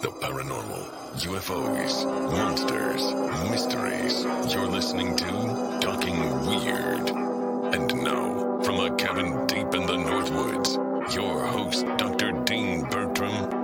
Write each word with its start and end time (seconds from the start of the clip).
The 0.00 0.08
paranormal, 0.08 0.88
UFOs, 1.28 2.06
monsters, 2.06 3.12
mysteries. 3.50 4.24
You're 4.50 4.66
listening 4.66 5.14
to 5.16 5.78
Talking 5.82 6.46
Weird. 6.46 7.10
And 7.74 8.02
now, 8.02 8.62
from 8.62 8.80
a 8.80 8.96
cabin 8.96 9.46
deep 9.46 9.74
in 9.74 9.84
the 9.84 9.98
Northwoods, 9.98 11.14
your 11.14 11.44
host, 11.44 11.84
Dr. 11.98 12.32
Dean 12.44 12.84
Bertram. 12.88 13.60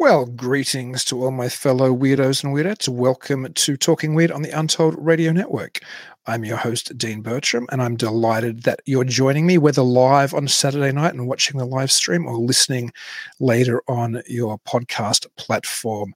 Well, 0.00 0.24
greetings 0.24 1.04
to 1.04 1.22
all 1.22 1.30
my 1.30 1.50
fellow 1.50 1.94
weirdos 1.94 2.42
and 2.42 2.54
weirdettes. 2.54 2.88
Welcome 2.88 3.52
to 3.52 3.76
Talking 3.76 4.14
Weird 4.14 4.32
on 4.32 4.40
the 4.40 4.48
Untold 4.48 4.94
Radio 4.96 5.30
Network. 5.30 5.80
I'm 6.26 6.42
your 6.42 6.56
host, 6.56 6.96
Dean 6.96 7.20
Bertram, 7.20 7.66
and 7.70 7.82
I'm 7.82 7.96
delighted 7.96 8.62
that 8.62 8.80
you're 8.86 9.04
joining 9.04 9.46
me, 9.46 9.58
whether 9.58 9.82
live 9.82 10.32
on 10.32 10.48
Saturday 10.48 10.90
night 10.90 11.12
and 11.12 11.28
watching 11.28 11.58
the 11.58 11.66
live 11.66 11.92
stream 11.92 12.24
or 12.24 12.38
listening 12.38 12.92
later 13.40 13.82
on 13.88 14.22
your 14.26 14.58
podcast 14.60 15.26
platform 15.36 16.14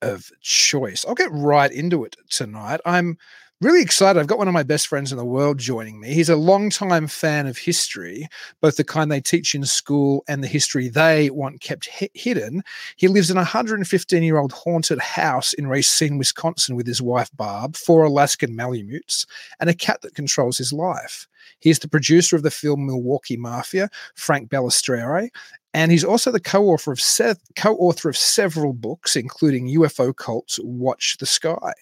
of 0.00 0.30
choice. 0.40 1.04
I'll 1.06 1.14
get 1.14 1.30
right 1.30 1.70
into 1.70 2.06
it 2.06 2.16
tonight. 2.30 2.80
I'm 2.86 3.18
really 3.60 3.80
excited. 3.80 4.18
I've 4.18 4.26
got 4.26 4.38
one 4.38 4.48
of 4.48 4.54
my 4.54 4.62
best 4.62 4.86
friends 4.86 5.12
in 5.12 5.18
the 5.18 5.24
world 5.24 5.58
joining 5.58 5.98
me. 5.98 6.12
He's 6.12 6.28
a 6.28 6.36
longtime 6.36 7.06
fan 7.06 7.46
of 7.46 7.56
history, 7.56 8.28
both 8.60 8.76
the 8.76 8.84
kind 8.84 9.10
they 9.10 9.20
teach 9.20 9.54
in 9.54 9.64
school 9.64 10.24
and 10.28 10.42
the 10.42 10.48
history 10.48 10.88
they 10.88 11.30
want 11.30 11.60
kept 11.60 11.88
hi- 11.90 12.10
hidden. 12.14 12.62
He 12.96 13.08
lives 13.08 13.30
in 13.30 13.36
a 13.36 13.40
115 13.40 14.22
year 14.22 14.38
old 14.38 14.52
haunted 14.52 14.98
house 14.98 15.52
in 15.54 15.68
Racine, 15.68 16.18
Wisconsin, 16.18 16.76
with 16.76 16.86
his 16.86 17.00
wife 17.00 17.30
Barb, 17.34 17.76
four 17.76 18.04
Alaskan 18.04 18.54
Malamutes, 18.54 19.26
and 19.58 19.70
a 19.70 19.74
cat 19.74 20.02
that 20.02 20.14
controls 20.14 20.58
his 20.58 20.72
life. 20.72 21.26
He's 21.60 21.78
the 21.78 21.88
producer 21.88 22.36
of 22.36 22.42
the 22.42 22.50
film 22.50 22.86
Milwaukee 22.86 23.36
Mafia, 23.36 23.88
Frank 24.14 24.50
Balistrieri, 24.50 25.30
and 25.76 25.92
he's 25.92 26.04
also 26.04 26.30
the 26.32 26.40
co-author 26.40 26.92
of 26.92 27.00
se- 27.00 27.34
co-author 27.54 28.08
of 28.08 28.16
several 28.16 28.72
books, 28.72 29.14
including 29.14 29.68
UFO 29.68 30.16
Cults, 30.16 30.58
Watch 30.62 31.18
the 31.18 31.26
Sky. 31.26 31.72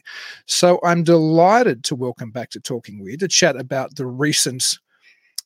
So 0.47 0.81
I'm 0.83 1.05
delighted 1.05 1.85
to 1.85 1.95
welcome 1.95 2.33
back 2.33 2.51
to 2.51 2.61
Talking 2.61 3.01
Weird 3.01 3.21
to 3.21 3.29
chat 3.29 3.57
about 3.57 3.95
the 3.95 4.07
recent 4.07 4.79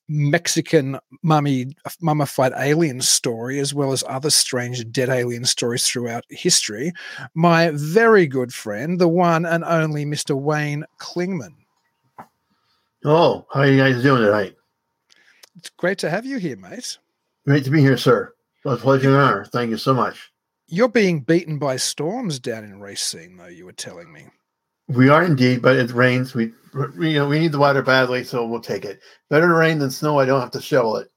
Mexican 0.08 0.98
mummy 1.22 1.76
mummified 2.00 2.52
alien 2.56 3.02
story, 3.02 3.58
as 3.58 3.74
well 3.74 3.92
as 3.92 4.02
other 4.08 4.30
strange 4.30 4.90
dead 4.90 5.10
alien 5.10 5.44
stories 5.44 5.86
throughout 5.86 6.24
history. 6.30 6.92
My 7.34 7.70
very 7.74 8.26
good 8.26 8.54
friend, 8.54 8.98
the 8.98 9.08
one 9.08 9.44
and 9.44 9.62
only 9.64 10.06
Mr. 10.06 10.34
Wayne 10.34 10.84
Clingman. 10.98 11.54
Oh, 13.04 13.46
how 13.52 13.60
are 13.60 13.66
you 13.66 13.78
guys 13.78 14.02
doing 14.02 14.22
tonight? 14.22 14.56
It's 15.56 15.70
great 15.70 15.98
to 15.98 16.10
have 16.10 16.26
you 16.26 16.38
here, 16.38 16.56
mate. 16.56 16.98
Great 17.46 17.64
to 17.64 17.70
be 17.70 17.80
here, 17.80 17.96
sir. 17.96 18.34
It's 18.64 18.74
a 18.74 18.76
pleasure 18.76 19.08
and 19.08 19.16
honor. 19.16 19.44
Thank 19.44 19.70
you 19.70 19.76
so 19.76 19.94
much. 19.94 20.32
You're 20.66 20.88
being 20.88 21.20
beaten 21.20 21.58
by 21.58 21.76
storms 21.76 22.38
down 22.38 22.64
in 22.64 22.80
Racine, 22.80 23.36
though, 23.36 23.46
you 23.46 23.64
were 23.64 23.72
telling 23.72 24.12
me. 24.12 24.26
We 24.88 25.08
are 25.08 25.24
indeed, 25.24 25.62
but 25.62 25.76
it 25.76 25.92
rains. 25.92 26.34
We, 26.34 26.52
we, 26.98 27.12
you 27.12 27.18
know, 27.18 27.28
we 27.28 27.38
need 27.38 27.52
the 27.52 27.58
water 27.58 27.82
badly, 27.82 28.24
so 28.24 28.46
we'll 28.46 28.60
take 28.60 28.84
it. 28.84 29.00
Better 29.30 29.54
rain 29.54 29.78
than 29.78 29.90
snow. 29.90 30.18
I 30.18 30.24
don't 30.24 30.40
have 30.40 30.50
to 30.52 30.60
shovel 30.60 30.96
it. 30.96 31.10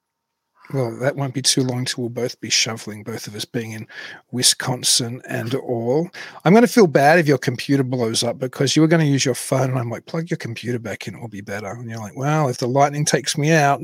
Well, 0.74 0.96
that 1.00 1.18
won't 1.18 1.34
be 1.34 1.42
too 1.42 1.64
long 1.64 1.84
till 1.84 2.04
we'll 2.04 2.10
both 2.10 2.40
be 2.40 2.50
shoveling, 2.50 3.04
both 3.04 3.28
of 3.28 3.36
us 3.36 3.44
being 3.44 3.74
in 3.74 3.88
Wisconsin 4.32 5.22
and 5.28 5.54
all. 5.56 6.10
I'm 6.46 6.54
going 6.54 6.66
to 6.66 6.72
feel 6.72 6.88
bad 6.88 7.20
if 7.20 7.28
your 7.28 7.38
computer 7.38 7.84
blows 7.84 8.24
up 8.24 8.40
because 8.40 8.76
you 8.76 8.82
were 8.82 8.88
going 8.88 9.06
to 9.06 9.12
use 9.12 9.26
your 9.26 9.36
phone, 9.36 9.70
and 9.70 9.80
I'm 9.80 9.90
like, 9.90 10.06
plug 10.06 10.30
your 10.30 10.38
computer 10.38 10.80
back 10.80 11.08
in, 11.08 11.16
it'll 11.16 11.28
be 11.28 11.42
better. 11.42 11.72
And 11.72 11.90
you're 11.90 12.00
like, 12.00 12.16
well, 12.16 12.48
if 12.48 12.60
the 12.60 12.68
lightning 12.68 13.04
takes 13.04 13.38
me 13.38 13.52
out. 13.52 13.82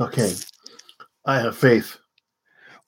Okay. 0.00 0.32
I 1.24 1.40
have 1.40 1.56
faith. 1.56 1.98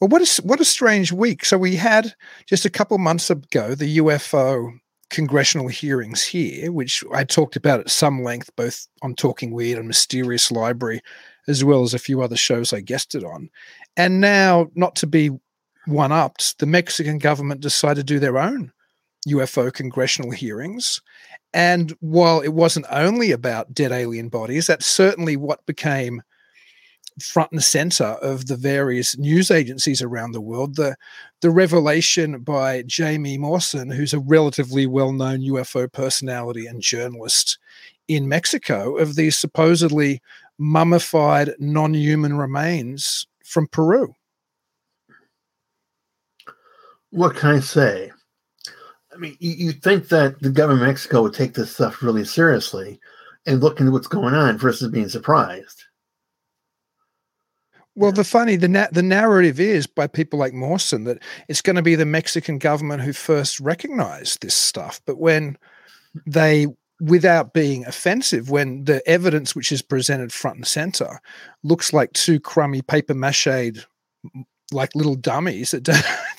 Well, 0.01 0.09
what 0.09 0.23
a, 0.23 0.43
what 0.43 0.61
a 0.61 0.65
strange 0.65 1.13
week. 1.13 1.45
So 1.45 1.59
we 1.59 1.77
had 1.77 2.15
just 2.47 2.65
a 2.65 2.71
couple 2.71 2.99
months 2.99 3.31
ago 3.31 3.75
the 3.75 3.99
UFO 3.99 4.73
congressional 5.11 5.69
hearings 5.69 6.25
here, 6.25 6.71
which 6.71 7.03
I 7.13 7.25
talked 7.25 7.57
about 7.57 7.81
at 7.81 7.91
some 7.91 8.23
length, 8.23 8.55
both 8.57 8.87
on 9.03 9.15
Talking 9.15 9.53
Weird 9.53 9.79
and 9.79 9.89
Mysterious 9.89 10.53
Library, 10.53 11.01
as 11.49 11.65
well 11.65 11.83
as 11.83 11.95
a 11.95 11.99
few 11.99 12.23
other 12.23 12.37
shows 12.37 12.73
I 12.73 12.81
guested 12.81 13.25
on. 13.25 13.51
And 13.97 14.21
now, 14.21 14.71
not 14.75 14.95
to 14.97 15.07
be 15.07 15.31
one 15.87 16.13
upped, 16.13 16.59
the 16.59 16.67
Mexican 16.67 17.19
government 17.19 17.61
decided 17.61 18.07
to 18.07 18.15
do 18.15 18.21
their 18.21 18.39
own 18.39 18.73
UFO 19.27 19.73
congressional 19.73 20.31
hearings. 20.31 21.01
And 21.55 21.97
while 22.01 22.41
it 22.41 22.53
wasn't 22.53 22.87
only 22.91 23.33
about 23.33 23.73
dead 23.73 23.91
alien 23.91 24.29
bodies, 24.29 24.67
that's 24.67 24.87
certainly 24.87 25.37
what 25.37 25.65
became 25.67 26.23
front 27.23 27.51
and 27.51 27.63
center 27.63 28.05
of 28.05 28.47
the 28.47 28.57
various 28.57 29.19
news 29.19 29.51
agencies 29.51 30.03
around 30.03 30.33
the 30.33 30.41
world. 30.41 30.77
The 30.77 30.97
the 31.41 31.51
revelation 31.51 32.41
by 32.41 32.83
Jamie 32.83 33.39
Maussan, 33.39 33.95
who's 33.95 34.13
a 34.13 34.21
relatively 34.21 34.87
well-known 34.87 35.41
UFO 35.41 35.91
personality 35.91 36.67
and 36.67 36.81
journalist 36.81 37.59
in 38.09 38.29
Mexico, 38.29 38.97
of 38.97 39.17
these 39.17 39.37
supposedly 39.37 40.21
mummified 40.59 41.55
non-human 41.59 42.37
remains 42.37 43.27
from 43.45 43.67
Peru. 43.69 44.13
What 47.11 47.37
can 47.37 47.51
I 47.51 47.61
say? 47.61 48.11
I 49.13 49.17
mean, 49.17 49.37
you, 49.41 49.53
you 49.53 49.73
think 49.73 50.09
that 50.09 50.41
the 50.41 50.51
government 50.51 50.83
of 50.83 50.89
Mexico 50.89 51.23
would 51.23 51.35
take 51.35 51.55
this 51.55 51.73
stuff 51.75 52.03
really 52.03 52.25
seriously 52.25 53.01
and 53.47 53.63
look 53.63 53.81
into 53.81 53.93
what's 53.93 54.07
going 54.07 54.35
on 54.35 54.59
versus 54.59 54.91
being 54.91 55.09
surprised. 55.09 55.85
Well, 57.95 58.13
the 58.13 58.23
funny 58.23 58.55
the 58.55 58.69
na- 58.69 58.87
the 58.93 59.03
narrative 59.03 59.59
is 59.59 59.89
by 59.89 60.07
people 60.07 60.39
like 60.39 60.53
Maussan 60.53 61.05
that 61.07 61.21
it's 61.49 61.63
going 61.63 61.75
to 61.75 61.83
be 61.83 61.97
the 61.97 62.07
Mexican 62.07 62.59
government 62.59 63.03
who 63.03 63.13
first 63.13 63.59
recognized 63.59 64.41
this 64.41 64.55
stuff, 64.55 65.01
but 65.05 65.19
when 65.19 65.59
they 66.25 66.69
without 67.01 67.53
being 67.53 67.87
offensive 67.87 68.51
when 68.51 68.85
the 68.85 69.07
evidence 69.09 69.55
which 69.55 69.71
is 69.71 69.83
presented 69.83 70.33
front 70.33 70.57
and 70.57 70.67
center 70.67 71.21
looks 71.63 71.93
like 71.93 72.13
two 72.13 72.41
crummy 72.41 72.83
paper 72.83 73.15
mache 73.15 73.73
like 74.73 74.95
little 74.95 75.15
dummies 75.15 75.71
that 75.71 75.83
don't, 75.83 76.05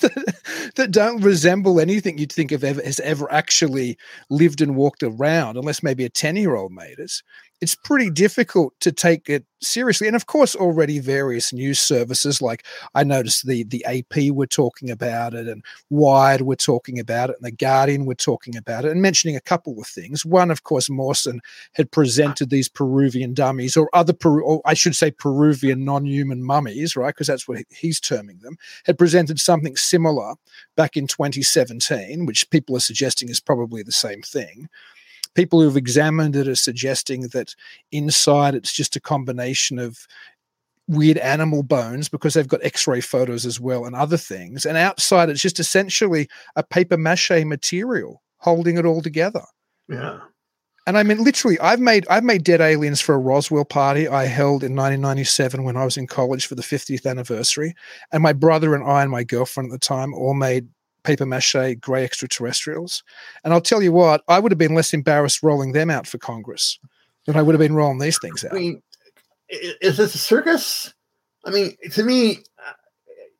that, 0.76 0.90
don't 0.90 1.20
resemble 1.22 1.80
anything 1.80 2.18
you'd 2.18 2.32
think 2.32 2.52
of 2.52 2.62
ever 2.62 2.82
has 2.82 3.00
ever 3.00 3.30
actually 3.32 3.98
lived 4.28 4.60
and 4.60 4.76
walked 4.76 5.02
around, 5.02 5.56
unless 5.56 5.82
maybe 5.82 6.04
a 6.04 6.10
10 6.10 6.36
year 6.36 6.54
old 6.54 6.72
made 6.72 7.00
us 7.00 7.22
it's 7.60 7.74
pretty 7.74 8.10
difficult 8.10 8.72
to 8.80 8.90
take 8.90 9.28
it 9.28 9.44
seriously. 9.60 10.06
And 10.06 10.16
of 10.16 10.26
course, 10.26 10.56
already 10.56 10.98
various 10.98 11.52
news 11.52 11.78
services, 11.78 12.40
like 12.40 12.64
I 12.94 13.04
noticed 13.04 13.46
the 13.46 13.64
the 13.64 13.84
AP 13.84 14.32
were 14.32 14.46
talking 14.46 14.90
about 14.90 15.34
it, 15.34 15.46
and 15.46 15.62
Wired 15.90 16.42
were 16.42 16.56
talking 16.56 16.98
about 16.98 17.30
it, 17.30 17.36
and 17.36 17.44
the 17.44 17.56
Guardian 17.56 18.06
were 18.06 18.14
talking 18.14 18.56
about 18.56 18.84
it, 18.84 18.92
and 18.92 19.02
mentioning 19.02 19.36
a 19.36 19.40
couple 19.40 19.78
of 19.78 19.86
things. 19.86 20.24
One, 20.24 20.50
of 20.50 20.64
course, 20.64 20.88
Maussan 20.88 21.40
had 21.74 21.90
presented 21.90 22.50
these 22.50 22.68
Peruvian 22.68 23.34
dummies, 23.34 23.76
or 23.76 23.90
other 23.92 24.14
Peru, 24.14 24.42
or 24.42 24.62
I 24.64 24.74
should 24.74 24.96
say 24.96 25.10
Peruvian 25.10 25.84
non-human 25.84 26.42
mummies, 26.42 26.96
right? 26.96 27.14
Because 27.14 27.26
that's 27.26 27.46
what 27.46 27.60
he's 27.68 28.00
terming 28.00 28.38
them. 28.38 28.56
Had 28.84 28.98
presented 28.98 29.38
something 29.38 29.76
similar 29.76 30.34
back 30.76 30.96
in 30.96 31.06
2017, 31.06 32.24
which 32.24 32.48
people 32.50 32.76
are 32.76 32.80
suggesting 32.80 33.28
is 33.28 33.40
probably 33.40 33.82
the 33.82 33.92
same 33.92 34.22
thing 34.22 34.68
people 35.34 35.60
who've 35.60 35.76
examined 35.76 36.36
it 36.36 36.48
are 36.48 36.54
suggesting 36.54 37.22
that 37.32 37.54
inside 37.92 38.54
it's 38.54 38.72
just 38.72 38.96
a 38.96 39.00
combination 39.00 39.78
of 39.78 40.06
weird 40.88 41.18
animal 41.18 41.62
bones 41.62 42.08
because 42.08 42.34
they've 42.34 42.48
got 42.48 42.64
x-ray 42.64 43.00
photos 43.00 43.46
as 43.46 43.60
well 43.60 43.84
and 43.84 43.94
other 43.94 44.16
things 44.16 44.66
and 44.66 44.76
outside 44.76 45.28
it's 45.28 45.42
just 45.42 45.60
essentially 45.60 46.28
a 46.56 46.62
paper 46.64 46.96
mache 46.96 47.44
material 47.44 48.20
holding 48.40 48.76
it 48.76 48.86
all 48.86 49.02
together. 49.02 49.44
Yeah. 49.88 50.20
And 50.86 50.96
I 50.96 51.02
mean, 51.02 51.22
literally, 51.22 51.60
I've 51.60 51.78
made 51.78 52.06
I've 52.08 52.24
made 52.24 52.42
dead 52.42 52.60
aliens 52.60 53.00
for 53.00 53.14
a 53.14 53.18
Roswell 53.18 53.64
party 53.64 54.08
I 54.08 54.24
held 54.24 54.64
in 54.64 54.74
1997 54.74 55.62
when 55.62 55.76
I 55.76 55.84
was 55.84 55.96
in 55.96 56.06
college 56.06 56.46
for 56.46 56.54
the 56.54 56.62
50th 56.62 57.08
anniversary, 57.08 57.74
and 58.12 58.22
my 58.22 58.32
brother 58.32 58.74
and 58.74 58.82
I 58.82 59.02
and 59.02 59.10
my 59.10 59.22
girlfriend 59.22 59.70
at 59.70 59.72
the 59.72 59.86
time 59.86 60.14
all 60.14 60.34
made 60.34 60.68
paper 61.02 61.26
mache 61.26 61.76
grey 61.80 62.04
extraterrestrials. 62.04 63.02
And 63.44 63.52
I'll 63.52 63.60
tell 63.60 63.82
you 63.82 63.92
what, 63.92 64.22
I 64.28 64.38
would 64.38 64.52
have 64.52 64.58
been 64.58 64.74
less 64.74 64.92
embarrassed 64.92 65.42
rolling 65.42 65.72
them 65.72 65.90
out 65.90 66.06
for 66.06 66.18
Congress 66.18 66.78
than 67.26 67.36
I 67.36 67.42
would 67.42 67.54
have 67.54 67.60
been 67.60 67.74
rolling 67.74 67.98
these 67.98 68.18
things 68.20 68.44
out. 68.44 68.52
I 68.52 68.58
mean, 68.58 68.82
is 69.48 69.96
this 69.96 70.14
a 70.14 70.18
circus? 70.18 70.94
I 71.44 71.50
mean, 71.50 71.76
to 71.92 72.02
me, 72.02 72.38
uh, 72.58 72.72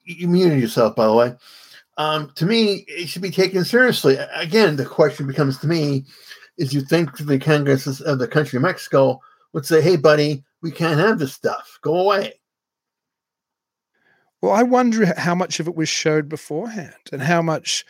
you 0.05 0.29
muted 0.29 0.61
yourself, 0.61 0.97
by 0.97 1.07
the 1.07 1.15
way. 1.15 1.35
Um, 1.97 2.33
to 2.37 2.47
me, 2.47 2.85
it 2.89 3.09
should 3.09 3.23
be 3.23 3.31
taken 3.31 3.65
seriously. 3.65 4.17
Again, 4.35 4.77
the 4.77 4.87
question 4.87 5.27
becomes 5.27 5.59
to 5.59 5.67
me: 5.67 6.07
Is 6.57 6.73
you 6.73 6.81
think 6.81 7.19
the 7.19 7.39
Congress 7.39 8.01
of 8.01 8.19
the 8.19 8.29
country 8.29 8.57
of 8.57 8.63
Mexico 8.63 9.21
would 9.53 9.67
say, 9.67 9.83
"Hey, 9.83 9.97
buddy, 9.97 10.43
we 10.63 10.71
can't 10.71 10.99
have 10.99 11.19
this 11.19 11.35
stuff. 11.35 11.79
Go 11.83 11.97
away." 11.97 12.40
Well, 14.43 14.53
I 14.53 14.63
wonder 14.63 15.13
how 15.19 15.35
much 15.35 15.61
of 15.61 15.69
it 15.69 15.75
was 15.75 15.89
showed 15.89 16.29
beforehand 16.29 16.95
and 17.13 17.23
how 17.23 17.43
much. 17.43 17.85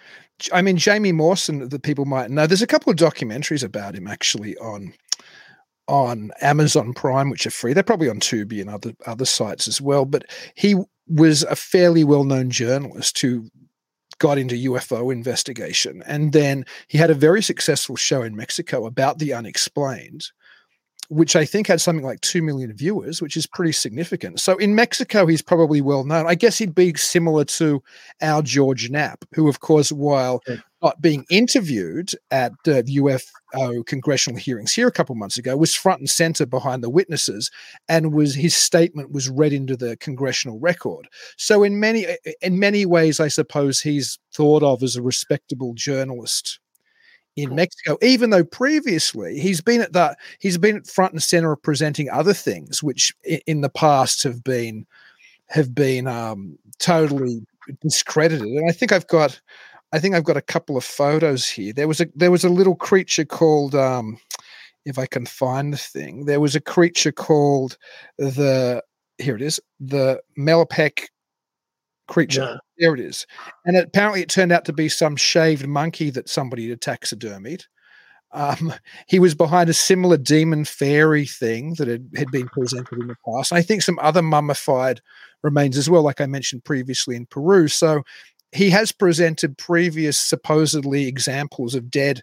I 0.53 0.63
mean, 0.63 0.79
Jamie 0.79 1.13
Maussan, 1.13 1.69
that 1.69 1.83
people 1.83 2.07
might 2.07 2.31
know. 2.31 2.47
There's 2.47 2.63
a 2.63 2.67
couple 2.67 2.91
of 2.91 2.97
documentaries 2.97 3.63
about 3.63 3.95
him 3.95 4.09
actually 4.09 4.57
on 4.57 4.95
on 5.87 6.31
Amazon 6.41 6.93
Prime, 6.95 7.31
which 7.31 7.47
are 7.47 7.51
free. 7.51 7.73
They're 7.73 7.83
probably 7.83 8.09
on 8.09 8.21
Tubi 8.21 8.61
and 8.61 8.71
other 8.71 8.93
other 9.07 9.25
sites 9.25 9.69
as 9.69 9.81
well. 9.81 10.05
But 10.05 10.25
he 10.55 10.77
was 11.07 11.43
a 11.45 11.57
fairly 11.57 12.05
well 12.05 12.25
known 12.25 12.51
journalist 12.51 13.21
who 13.21 13.49
got 14.19 14.39
into 14.39 14.71
UFO 14.71 15.13
investigation, 15.13 16.03
and 16.07 16.33
then 16.33 16.65
he 16.89 16.99
had 16.99 17.11
a 17.11 17.15
very 17.15 17.43
successful 17.43 17.97
show 17.97 18.23
in 18.23 18.37
Mexico 18.37 18.87
about 18.87 19.19
the 19.19 19.33
unexplained 19.33 20.27
which 21.09 21.35
I 21.35 21.45
think 21.45 21.67
had 21.67 21.81
something 21.81 22.05
like 22.05 22.21
2 22.21 22.41
million 22.41 22.73
viewers, 22.73 23.21
which 23.21 23.37
is 23.37 23.47
pretty 23.47 23.73
significant. 23.73 24.39
So 24.39 24.57
in 24.59 24.77
Mexico, 24.77 25.27
he's 25.27 25.43
probably 25.43 25.81
well 25.81 26.05
known. 26.05 26.27
I 26.27 26.37
guess 26.37 26.57
he'd 26.59 26.75
be 26.75 26.95
similar 26.95 27.45
to 27.47 27.83
our 28.23 28.43
George 28.43 28.91
Knapp, 28.91 29.25
who, 29.35 29.49
of 29.49 29.59
course, 29.61 29.91
while 29.91 30.41
not 30.83 31.03
being 31.03 31.27
interviewed 31.29 32.13
at 32.31 32.53
the 32.65 32.83
UFO 32.85 33.85
congressional 33.87 34.39
hearings 34.39 34.73
here 34.73 34.87
a 34.87 34.93
couple 34.93 35.17
months 35.17 35.37
ago, 35.37 35.57
was 35.57 35.75
front 35.75 35.99
and 36.01 36.09
center 36.09 36.47
behind 36.47 36.83
the 36.83 36.91
witnesses, 36.91 37.51
and 37.89 38.15
was 38.15 38.37
his 38.37 38.57
statement 38.57 39.11
was 39.11 39.29
read 39.29 39.53
into 39.53 39.77
the 39.77 39.97
congressional 39.97 40.61
record. 40.61 41.09
So 41.37 41.65
in 41.65 41.81
many 41.81 42.07
in 42.41 42.61
many 42.61 42.87
ways, 42.87 43.19
I 43.19 43.29
suppose 43.29 43.81
he's 43.81 44.19
thought 44.33 44.63
of 44.63 44.83
as 44.83 44.95
a 44.95 45.03
respectable 45.03 45.75
journalist 45.75 46.61
in 47.37 47.55
Mexico, 47.55 47.97
even 48.03 48.31
though 48.31 48.45
previously 48.45 49.39
he's 49.39 49.61
been 49.61 49.81
at 49.81 49.93
that 49.93 50.19
he's 50.39 50.59
been 50.59 50.77
at 50.77 50.87
front 50.87 51.13
and 51.13 51.23
center 51.23 51.53
of 51.53 51.63
presenting 51.63 52.11
other 52.11 52.35
things, 52.35 52.83
which 52.83 53.13
in 53.47 53.61
the 53.61 53.71
past 53.71 54.23
have 54.23 54.43
been 54.43 54.87
have 55.49 55.75
been 55.75 56.07
um, 56.07 56.59
totally 56.79 57.45
discredited. 57.81 58.47
And 58.47 58.69
I 58.69 58.73
think 58.73 58.93
I've 58.93 59.07
got 59.07 59.41
I 59.93 59.99
think 59.99 60.15
I've 60.15 60.25
got 60.25 60.37
a 60.37 60.43
couple 60.43 60.77
of 60.77 60.85
photos 60.85 61.49
here. 61.49 61.73
There 61.73 61.89
was 61.89 62.01
a 62.01 62.07
there 62.15 62.31
was 62.31 62.45
a 62.45 62.49
little 62.49 62.77
creature 62.77 63.25
called 63.25 63.75
um, 63.75 64.19
if 64.85 64.99
I 64.99 65.07
can 65.07 65.27
find 65.27 65.73
the 65.73 65.79
thing, 65.79 66.25
there 66.25 66.41
was 66.41 66.55
a 66.55 66.61
creature 66.61 67.13
called 67.13 67.77
the 68.19 68.83
here 69.19 69.37
it 69.37 69.43
is, 69.43 69.61
the 69.79 70.21
Metepec 70.39 71.07
creature. 72.09 72.59
There 72.81 72.95
it 72.95 73.01
is. 73.01 73.27
And 73.67 73.77
apparently, 73.77 74.23
it 74.23 74.31
turned 74.31 74.53
out 74.53 74.65
to 74.65 74.73
be 74.73 74.89
some 74.89 75.15
shaved 75.15 75.69
monkey 75.69 76.09
that 76.11 76.31
somebody 76.31 76.71
had 76.71 76.81
taxidermied. 76.81 77.65
Um, 78.33 78.73
he 79.07 79.19
was 79.19 79.35
behind 79.35 79.69
a 79.69 79.75
similar 79.75 80.17
demon 80.17 80.65
fairy 80.65 81.27
thing 81.27 81.75
that 81.75 81.89
had, 81.89 82.09
had 82.17 82.31
been 82.31 82.49
presented 82.49 82.99
in 82.99 83.09
the 83.09 83.17
past. 83.27 83.53
And 83.53 83.59
I 83.59 83.63
think 83.63 83.83
some 83.83 83.99
other 84.01 84.23
mummified 84.23 85.01
remains 85.43 85.77
as 85.77 85.91
well, 85.91 86.03
like 86.03 86.21
I 86.21 86.27
mentioned 86.27 86.65
previously 86.65 87.17
in 87.17 87.27
Peru. 87.27 87.69
So 87.69 88.03
he 88.53 88.71
has 88.71 88.93
presented 88.93 89.59
previous 89.59 90.19
supposedly 90.19 91.07
examples 91.07 91.75
of 91.75 91.91
dead 91.91 92.23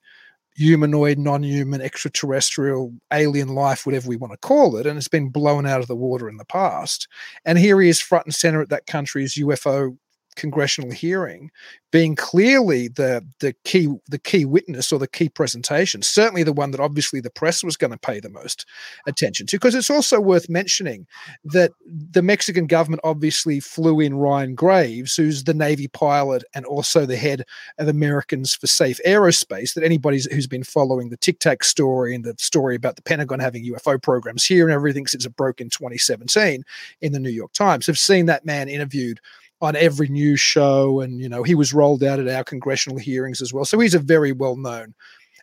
humanoid, 0.56 1.20
non 1.20 1.44
human, 1.44 1.82
extraterrestrial, 1.82 2.94
alien 3.14 3.50
life, 3.50 3.86
whatever 3.86 4.10
we 4.10 4.18
want 4.18 4.34
to 4.34 4.48
call 4.48 4.76
it. 4.78 4.88
And 4.88 4.98
it's 4.98 5.08
been 5.08 5.30
blown 5.30 5.68
out 5.68 5.82
of 5.82 5.88
the 5.88 5.96
water 5.96 6.28
in 6.28 6.38
the 6.38 6.46
past. 6.46 7.08
And 7.46 7.60
here 7.60 7.80
he 7.80 7.90
is 7.90 8.02
front 8.02 8.26
and 8.26 8.34
center 8.34 8.62
at 8.62 8.70
that 8.70 8.88
country's 8.88 9.36
UFO 9.36 9.98
congressional 10.38 10.92
hearing 10.92 11.52
being 11.92 12.16
clearly 12.16 12.88
the 12.90 13.26
the 13.40 13.54
key 13.64 13.88
the 14.08 14.20
key 14.20 14.46
witness 14.46 14.92
or 14.92 15.00
the 15.00 15.08
key 15.08 15.28
presentation 15.28 16.02
certainly 16.02 16.44
the 16.44 16.54
one 16.54 16.72
that 16.72 16.80
obviously 16.80 17.20
the 17.20 17.30
press 17.30 17.64
was 17.64 17.76
going 17.76 17.92
to 17.92 17.98
pay 17.98 18.20
the 18.20 18.30
most 18.30 18.66
attention 19.08 19.48
to 19.48 19.58
because 19.58 19.74
it's 19.74 19.90
also 19.90 20.20
worth 20.20 20.50
mentioning 20.50 21.08
that 21.44 21.72
the 21.86 22.22
Mexican 22.22 22.68
government 22.68 23.02
obviously 23.04 23.60
flew 23.60 24.00
in 24.00 24.16
Ryan 24.16 24.54
Graves 24.54 25.16
who's 25.16 25.44
the 25.46 25.54
navy 25.54 25.88
pilot 25.88 26.44
and 26.54 26.66
also 26.66 27.06
the 27.06 27.18
head 27.18 27.44
of 27.78 27.88
Americans 27.88 28.54
for 28.54 28.68
Safe 28.68 29.00
Aerospace 29.06 29.74
that 29.74 29.84
anybody 29.84 30.22
who's 30.32 30.48
been 30.48 30.64
following 30.64 31.10
the 31.10 31.18
Tic 31.18 31.40
Tac 31.40 31.64
story 31.64 32.14
and 32.14 32.24
the 32.24 32.36
story 32.38 32.76
about 32.76 32.96
the 32.96 33.02
Pentagon 33.02 33.40
having 33.40 33.66
UFO 33.66 34.02
programs 34.02 34.46
here 34.46 34.66
and 34.66 34.74
everything 34.74 35.08
since 35.08 35.26
it 35.26 35.36
broke 35.36 35.62
in 35.62 35.70
2017 35.70 36.64
in 37.02 37.12
the 37.12 37.20
New 37.20 37.30
York 37.30 37.54
Times 37.54 37.88
have 37.88 37.98
seen 37.98 38.26
that 38.28 38.46
man 38.46 38.70
interviewed 38.70 39.20
on 39.62 39.76
every 39.76 40.08
news 40.08 40.40
show, 40.40 41.02
and 41.02 41.20
you 41.20 41.30
know 41.30 41.44
he 41.44 41.56
was 41.56 41.74
rolled 41.74 42.04
out 42.04 42.20
at 42.20 42.28
our 42.28 42.44
congressional 42.44 42.98
hearings 42.98 43.42
as 43.42 43.54
well. 43.54 43.66
So 43.66 43.80
he's 43.80 43.96
a 43.96 44.00
very 44.00 44.32
well 44.32 44.56
known 44.56 44.94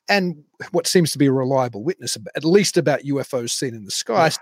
and 0.08 0.42
what 0.72 0.86
seems 0.86 1.10
to 1.12 1.18
be 1.18 1.26
a 1.26 1.32
reliable 1.32 1.82
witness, 1.82 2.16
at 2.36 2.44
least 2.44 2.76
about 2.76 3.00
UFOs 3.02 3.50
seen 3.50 3.74
in 3.74 3.84
the 3.84 3.90
sky. 3.90 4.28
So 4.28 4.40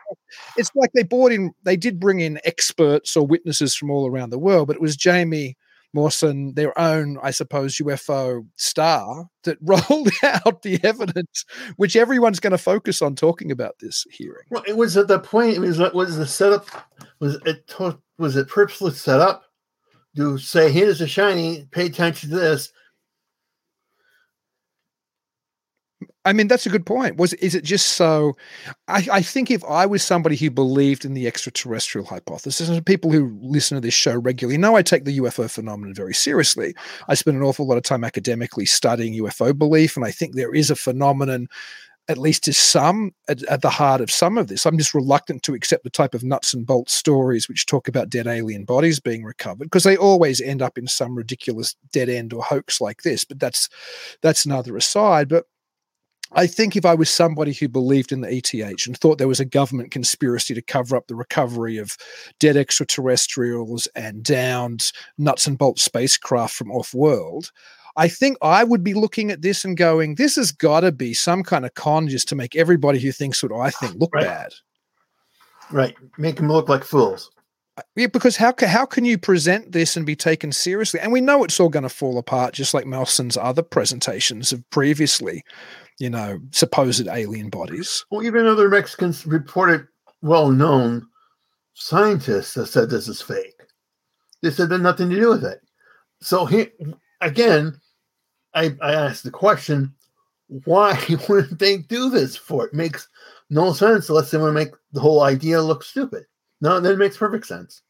it's 0.57 0.71
like 0.75 0.91
they 0.95 1.05
brought 1.05 1.33
in, 1.33 1.53
they 1.63 1.77
did 1.77 2.01
bring 2.01 2.21
in 2.21 2.41
experts 2.45 3.17
or 3.17 3.27
witnesses 3.27 3.75
from 3.75 3.91
all 3.91 4.07
around 4.07 4.31
the 4.31 4.39
world, 4.39 4.67
but 4.67 4.77
it 4.77 4.83
was 4.83 4.97
Jamie 4.97 5.57
Maussan, 5.95 6.55
their 6.55 6.77
own, 6.79 7.19
I 7.23 7.31
suppose, 7.31 7.77
UFO 7.77 8.47
star 8.57 9.29
that 9.45 9.59
rolled 9.63 10.11
out 10.23 10.63
the 10.63 10.81
evidence, 10.83 11.45
which 11.77 11.97
everyone's 11.97 12.41
going 12.41 12.53
to 12.53 12.59
focus 12.59 13.03
on 13.03 13.15
talking 13.15 13.53
about 13.53 13.79
this 13.79 14.07
hearing. 14.11 14.47
Well, 14.51 14.65
it 14.67 14.77
was 14.77 14.97
at 14.97 15.09
the 15.09 15.19
point. 15.19 15.57
It 15.57 15.61
was 15.61 15.79
was 15.79 16.17
the 16.17 16.27
setup. 16.27 16.67
Was 17.21 17.39
it 17.45 17.71
was 18.19 18.37
it 18.37 18.49
purposely 18.49 18.93
set 18.93 19.21
up 19.21 19.45
to 20.17 20.39
say, 20.39 20.71
here's 20.71 21.01
a 21.01 21.07
shiny, 21.07 21.67
pay 21.71 21.87
attention 21.87 22.31
to 22.31 22.37
this. 22.37 22.73
I 26.25 26.33
mean, 26.33 26.47
that's 26.47 26.67
a 26.67 26.71
good 26.71 26.87
point. 26.87 27.17
Was 27.17 27.33
is 27.35 27.55
it 27.55 27.65
just 27.65 27.95
so? 27.95 28.37
I, 28.87 29.07
I, 29.11 29.23
think 29.23 29.51
if 29.51 29.65
I 29.65 29.87
was 29.87 30.05
somebody 30.05 30.37
who 30.37 30.51
believed 30.51 31.05
in 31.05 31.15
the 31.15 31.27
extraterrestrial 31.27 32.07
hypothesis, 32.07 32.69
and 32.69 32.87
people 32.87 33.11
who 33.11 33.37
listen 33.43 33.77
to 33.77 33.81
this 33.81 33.95
show 33.95 34.17
regularly 34.17 34.57
know 34.57 34.77
I 34.77 34.83
take 34.83 35.05
the 35.05 35.19
UFO 35.19 35.51
phenomenon 35.51 35.95
very 35.95 36.15
seriously. 36.15 36.75
I 37.09 37.15
spend 37.15 37.37
an 37.37 37.43
awful 37.43 37.67
lot 37.67 37.77
of 37.77 37.83
time 37.83 38.05
academically 38.05 38.67
studying 38.67 39.15
UFO 39.15 39.57
belief, 39.57 39.97
and 39.97 40.07
I 40.07 40.13
think 40.13 40.35
there 40.35 40.55
is 40.55 40.71
a 40.71 40.77
phenomenon 40.77 41.49
at 42.09 42.19
least 42.19 42.45
to 42.45 42.53
some, 42.53 43.13
at, 43.29 43.43
at, 43.45 43.63
the 43.63 43.71
heart 43.71 44.01
of 44.01 44.11
some 44.11 44.37
of 44.37 44.49
this. 44.49 44.67
I'm 44.67 44.77
just 44.77 44.95
reluctant 44.95 45.43
to 45.45 45.55
accept 45.55 45.85
the 45.85 45.91
type 45.91 46.15
of 46.15 46.25
nuts 46.25 46.53
and 46.53 46.67
bolts 46.67 46.93
stories 46.93 47.49
which 47.49 47.67
talk 47.67 47.87
about 47.87 48.11
dead 48.11 48.27
alien 48.27 48.65
bodies 48.65 48.99
being 48.99 49.23
recovered 49.23 49.65
because 49.65 49.85
they 49.85 49.97
always 49.97 50.41
end 50.41 50.63
up 50.63 50.77
in 50.77 50.89
some 50.89 51.15
ridiculous 51.15 51.77
dead 51.93 52.09
end 52.09 52.33
or 52.33 52.43
hoax 52.43 52.81
like 52.81 53.03
this. 53.03 53.25
But 53.25 53.39
that's 53.39 53.69
that's 54.21 54.45
another 54.45 54.77
aside. 54.77 55.29
But 55.29 55.47
I 56.35 56.47
think 56.47 56.77
if 56.77 56.87
I 56.87 56.95
was 56.95 57.11
somebody 57.11 57.53
who 57.53 57.69
believed 57.69 58.11
in 58.11 58.23
the 58.23 58.35
ETH 58.35 58.87
and 58.87 58.97
thought 58.97 59.19
there 59.19 59.29
was 59.29 59.41
a 59.41 59.45
government 59.45 59.91
conspiracy 59.91 60.55
to 60.55 60.63
cover 60.63 60.97
up 60.97 61.07
the 61.07 61.15
recovery 61.15 61.77
of 61.77 61.97
dead 62.41 62.57
extraterrestrials 62.57 63.87
and 63.95 64.23
downed 64.23 64.93
nuts 65.19 65.47
and 65.47 65.59
bolts 65.59 65.83
spacecraft 65.83 66.55
from 66.55 66.73
off 66.73 66.95
world, 66.95 67.53
I 67.97 68.09
think 68.09 68.39
I 68.43 68.65
would 68.65 68.83
be 68.83 68.95
looking 68.95 69.31
at 69.31 69.43
this 69.43 69.65
and 69.65 69.77
going, 69.77 70.15
this 70.15 70.37
has 70.37 70.53
got 70.53 70.81
to 70.81 70.93
be 70.93 71.15
some 71.15 71.43
kind 71.43 71.65
of 71.67 71.75
con 71.75 72.09
just 72.09 72.29
to 72.29 72.35
make 72.35 72.57
everybody 72.57 72.99
who 72.99 73.13
thinks 73.13 73.43
what 73.43 73.53
I 73.53 73.71
think 73.71 73.95
look 73.97 74.15
Right. 74.15 74.25
bad. 74.25 74.53
Right. 75.71 75.95
Make 76.19 76.37
them 76.37 76.49
look 76.51 76.69
like 76.69 76.85
fools. 76.85 77.31
Uh, 77.79 77.83
yeah, 77.97 78.07
because 78.07 78.37
how 78.37 78.53
ca- 78.53 78.67
how 78.67 78.85
can 78.85 79.05
you 79.07 79.17
present 79.17 79.73
this 79.73 79.97
and 79.97 80.05
be 80.05 80.15
taken 80.15 80.53
seriously? 80.53 81.01
And 81.01 81.11
we 81.13 81.23
know 81.23 81.43
it's 81.45 81.59
all 81.59 81.71
going 81.71 81.85
to 81.85 81.89
fall 81.89 82.19
apart, 82.19 82.53
just 82.53 82.75
like 82.75 82.85
Maussan's 82.85 83.39
other 83.39 83.63
presentations 83.63 84.53
of 84.53 84.69
previously, 84.69 85.43
you 85.99 86.11
know, 86.11 86.39
supposed 86.51 87.09
alien 87.09 87.49
bodies. 87.49 88.05
Well, 88.11 88.23
even 88.25 88.45
other 88.47 88.69
Mexicans 88.69 89.27
reported 89.27 89.87
well 90.21 90.51
known 90.51 91.07
scientists 91.75 92.55
that 92.55 92.67
said 92.67 92.91
this 92.91 93.09
is 93.09 93.23
fake. 93.23 93.55
They 94.43 94.51
said 94.51 94.69
they 94.69 94.75
had 94.75 94.83
nothing 94.83 95.09
to 95.09 95.19
do 95.19 95.31
with 95.31 95.45
it. 95.45 95.61
So 96.21 96.45
here 96.45 96.69
again, 97.23 97.81
I, 98.55 98.77
I 98.81 98.95
asked 98.95 99.25
the 99.25 99.31
question, 99.31 99.95
why 100.65 100.99
wouldn't 101.29 101.59
they 101.59 101.79
do 101.79 102.11
this 102.11 102.37
for? 102.37 102.67
It 102.67 102.75
makes 102.75 103.09
no 103.51 103.73
sense 103.73 104.09
unless 104.09 104.31
they 104.31 104.39
want 104.39 104.51
to 104.51 104.55
make 104.55 104.73
the 104.93 105.01
whole 105.01 105.23
idea 105.23 105.61
look 105.63 105.83
stupid. 105.83 106.25
No, 106.61 106.81
then 106.81 106.93
it 106.93 106.99
makes 106.99 107.17
perfect 107.17 107.47
sense. 107.47 107.83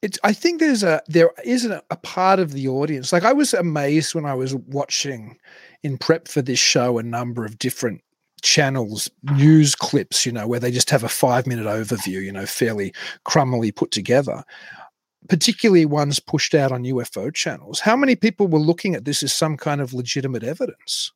It's. 0.00 0.18
I 0.24 0.32
think 0.32 0.60
there's 0.60 0.82
a 0.82 1.00
there 1.06 1.30
is 1.44 1.64
a, 1.64 1.82
a 1.90 1.96
part 1.96 2.40
of 2.40 2.52
the 2.52 2.68
audience. 2.68 3.12
Like 3.12 3.24
I 3.24 3.32
was 3.32 3.54
amazed 3.54 4.14
when 4.14 4.26
I 4.26 4.34
was 4.34 4.54
watching 4.54 5.38
in 5.82 5.98
prep 5.98 6.28
for 6.28 6.42
this 6.42 6.58
show 6.58 6.98
a 6.98 7.02
number 7.02 7.44
of 7.44 7.58
different 7.58 8.02
channels 8.42 9.08
news 9.36 9.76
clips 9.76 10.26
you 10.26 10.32
know 10.32 10.48
where 10.48 10.58
they 10.58 10.72
just 10.72 10.90
have 10.90 11.04
a 11.04 11.08
five 11.08 11.46
minute 11.46 11.64
overview 11.64 12.20
you 12.20 12.32
know 12.32 12.44
fairly 12.44 12.92
crummily 13.24 13.74
put 13.74 13.92
together 13.92 14.42
particularly 15.28 15.86
ones 15.86 16.18
pushed 16.18 16.54
out 16.54 16.72
on 16.72 16.84
ufo 16.84 17.32
channels 17.32 17.80
how 17.80 17.96
many 17.96 18.16
people 18.16 18.46
were 18.46 18.58
looking 18.58 18.94
at 18.94 19.04
this 19.04 19.22
as 19.22 19.32
some 19.32 19.56
kind 19.56 19.80
of 19.80 19.94
legitimate 19.94 20.42
evidence? 20.42 21.12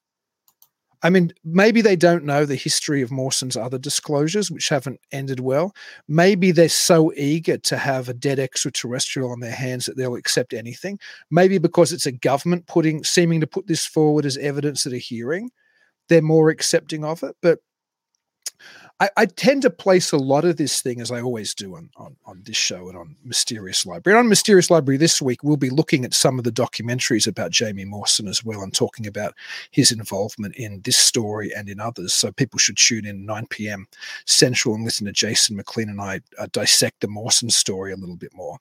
I 1.03 1.11
mean 1.11 1.33
maybe 1.45 1.83
they 1.83 1.97
don't 1.97 2.25
know 2.25 2.45
the 2.47 2.57
history 2.57 3.03
of 3.03 3.11
Maussan's 3.11 3.57
other 3.57 3.79
disclosures 3.79 4.51
which 4.51 4.69
haven't 4.69 5.01
ended 5.13 5.41
well. 5.41 5.75
Maybe 6.09 6.53
they're 6.53 6.69
so 6.69 7.13
eager 7.17 7.59
to 7.59 7.77
have 7.77 8.09
a 8.09 8.15
dead 8.15 8.39
extraterrestrial 8.39 9.31
on 9.31 9.41
their 9.41 9.55
hands 9.55 9.87
that 9.87 9.97
they'll 9.97 10.17
accept 10.17 10.55
anything. 10.55 10.99
Maybe 11.31 11.59
because 11.59 11.93
it's 11.93 12.07
a 12.07 12.13
government 12.13 12.67
putting 12.67 13.05
seeming 13.05 13.41
to 13.43 13.47
put 13.47 13.67
this 13.67 13.85
forward 13.85 14.25
as 14.25 14.39
evidence 14.39 14.87
at 14.87 14.95
a 14.95 14.99
hearing 14.99 15.51
they're 16.09 16.23
more 16.23 16.51
accepting 16.51 17.05
of 17.05 17.23
it. 17.23 17.37
But 17.43 17.59
I, 18.99 19.11
I, 19.19 19.27
tend 19.27 19.61
to 19.63 19.71
place 19.71 20.11
a 20.13 20.17
lot 20.17 20.47
of 20.47 20.57
this 20.57 20.81
thing, 20.81 21.03
as 21.03 21.11
I 21.11 21.21
always 21.21 21.55
do 21.55 21.77
on, 21.77 21.91
on, 21.97 22.17
on 22.25 22.43
this 22.45 22.57
show 22.57 22.89
and 22.89 22.97
on 22.97 23.15
Mysterious 23.25 23.85
Library. 23.85 24.17
And 24.17 24.25
on 24.25 24.29
Mysterious 24.31 24.71
Library 24.71 24.97
this 24.97 25.21
week, 25.21 25.43
we'll 25.43 25.59
be 25.59 25.69
looking 25.69 26.07
at 26.07 26.15
some 26.15 26.39
of 26.39 26.45
the 26.45 26.51
documentaries 26.51 27.27
about 27.27 27.51
Jamie 27.51 27.85
Maussan 27.85 28.27
as 28.27 28.43
well 28.43 28.63
and 28.63 28.73
talking 28.73 29.07
about 29.07 29.35
his 29.71 29.93
involvement 29.93 30.57
in 30.57 30.81
this 30.83 30.97
story 30.97 31.53
and 31.55 31.69
in 31.69 31.79
others. 31.79 32.15
So 32.15 32.33
people 32.33 32.59
should 32.59 32.79
tune 32.79 33.05
in 33.05 33.27
9 33.27 33.47
p.m. 33.49 33.87
Central 34.25 34.75
and 34.75 34.85
listen 34.85 35.05
to 35.07 35.13
Jason 35.13 35.57
McLean 35.57 35.91
and 35.91 36.01
I 36.01 36.21
uh, 36.39 36.47
dissect 36.53 37.01
the 37.01 37.09
Maussan 37.09 37.53
story 37.53 37.93
a 37.93 37.97
little 37.97 38.17
bit 38.17 38.35
more. 38.35 38.57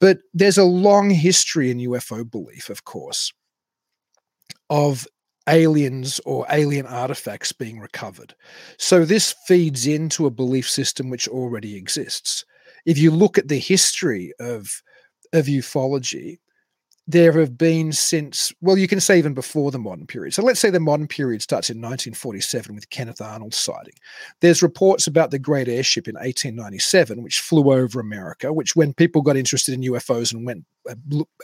But 0.00 0.18
there's 0.34 0.58
a 0.58 0.64
long 0.64 1.10
history 1.10 1.70
in 1.70 1.78
UFO 1.78 2.28
belief, 2.28 2.70
of 2.70 2.84
course, 2.84 3.32
of 4.68 5.06
aliens 5.50 6.20
or 6.24 6.46
alien 6.50 6.86
artifacts 6.86 7.52
being 7.52 7.80
recovered. 7.80 8.34
So 8.78 9.04
this 9.04 9.34
feeds 9.46 9.86
into 9.86 10.26
a 10.26 10.30
belief 10.30 10.68
system 10.68 11.10
which 11.10 11.28
already 11.28 11.76
exists. 11.76 12.44
If 12.86 12.96
you 12.96 13.10
look 13.10 13.36
at 13.36 13.48
the 13.48 13.58
history 13.58 14.32
of 14.40 14.82
of 15.32 15.46
ufology, 15.46 16.38
there 17.06 17.32
have 17.32 17.58
been 17.58 17.92
since 17.92 18.52
well, 18.60 18.78
you 18.78 18.86
can 18.86 19.00
say 19.00 19.18
even 19.18 19.34
before 19.34 19.70
the 19.70 19.78
modern 19.78 20.06
period. 20.06 20.34
So 20.34 20.42
let's 20.42 20.60
say 20.60 20.70
the 20.70 20.80
modern 20.80 21.08
period 21.08 21.42
starts 21.42 21.70
in 21.70 21.78
1947 21.78 22.74
with 22.74 22.90
Kenneth 22.90 23.20
Arnold's 23.20 23.56
sighting. 23.56 23.94
There's 24.40 24.62
reports 24.62 25.06
about 25.06 25.30
the 25.30 25.38
Great 25.38 25.68
Airship 25.68 26.06
in 26.06 26.14
1897, 26.14 27.22
which 27.22 27.40
flew 27.40 27.72
over 27.72 28.00
America. 28.00 28.52
Which, 28.52 28.76
when 28.76 28.94
people 28.94 29.22
got 29.22 29.36
interested 29.36 29.74
in 29.74 29.82
UFOs 29.82 30.32
and 30.32 30.46
went 30.46 30.64
uh, 30.88 30.94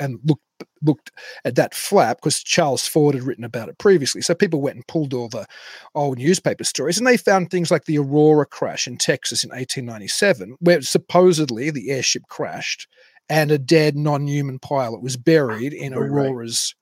and 0.00 0.20
looked 0.24 0.42
looked 0.82 1.10
at 1.44 1.56
that 1.56 1.74
flap 1.74 2.18
because 2.18 2.42
Charles 2.42 2.86
Fort 2.86 3.14
had 3.14 3.24
written 3.24 3.44
about 3.44 3.68
it 3.68 3.78
previously. 3.78 4.22
So 4.22 4.34
people 4.34 4.60
went 4.60 4.76
and 4.76 4.86
pulled 4.86 5.12
all 5.12 5.28
the 5.28 5.46
old 5.94 6.18
newspaper 6.18 6.64
stories 6.64 6.98
and 6.98 7.06
they 7.06 7.16
found 7.16 7.50
things 7.50 7.70
like 7.70 7.84
the 7.84 7.98
Aurora 7.98 8.46
crash 8.46 8.86
in 8.86 8.96
Texas 8.96 9.44
in 9.44 9.50
1897, 9.50 10.56
where 10.60 10.80
supposedly 10.82 11.70
the 11.70 11.90
airship 11.90 12.22
crashed 12.28 12.88
and 13.28 13.50
a 13.50 13.58
dead 13.58 13.96
non-human 13.96 14.58
pilot 14.58 15.02
was 15.02 15.16
buried 15.16 15.72
in 15.72 15.92
Right, 15.92 16.10
right. 16.10 16.26
Aurora's 16.26 16.74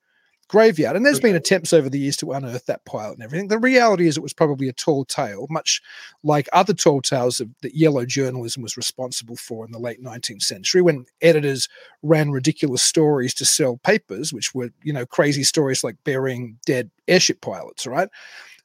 graveyard. 0.47 0.95
And 0.95 1.05
there's 1.05 1.19
been 1.19 1.35
attempts 1.35 1.73
over 1.73 1.89
the 1.89 1.97
years 1.97 2.17
to 2.17 2.31
unearth 2.31 2.67
that 2.67 2.85
pilot 2.85 3.15
and 3.15 3.23
everything. 3.23 3.47
The 3.47 3.57
reality 3.57 4.07
is 4.07 4.15
it 4.15 4.23
was 4.23 4.33
probably 4.33 4.69
a 4.69 4.73
tall 4.73 5.03
tale, 5.03 5.47
much 5.49 5.81
like 6.23 6.47
other 6.53 6.73
tall 6.73 7.01
tales 7.01 7.39
of, 7.39 7.49
that 7.61 7.75
yellow 7.75 8.05
journalism 8.05 8.61
was 8.61 8.77
responsible 8.77 9.37
for 9.37 9.65
in 9.65 9.71
the 9.71 9.79
late 9.79 10.03
19th 10.03 10.43
century 10.43 10.81
when 10.81 11.05
editors 11.21 11.67
ran 12.03 12.31
ridiculous 12.31 12.83
stories 12.83 13.33
to 13.35 13.45
sell 13.45 13.77
papers, 13.77 14.31
which 14.31 14.53
were, 14.53 14.69
you 14.83 14.93
know, 14.93 15.05
crazy 15.05 15.43
stories 15.43 15.83
like 15.83 15.97
burying 16.03 16.57
dead 16.65 16.91
airship 17.07 17.41
pilots, 17.41 17.87
right? 17.87 18.09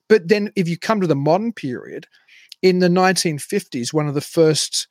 But 0.08 0.28
then 0.28 0.52
if 0.56 0.68
you 0.68 0.76
come 0.76 1.00
to 1.00 1.06
the 1.06 1.16
modern 1.16 1.52
period, 1.52 2.06
in 2.62 2.80
the 2.80 2.88
1950s, 2.88 3.92
one 3.92 4.06
of 4.06 4.14
the 4.14 4.20
first 4.20 4.86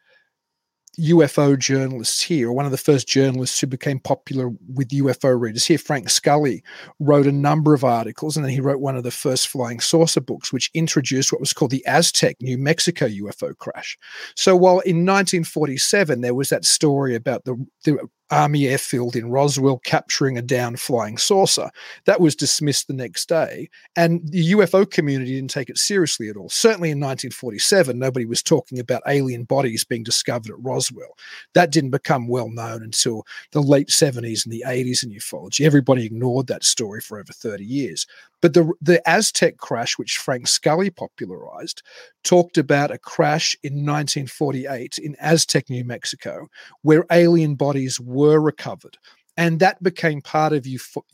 UFO 1.00 1.58
journalists 1.58 2.22
here, 2.22 2.50
or 2.50 2.53
one 2.53 2.65
of 2.65 2.72
the 2.72 2.77
first 2.77 3.08
journalists 3.08 3.60
who 3.60 3.68
became 3.68 4.00
popular 4.00 4.50
with 4.74 4.89
UFO 4.89 5.39
readers 5.39 5.65
here, 5.65 5.77
Frank 5.77 6.10
Scully, 6.10 6.63
wrote 7.00 7.27
a 7.27 7.32
number 7.32 7.74
of 7.74 7.84
articles, 7.84 8.36
and 8.36 8.46
then 8.46 8.51
he 8.51 8.60
wrote 8.60 8.82
one 8.82 8.98
of 8.98 9.03
the 9.03 9.12
first 9.12 9.48
flying 9.48 9.79
saucer 9.79 10.22
books, 10.22 10.51
which 10.51 10.70
introduced 10.74 11.32
what 11.32 11.41
was 11.41 11.53
called 11.53 11.72
the 11.72 11.86
Aztec 11.86 12.38
New 12.41 12.58
Mexico 12.58 13.08
UFO 13.08 13.58
crash. 13.58 13.98
So 14.36 14.56
while 14.56 14.79
in 14.79 15.06
1947 15.06 16.22
there 16.22 16.36
was 16.36 16.50
that 16.50 16.65
story 16.65 17.15
about 17.15 17.46
the, 17.46 17.65
the 17.86 18.00
Army 18.31 18.67
airfield 18.67 19.15
in 19.15 19.29
Roswell 19.29 19.79
capturing 19.79 20.38
a 20.38 20.41
down 20.41 20.75
flying 20.75 21.17
saucer, 21.17 21.69
that 22.05 22.21
was 22.21 22.36
dismissed 22.36 22.88
the 22.88 22.93
next 22.93 23.27
day. 23.27 23.69
And 23.95 24.21
the 24.29 24.51
UFO 24.51 24.89
community 24.89 25.36
didn't 25.36 25.50
take 25.50 25.69
it 25.69 25.77
seriously 25.77 26.29
at 26.29 26.38
all. 26.38 26.50
Certainly 26.50 26.91
in 26.91 27.00
1947, 27.00 27.98
nobody 27.98 28.25
was 28.25 28.43
talking 28.43 28.79
about 28.79 29.03
alien 29.07 29.43
bodies 29.43 29.83
being 29.83 30.03
discovered 30.03 30.51
at 30.51 30.63
Roswell. 30.63 31.17
That 31.53 31.71
didn't 31.71 31.91
become 31.91 32.27
well 32.27 32.50
known 32.50 32.83
until 32.83 33.25
the 33.51 33.62
late 33.62 33.89
70s 33.89 34.45
and 34.45 34.53
the 34.53 34.63
80s 34.65 35.03
in 35.03 35.12
ufology. 35.12 35.65
Everybody 35.65 36.05
ignored 36.05 36.48
that 36.48 36.63
story 36.63 37.01
for 37.01 37.19
over 37.19 37.33
30 37.33 37.63
years. 37.63 38.05
But 38.41 38.53
the, 38.53 38.72
the 38.81 39.08
Aztec 39.08 39.58
crash, 39.58 39.98
which 39.98 40.17
Frank 40.17 40.48
Scully 40.48 40.89
popularized, 40.89 41.81
talked 42.24 42.58
about 42.58 42.91
a 42.91 42.98
crash 42.98 43.55
in 43.63 43.74
1948 43.74 44.98
in 44.98 45.15
Aztec, 45.19 45.69
New 45.69 45.84
Mexico, 45.84 46.48
where 46.81 47.05
alien 47.12 47.55
bodies 47.55 48.00
were 48.00 48.39
recovered. 48.39 48.98
And 49.39 49.60
that 49.62 49.81
became 49.81 50.22
part 50.22 50.51
of 50.51 50.65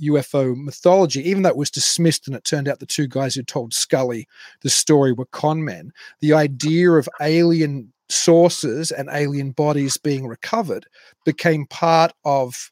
UFO, 0.02 0.56
mythology, 0.58 1.30
even 1.30 1.44
though 1.44 1.50
it 1.50 1.58
was 1.58 1.70
dismissed 1.70 2.28
and 2.28 2.36
it 2.36 2.44
turned 2.44 2.68
out 2.68 2.80
the 2.80 2.88
two 2.88 3.08
guys 3.08 3.36
who 3.36 3.44
told 3.44 3.74
Scully 3.74 4.28
the 4.62 4.70
story 4.70 5.14
were 5.14 5.28
con 5.28 5.64
men. 5.64 5.92
The 6.22 6.34
idea 6.34 6.92
of 6.94 7.08
alien 7.22 7.94
sources 8.10 8.92
and 8.92 9.10
alien 9.12 9.52
bodies 9.52 9.98
being 9.98 10.26
recovered 10.26 10.88
became 11.24 11.68
part 11.68 12.14
of 12.24 12.72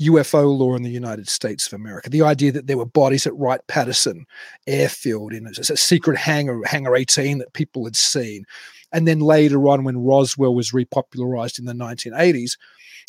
UFO 0.00 0.56
lore 0.56 0.76
in 0.76 0.82
the 0.82 0.90
United 0.90 1.28
States 1.28 1.66
of 1.66 1.72
America. 1.72 2.10
The 2.10 2.22
idea 2.22 2.52
that 2.52 2.66
there 2.66 2.78
were 2.78 2.86
bodies 2.86 3.26
at 3.26 3.36
Wright 3.36 3.60
Patterson 3.68 4.26
airfield 4.66 5.32
in 5.32 5.46
a, 5.46 5.54
secret 5.54 6.18
hangar, 6.18 6.60
hangar 6.64 6.96
18 6.96 7.38
that 7.38 7.52
people 7.52 7.84
had 7.84 7.96
seen. 7.96 8.44
And 8.92 9.06
then 9.06 9.20
later 9.20 9.68
on, 9.68 9.84
when 9.84 9.98
Roswell 9.98 10.54
was 10.54 10.72
repopularized 10.72 11.58
in 11.58 11.64
the 11.64 11.72
1980s, 11.72 12.56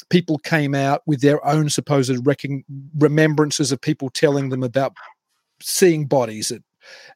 people 0.10 0.38
came 0.38 0.76
out 0.76 1.02
with 1.06 1.22
their 1.22 1.46
own 1.46 1.70
supposed 1.70 2.16
remembrances 2.98 3.72
of 3.72 3.82
people 3.82 4.10
telling 4.10 4.50
them 4.50 4.64
about 4.64 4.94
seeing 5.62 6.06
bodies 6.06 6.52
at 6.52 6.62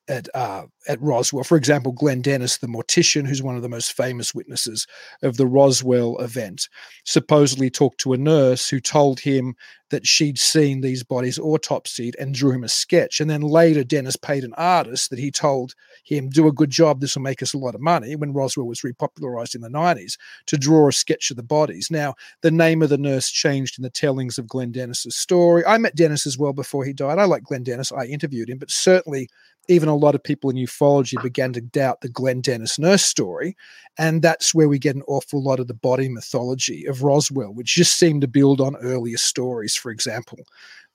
at 0.07 0.27
uh, 0.35 0.63
at 0.87 1.01
Roswell. 1.01 1.43
For 1.43 1.57
example, 1.57 1.91
Glenn 1.91 2.21
Dennis, 2.21 2.57
the 2.57 2.67
mortician, 2.67 3.27
who's 3.27 3.43
one 3.43 3.55
of 3.55 3.61
the 3.61 3.69
most 3.69 3.93
famous 3.93 4.33
witnesses 4.33 4.87
of 5.21 5.37
the 5.37 5.47
Roswell 5.47 6.17
event, 6.19 6.67
supposedly 7.05 7.69
talked 7.69 7.99
to 8.01 8.13
a 8.13 8.17
nurse 8.17 8.69
who 8.69 8.79
told 8.79 9.19
him 9.19 9.55
that 9.89 10.05
she'd 10.05 10.37
seen 10.37 10.81
these 10.81 11.03
bodies 11.03 11.39
autopsied 11.39 12.13
and 12.19 12.33
drew 12.33 12.51
him 12.51 12.63
a 12.63 12.69
sketch. 12.69 13.19
And 13.19 13.29
then 13.29 13.41
later, 13.41 13.83
Dennis 13.83 14.15
paid 14.15 14.43
an 14.43 14.53
artist 14.55 15.09
that 15.09 15.19
he 15.19 15.31
told 15.31 15.73
him, 16.03 16.29
Do 16.29 16.47
a 16.47 16.51
good 16.51 16.69
job, 16.69 17.01
this 17.01 17.15
will 17.15 17.23
make 17.23 17.41
us 17.41 17.53
a 17.53 17.57
lot 17.57 17.75
of 17.75 17.81
money, 17.81 18.15
when 18.15 18.33
Roswell 18.33 18.67
was 18.67 18.81
repopularized 18.81 19.55
in 19.55 19.61
the 19.61 19.69
90s, 19.69 20.17
to 20.47 20.57
draw 20.57 20.87
a 20.87 20.93
sketch 20.93 21.31
of 21.31 21.37
the 21.37 21.43
bodies. 21.43 21.89
Now, 21.91 22.15
the 22.41 22.51
name 22.51 22.81
of 22.81 22.89
the 22.89 22.97
nurse 22.97 23.29
changed 23.29 23.77
in 23.77 23.83
the 23.83 23.89
tellings 23.89 24.37
of 24.37 24.47
Glenn 24.47 24.71
Dennis's 24.71 25.15
story. 25.15 25.65
I 25.65 25.77
met 25.77 25.95
Dennis 25.95 26.25
as 26.25 26.37
well 26.37 26.53
before 26.53 26.85
he 26.85 26.93
died. 26.93 27.19
I 27.19 27.25
like 27.25 27.43
Glenn 27.43 27.63
Dennis, 27.63 27.91
I 27.91 28.05
interviewed 28.05 28.49
him, 28.49 28.57
but 28.57 28.71
certainly 28.71 29.29
even 29.69 29.87
a 29.87 29.95
lot 29.95 30.15
of 30.15 30.23
people 30.23 30.49
in 30.49 30.55
ufology 30.55 31.21
began 31.21 31.53
to 31.53 31.61
doubt 31.61 32.01
the 32.01 32.09
Glenn 32.09 32.41
Dennis 32.41 32.79
nurse 32.79 33.03
story. 33.03 33.55
And 33.99 34.21
that's 34.21 34.53
where 34.53 34.67
we 34.67 34.79
get 34.79 34.95
an 34.95 35.03
awful 35.07 35.43
lot 35.43 35.59
of 35.59 35.67
the 35.67 35.75
body 35.75 36.09
mythology 36.09 36.85
of 36.85 37.03
Roswell, 37.03 37.53
which 37.53 37.75
just 37.75 37.97
seemed 37.99 38.21
to 38.21 38.27
build 38.27 38.59
on 38.61 38.75
earlier 38.77 39.17
stories, 39.17 39.75
for 39.79 39.91
example, 39.91 40.39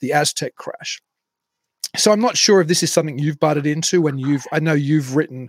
the 0.00 0.12
Aztec 0.12 0.54
crash. 0.56 1.00
So 1.96 2.10
I'm 2.10 2.20
not 2.20 2.36
sure 2.36 2.60
if 2.60 2.66
this 2.66 2.82
is 2.82 2.92
something 2.92 3.18
you've 3.18 3.38
butted 3.38 3.66
into 3.66 4.02
when 4.02 4.18
you've, 4.18 4.44
I 4.52 4.58
know 4.58 4.72
you've 4.72 5.14
written 5.14 5.48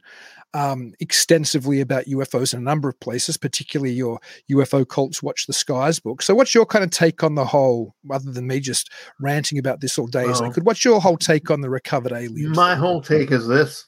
um, 0.53 0.93
extensively 0.99 1.81
about 1.81 2.05
UFOs 2.05 2.53
in 2.53 2.59
a 2.59 2.63
number 2.63 2.87
of 2.87 2.99
places, 2.99 3.35
particularly 3.35 3.93
your 3.93 4.19
UFO 4.51 4.87
Cults 4.87 5.23
Watch 5.23 5.47
the 5.47 5.53
Skies 5.53 5.99
book. 5.99 6.21
So, 6.21 6.35
what's 6.35 6.53
your 6.53 6.65
kind 6.65 6.83
of 6.83 6.91
take 6.91 7.23
on 7.23 7.35
the 7.35 7.45
whole, 7.45 7.95
other 8.11 8.31
than 8.31 8.47
me 8.47 8.59
just 8.59 8.91
ranting 9.19 9.57
about 9.57 9.81
this 9.81 9.97
all 9.97 10.07
day 10.07 10.29
as 10.29 10.39
I 10.39 10.49
could? 10.49 10.65
What's 10.65 10.85
your 10.85 11.01
whole 11.01 11.17
take 11.17 11.51
on 11.51 11.61
the 11.61 11.69
recovered 11.69 12.13
aliens? 12.13 12.55
My 12.55 12.75
whole 12.75 13.01
take 13.01 13.31
is 13.31 13.47
this 13.47 13.85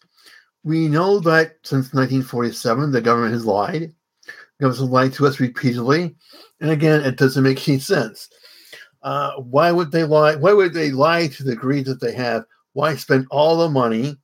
we 0.67 0.89
know 0.89 1.19
that 1.19 1.55
since 1.63 1.93
1947, 1.93 2.91
the 2.91 2.99
government 2.99 3.33
has 3.33 3.45
lied. 3.45 3.93
The 4.59 4.65
government 4.65 4.79
has 4.81 4.89
lied 4.89 5.13
to 5.13 5.27
us 5.27 5.39
repeatedly. 5.39 6.15
And 6.59 6.71
again, 6.71 7.01
it 7.01 7.15
doesn't 7.15 7.43
make 7.43 7.67
any 7.69 7.79
sense. 7.79 8.27
Uh, 9.03 9.33
why 9.37 9.71
would 9.71 9.91
they 9.91 10.03
lie? 10.03 10.35
Why 10.35 10.53
would 10.53 10.73
they 10.73 10.91
lie 10.91 11.27
to 11.27 11.43
the 11.43 11.51
degree 11.51 11.83
that 11.83 12.01
they 12.01 12.13
have? 12.13 12.45
Why 12.73 12.95
spend 12.95 13.27
all 13.31 13.57
the 13.57 13.69
money 13.69 14.17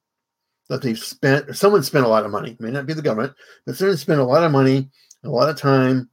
that 0.70 0.82
they've 0.82 0.98
spent, 0.98 1.50
or 1.50 1.54
someone 1.54 1.84
spent 1.84 2.06
a 2.06 2.10
lot 2.10 2.26
of 2.26 2.32
money, 2.32 2.52
it 2.52 2.62
may 2.62 2.72
not 2.72 2.86
be 2.86 2.94
the 2.94 3.02
government, 3.02 3.34
but 3.66 3.76
someone 3.76 3.98
spent 3.98 4.20
a 4.20 4.26
lot 4.26 4.44
of 4.44 4.52
money, 4.52 4.90
a 5.24 5.30
lot 5.30 5.50
of 5.50 5.58
time 5.58 6.10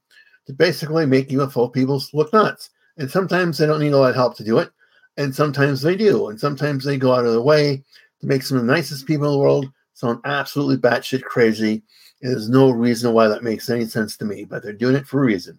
to 0.47 0.53
basically 0.53 1.07
make 1.07 1.29
UFO 1.29 1.73
people 1.73 2.03
look 2.13 2.33
nuts. 2.33 2.71
And 2.97 3.11
sometimes 3.11 3.57
they 3.57 3.67
don't 3.67 3.81
need 3.81 3.93
a 3.93 3.99
lot 3.99 4.11
of 4.11 4.17
help 4.17 4.37
to 4.37 4.45
do 4.45 4.59
it. 4.59 4.71
And 5.17 5.35
sometimes 5.35 5.83
they 5.83 5.97
do. 5.97 6.29
And 6.29 6.39
sometimes 6.39 6.85
they 6.85 6.97
go 6.97 7.15
out 7.15 7.25
of 7.25 7.33
their 7.33 7.41
way 7.41 7.83
to 8.21 8.27
make 8.27 8.43
some 8.43 8.59
of 8.59 8.67
the 8.67 8.73
nicest 8.73 9.07
people 9.07 9.27
in 9.27 9.33
the 9.33 9.39
world 9.39 9.71
sound 9.95 10.21
absolutely 10.25 10.77
batshit 10.77 11.23
crazy. 11.23 11.83
And 12.23 12.33
there's 12.33 12.49
no 12.49 12.71
reason 12.71 13.13
why 13.13 13.29
that 13.29 13.43
makes 13.43 13.71
any 13.71 13.87
sense 13.87 14.17
to 14.19 14.25
me, 14.25 14.45
but 14.45 14.63
they're 14.63 14.73
doing 14.73 14.97
it 14.97 15.07
for 15.07 15.23
a 15.23 15.27
reason. 15.27 15.59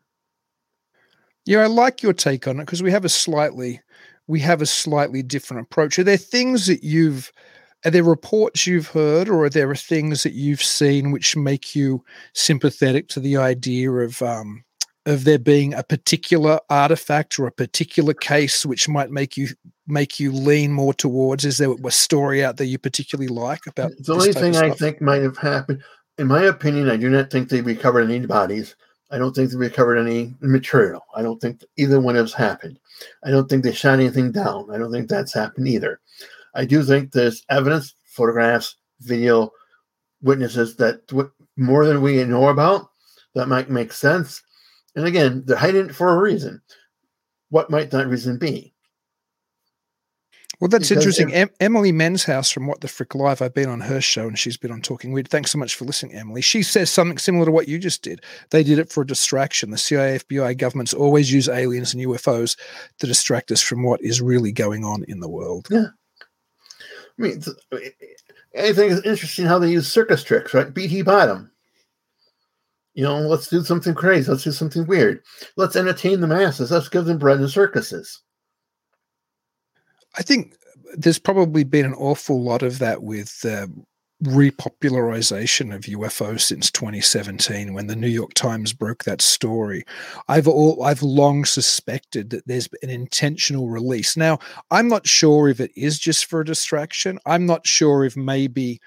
Yeah, 1.45 1.60
I 1.60 1.67
like 1.67 2.03
your 2.03 2.13
take 2.13 2.48
on 2.48 2.60
it 2.60 2.65
because 2.65 2.83
we 2.83 2.91
have 2.91 3.05
a 3.05 3.10
slightly 3.10 3.81
we 4.27 4.39
have 4.39 4.62
a 4.62 4.65
slightly 4.65 5.24
different 5.24 5.63
approach. 5.63 6.00
Are 6.00 6.03
there 6.03 6.17
things 6.17 6.67
that 6.67 6.83
you've 6.83 7.31
are 7.83 7.91
there 7.91 8.03
reports 8.03 8.67
you've 8.67 8.88
heard 8.88 9.27
or 9.27 9.45
are 9.45 9.50
there 9.50 9.74
things 9.75 10.24
that 10.24 10.33
you've 10.33 10.62
seen 10.62 11.12
which 11.12 11.36
make 11.36 11.75
you 11.75 12.03
sympathetic 12.33 13.07
to 13.10 13.19
the 13.19 13.38
idea 13.38 13.91
of 13.91 14.21
um, 14.21 14.63
of 15.07 15.24
there 15.24 15.39
being 15.39 15.74
a 15.74 15.83
particular 15.83 16.60
artifact 16.69 17.39
or 17.39 17.48
a 17.48 17.51
particular 17.51 18.13
case 18.13 18.65
which 18.65 18.88
might 18.88 19.10
make 19.10 19.36
you 19.36 19.48
make 19.88 20.19
you 20.19 20.31
lean 20.31 20.71
more 20.71 20.93
towards? 20.93 21.43
Is 21.43 21.57
there 21.57 21.74
a 21.83 21.91
story 21.91 22.43
out 22.43 22.57
there 22.57 22.67
you 22.67 22.77
particularly 22.77 23.27
like 23.27 23.65
about 23.67 23.91
the 23.98 24.13
only 24.13 24.31
thing 24.31 24.55
i 24.55 24.69
think 24.69 25.01
might 25.01 25.21
have 25.21 25.38
happened 25.38 25.81
in 26.17 26.27
my 26.27 26.43
opinion 26.43 26.89
i 26.89 26.98
do 26.98 27.10
not 27.10 27.31
think 27.31 27.50
they 27.50 27.62
recovered 27.62 28.10
any 28.10 28.25
bodies 28.25 28.75
i 29.12 29.18
don't 29.18 29.36
think 29.36 29.51
they 29.51 29.58
recovered 29.58 29.98
any 29.98 30.34
material 30.41 31.01
i 31.15 31.22
don't 31.22 31.39
think 31.39 31.63
either 31.77 32.00
one 32.00 32.15
has 32.15 32.34
happened 32.34 32.80
i 33.24 33.30
don't 33.30 33.50
think 33.50 33.63
they 33.63 33.74
shot 33.74 34.00
anything 34.00 34.32
down 34.32 34.70
i 34.72 34.77
don't 34.77 34.91
think 34.91 35.08
that's 35.08 35.34
happened 35.34 35.68
either 35.68 36.00
I 36.53 36.65
do 36.65 36.84
think 36.84 37.12
there's 37.12 37.46
evidence, 37.50 37.96
photographs, 38.06 38.75
video, 39.00 39.51
witnesses 40.22 40.75
that 40.77 41.01
more 41.58 41.86
than 41.86 42.01
we 42.01 42.24
know 42.24 42.50
about 42.50 42.91
that 43.34 43.48
might 43.48 43.70
make 43.70 43.94
sense. 43.94 44.41
And 44.96 45.06
again, 45.06 45.44
they're 45.46 45.58
hiding 45.58 45.88
it 45.88 45.96
for 45.96 46.10
a 46.10 46.20
reason. 46.20 46.62
What 47.50 47.70
might 47.70 47.91
that 47.91 48.08
reason 48.08 48.38
be? 48.38 48.74
Well, 50.62 50.70
that's 50.70 50.89
because 50.89 51.03
interesting. 51.03 51.34
Em- 51.34 51.50
Emily 51.60 51.91
Menshouse 51.91 52.53
from 52.53 52.68
What 52.68 52.82
the 52.82 52.88
Frick 52.88 53.15
Live. 53.15 53.41
I've 53.41 53.53
been 53.53 53.68
on 53.68 53.82
her 53.82 54.00
show 54.00 54.27
and 54.27 54.38
she's 54.38 54.58
been 54.58 54.72
on 54.72 54.80
Talking 54.80 55.12
Weird. 55.12 55.27
Thanks 55.27 55.50
so 55.50 55.58
much 55.58 55.74
for 55.74 55.86
listening, 55.86 56.15
Emily. 56.15 56.41
She 56.41 56.62
says 56.62 56.91
something 56.91 57.18
similar 57.18 57.46
to 57.46 57.51
what 57.51 57.68
you 57.68 57.80
just 57.80 58.03
did. 58.03 58.24
They 58.51 58.63
did 58.63 58.77
it 58.77 58.91
for 58.91 59.01
a 59.01 59.08
distraction. 59.08 59.72
The 59.72 59.80
CIA, 59.80 60.20
FBI, 60.20 60.56
governments 60.60 60.94
always 60.94 61.34
use 61.34 61.50
aliens 61.50 61.96
and 61.96 62.06
UFOs 62.06 62.60
to 63.00 63.08
distract 63.08 63.51
us 63.51 63.60
from 63.60 63.82
what 63.82 64.03
is 64.03 64.22
really 64.22 64.51
going 64.51 64.86
on 64.86 65.03
in 65.08 65.20
the 65.20 65.30
world. 65.30 65.68
Yeah. 65.72 65.88
I 67.18 67.22
mean, 67.22 67.41
I 68.56 68.72
think 68.74 68.91
it's 68.91 69.06
uh, 69.06 69.10
interesting 69.10 69.46
how 69.46 69.58
they 69.58 69.72
use 69.72 69.91
circus 69.91 70.24
tricks, 70.24 70.53
right? 70.53 70.72
BT 70.72 71.01
bottom. 71.01 71.50
You 72.94 73.03
know, 73.03 73.18
let's 73.22 73.48
do 73.48 73.63
something 73.63 73.96
crazy. 73.96 74.30
Let's 74.30 74.44
do 74.44 74.51
something 74.51 74.86
weird. 74.86 75.24
Let's 75.56 75.75
entertain 75.75 76.22
the 76.22 76.27
masses. 76.27 76.70
Let's 76.70 76.89
give 76.89 77.06
them 77.06 77.18
bread 77.18 77.39
and 77.39 77.50
circuses. 77.50 78.22
I 80.15 80.22
think 80.24 80.56
there's 80.96 81.20
probably 81.20 81.63
been 81.63 81.86
an 81.86 81.94
awful 81.94 82.41
lot 82.41 82.63
of 82.63 82.80
that 82.80 83.03
with 83.03 83.46
uh, 83.46 83.68
repopularization 84.24 85.74
of 85.74 85.82
UFOs 85.82 86.41
since 86.41 86.69
2017 86.69 87.74
when 87.74 87.88
the 87.88 87.95
New 87.95 88.08
York 88.08 88.34
Times 88.34 88.71
broke 88.71 89.04
that 89.04 89.21
story. 89.21 89.84
I've 90.28 90.47
all 90.47 90.84
I've 90.84 91.02
long 91.02 91.45
suspected 91.45 92.30
that 92.30 92.45
there's 92.45 92.69
an 92.84 92.89
intentional 92.89 93.69
release. 93.69 94.15
Now, 94.15 94.39
I'm 94.69 94.88
not 94.88 95.08
sure 95.08 95.50
if 95.50 95.60
it 95.60 95.71
is 95.76 95.97
just 95.97 96.26
for 96.26 96.41
a 96.41 96.45
distraction. 96.45 97.19
I'm 97.26 97.45
not 97.45 97.65
sure 97.65 98.06
if 98.06 98.15
maybe 98.15 98.80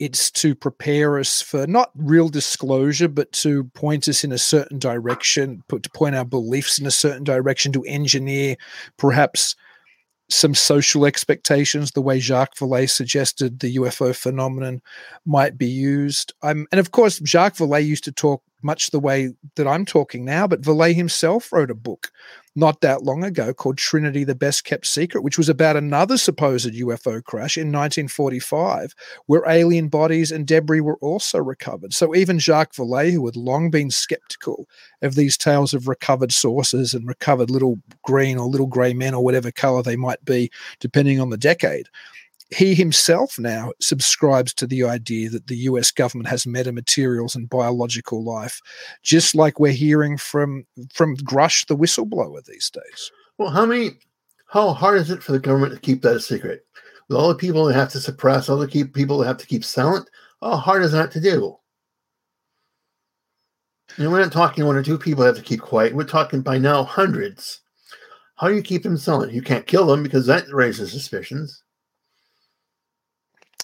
it's 0.00 0.32
to 0.32 0.56
prepare 0.56 1.16
us 1.16 1.40
for 1.40 1.64
not 1.68 1.92
real 1.94 2.28
disclosure, 2.28 3.06
but 3.06 3.30
to 3.30 3.64
point 3.74 4.08
us 4.08 4.24
in 4.24 4.32
a 4.32 4.38
certain 4.38 4.80
direction, 4.80 5.62
put, 5.68 5.84
to 5.84 5.90
point 5.90 6.16
our 6.16 6.24
beliefs 6.24 6.80
in 6.80 6.86
a 6.86 6.90
certain 6.90 7.22
direction, 7.22 7.70
to 7.70 7.84
engineer 7.84 8.56
perhaps 8.96 9.54
some 10.32 10.54
social 10.54 11.04
expectations, 11.06 11.90
the 11.92 12.02
way 12.02 12.18
Jacques 12.18 12.56
Vallée 12.56 12.88
suggested 12.88 13.60
the 13.60 13.76
UFO 13.76 14.14
phenomenon 14.14 14.82
might 15.24 15.56
be 15.58 15.66
used. 15.66 16.32
And 16.42 16.66
of 16.72 16.90
course, 16.90 17.20
Jacques 17.24 17.56
Vallée 17.56 17.86
used 17.86 18.04
to 18.04 18.12
talk 18.12 18.42
much 18.62 18.90
the 18.90 19.00
way 19.00 19.32
that 19.56 19.66
I'm 19.66 19.84
talking 19.84 20.24
now, 20.24 20.46
but 20.46 20.62
Vallée 20.62 20.94
himself 20.94 21.52
wrote 21.52 21.70
a 21.70 21.74
book 21.74 22.10
not 22.54 22.80
that 22.82 23.02
long 23.02 23.24
ago 23.24 23.54
called 23.54 23.78
Trinity 23.78 24.24
the 24.24 24.34
Best 24.34 24.64
Kept 24.64 24.86
Secret, 24.86 25.22
which 25.22 25.38
was 25.38 25.48
about 25.48 25.76
another 25.76 26.18
supposed 26.18 26.74
UFO 26.74 27.24
crash 27.24 27.56
in 27.56 27.68
1945, 27.68 28.94
where 29.26 29.48
alien 29.48 29.88
bodies 29.88 30.30
and 30.30 30.46
debris 30.46 30.80
were 30.80 30.98
also 30.98 31.38
recovered. 31.38 31.94
So 31.94 32.14
even 32.14 32.38
Jacques 32.38 32.74
Vallée, 32.74 33.12
who 33.12 33.24
had 33.24 33.36
long 33.36 33.70
been 33.70 33.90
skeptical 33.90 34.68
of 35.00 35.14
these 35.14 35.38
tales 35.38 35.72
of 35.72 35.88
recovered 35.88 36.32
sources 36.32 36.92
and 36.92 37.08
recovered 37.08 37.50
little 37.50 37.78
green 38.02 38.36
or 38.36 38.46
little 38.46 38.66
grey 38.66 38.92
men 38.92 39.14
or 39.14 39.24
whatever 39.24 39.50
color 39.50 39.82
they 39.82 39.96
might 39.96 40.24
be, 40.24 40.50
depending 40.78 41.20
on 41.20 41.30
the 41.30 41.38
decade, 41.38 41.88
he 42.52 42.74
himself 42.74 43.38
now 43.38 43.72
subscribes 43.80 44.52
to 44.54 44.66
the 44.66 44.84
idea 44.84 45.30
that 45.30 45.46
the 45.46 45.56
US 45.56 45.90
government 45.90 46.28
has 46.28 46.44
metamaterials 46.44 47.34
and 47.34 47.48
biological 47.48 48.22
life, 48.22 48.60
just 49.02 49.34
like 49.34 49.58
we're 49.58 49.72
hearing 49.72 50.18
from 50.18 50.64
from 50.92 51.16
Grusch, 51.18 51.66
the 51.66 51.76
whistleblower 51.76 52.44
these 52.44 52.70
days. 52.70 53.10
Well, 53.38 53.50
how 53.50 53.66
many 53.66 53.92
how 54.46 54.72
hard 54.72 54.98
is 54.98 55.10
it 55.10 55.22
for 55.22 55.32
the 55.32 55.38
government 55.38 55.72
to 55.74 55.80
keep 55.80 56.02
that 56.02 56.16
a 56.16 56.20
secret? 56.20 56.66
With 57.08 57.18
all 57.18 57.28
the 57.28 57.34
people 57.34 57.64
that 57.64 57.74
have 57.74 57.90
to 57.92 58.00
suppress, 58.00 58.48
all 58.48 58.58
the 58.58 58.68
keep, 58.68 58.94
people 58.94 59.18
that 59.18 59.26
have 59.26 59.38
to 59.38 59.46
keep 59.46 59.64
silent, 59.64 60.08
how 60.40 60.56
hard 60.56 60.82
is 60.82 60.92
that 60.92 61.10
to 61.12 61.20
do? 61.20 61.56
Know, 63.98 64.10
we're 64.10 64.20
not 64.20 64.32
talking 64.32 64.64
one 64.64 64.76
or 64.76 64.82
two 64.82 64.98
people 64.98 65.24
have 65.24 65.36
to 65.36 65.42
keep 65.42 65.60
quiet. 65.60 65.94
We're 65.94 66.04
talking 66.04 66.40
by 66.40 66.58
now 66.58 66.84
hundreds. 66.84 67.60
How 68.36 68.48
do 68.48 68.54
you 68.54 68.62
keep 68.62 68.82
them 68.82 68.96
silent? 68.96 69.32
You 69.32 69.42
can't 69.42 69.66
kill 69.66 69.86
them 69.86 70.02
because 70.02 70.26
that 70.26 70.44
raises 70.50 70.92
suspicions. 70.92 71.62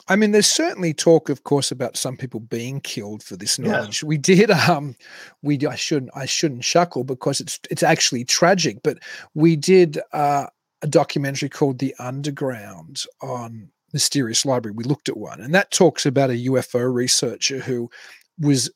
I 0.09 0.17
mean, 0.17 0.33
there's 0.33 0.47
certainly 0.47 0.95
talk, 0.95 1.29
of 1.29 1.45
course, 1.45 1.71
about 1.71 1.97
some 1.97 2.17
people 2.17 2.41
being 2.41 2.81
killed 2.81 3.23
for 3.23 3.37
this 3.37 3.59
knowledge. 3.59 4.03
Yeah. 4.03 4.09
We 4.09 4.19
did, 4.19 4.51
um, 4.51 4.97
we 5.43 5.59
I 5.67 5.75
shouldn't 5.75 6.11
I 6.15 6.25
shouldn't 6.25 6.63
chuckle 6.63 7.05
because 7.05 7.41
it's 7.41 7.61
it's 7.71 7.83
actually 7.83 8.25
tragic, 8.25 8.79
but 8.83 8.99
we 9.35 9.55
did 9.55 9.99
uh, 10.13 10.47
a 10.83 10.87
documentary 10.87 11.51
called 11.51 11.79
The 11.79 11.95
Underground 11.99 13.03
on 13.21 13.71
Mysterious 13.93 14.47
Library. 14.47 14.75
We 14.75 14.85
looked 14.85 15.09
at 15.09 15.17
one, 15.17 15.41
and 15.41 15.55
that 15.55 15.71
talks 15.71 16.07
about 16.07 16.31
a 16.31 16.45
UFO 16.47 16.93
researcher 16.93 17.59
who 17.59 17.91
was 18.39 18.71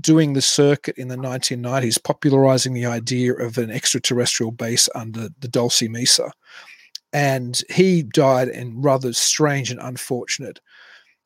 doing 0.00 0.32
the 0.32 0.42
circuit 0.42 0.98
in 0.98 1.08
the 1.08 1.16
1990s, 1.16 2.02
popularizing 2.02 2.74
the 2.74 2.86
idea 2.86 3.32
of 3.32 3.58
an 3.58 3.70
extraterrestrial 3.70 4.50
base 4.50 4.88
under 4.94 5.28
the 5.38 5.48
Dulce 5.48 5.82
Mesa 5.82 6.30
and 7.14 7.62
he 7.70 8.02
died 8.02 8.48
in 8.48 8.82
rather 8.82 9.12
strange 9.12 9.70
and 9.70 9.80
unfortunate 9.80 10.60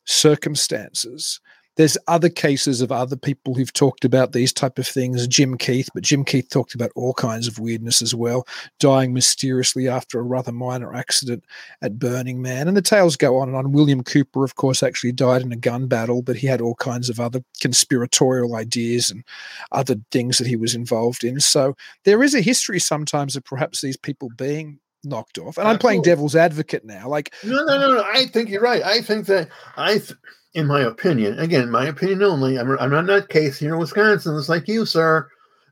circumstances. 0.09 1.39
there's 1.79 1.97
other 2.09 2.27
cases 2.27 2.81
of 2.81 2.91
other 2.91 3.15
people 3.15 3.53
who've 3.53 3.71
talked 3.71 4.03
about 4.03 4.33
these 4.33 4.51
type 4.51 4.77
of 4.77 4.85
things. 4.85 5.25
Jim 5.27 5.57
Keith, 5.57 5.87
but 5.93 6.03
Jim 6.03 6.25
Keith 6.25 6.49
talked 6.49 6.75
about 6.75 6.91
all 6.93 7.13
kinds 7.13 7.47
of 7.47 7.57
weirdness 7.57 8.01
as 8.01 8.13
well, 8.13 8.45
dying 8.81 9.13
mysteriously 9.13 9.87
after 9.87 10.19
a 10.19 10.23
rather 10.23 10.51
minor 10.51 10.93
accident 10.93 11.45
at 11.81 11.97
Burning 11.97 12.41
Man. 12.41 12.67
And 12.67 12.75
the 12.75 12.81
tales 12.81 13.15
go 13.15 13.37
on 13.37 13.47
and 13.47 13.55
on. 13.55 13.71
William 13.71 14.03
Cooper, 14.03 14.43
of 14.43 14.55
course, 14.55 14.83
actually 14.83 15.13
died 15.13 15.41
in 15.41 15.53
a 15.53 15.55
gun 15.55 15.87
battle, 15.87 16.21
but 16.21 16.35
he 16.35 16.47
had 16.47 16.59
all 16.59 16.75
kinds 16.75 17.07
of 17.09 17.21
other 17.21 17.41
conspiratorial 17.61 18.57
ideas 18.57 19.09
and 19.09 19.23
other 19.71 19.95
things 20.11 20.37
that 20.37 20.47
he 20.47 20.57
was 20.57 20.75
involved 20.75 21.23
in. 21.23 21.39
So 21.39 21.77
there 22.03 22.21
is 22.21 22.35
a 22.35 22.41
history 22.41 22.79
sometimes 22.81 23.37
of 23.37 23.45
perhaps 23.45 23.79
these 23.79 23.95
people 23.95 24.27
being 24.35 24.79
knocked 25.03 25.37
off. 25.37 25.57
And 25.57 25.67
I'm 25.67 25.79
playing 25.79 26.01
devil's 26.01 26.35
advocate 26.35 26.85
now. 26.85 27.07
Like 27.07 27.33
no, 27.43 27.63
no, 27.63 27.79
no, 27.79 27.93
no. 27.93 28.03
I 28.03 28.25
think 28.25 28.49
you're 28.49 28.61
right. 28.61 28.83
I 28.83 29.01
think 29.01 29.25
that 29.27 29.49
I, 29.77 29.93
th- 29.93 30.13
in 30.53 30.67
my 30.67 30.81
opinion, 30.81 31.39
again, 31.39 31.69
my 31.69 31.85
opinion 31.85 32.23
only. 32.23 32.57
I'm 32.57 32.77
I'm 32.79 32.91
not 32.91 33.05
that 33.07 33.29
case 33.29 33.59
here 33.59 33.73
in 33.73 33.79
Wisconsin. 33.79 34.37
It's 34.37 34.49
like 34.49 34.67
you, 34.67 34.85
sir. 34.85 35.27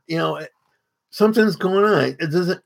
You 0.06 0.18
know, 0.18 0.36
eh, 0.36 0.46
something's 1.10 1.56
going 1.56 1.84
on. 1.84 2.16
It 2.20 2.30
doesn't. 2.30 2.62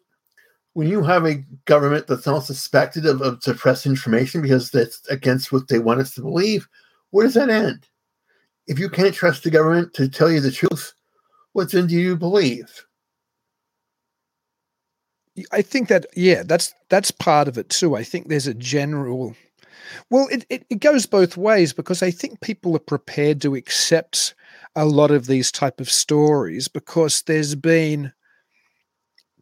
When 0.75 0.89
you 0.89 1.03
have 1.03 1.27
a 1.27 1.45
government 1.67 2.07
that's 2.07 2.27
all 2.27 2.41
suspected 2.41 3.05
of, 3.05 3.21
of 3.21 3.43
suppressed 3.43 3.85
information 3.85 4.41
because 4.41 4.71
that's 4.71 5.07
against 5.11 5.53
what 5.53 5.69
they 5.69 5.79
want 5.79 6.01
us 6.01 6.15
to 6.15 6.23
believe, 6.23 6.67
where 7.11 7.27
does 7.27 7.35
that 7.35 7.51
end? 7.51 7.87
If 8.67 8.79
you 8.79 8.89
can't 8.89 9.15
trust 9.15 9.45
the 9.45 9.51
government 9.51 9.93
to 9.95 10.09
tell 10.09 10.31
you 10.31 10.41
the 10.41 10.51
truth, 10.51 10.95
what 11.53 11.71
then 11.71 11.89
do 11.89 11.95
you 11.95 12.17
believe? 12.17 12.87
I 15.51 15.63
think 15.63 15.89
that 15.89 16.07
yeah, 16.15 16.43
that's 16.45 16.75
that's 16.91 17.11
part 17.11 17.49
of 17.49 17.57
it 17.57 17.71
too. 17.71 17.97
I 17.97 18.05
think 18.05 18.29
there's 18.29 18.47
a 18.47 18.55
general 18.55 19.35
well, 20.11 20.29
it, 20.31 20.45
it, 20.49 20.65
it 20.71 20.81
goes 20.81 21.07
both 21.07 21.37
ways 21.37 21.73
because 21.73 22.03
I 22.03 22.11
think 22.11 22.41
people 22.41 22.75
are 22.77 22.81
prepared 22.81 23.41
to 23.43 23.55
accept 23.55 24.35
a 24.75 24.85
lot 24.85 25.11
of 25.11 25.27
these 25.27 25.53
type 25.53 25.81
of 25.81 25.91
stories 25.91 26.69
because 26.69 27.23
there's 27.23 27.55
been 27.55 28.13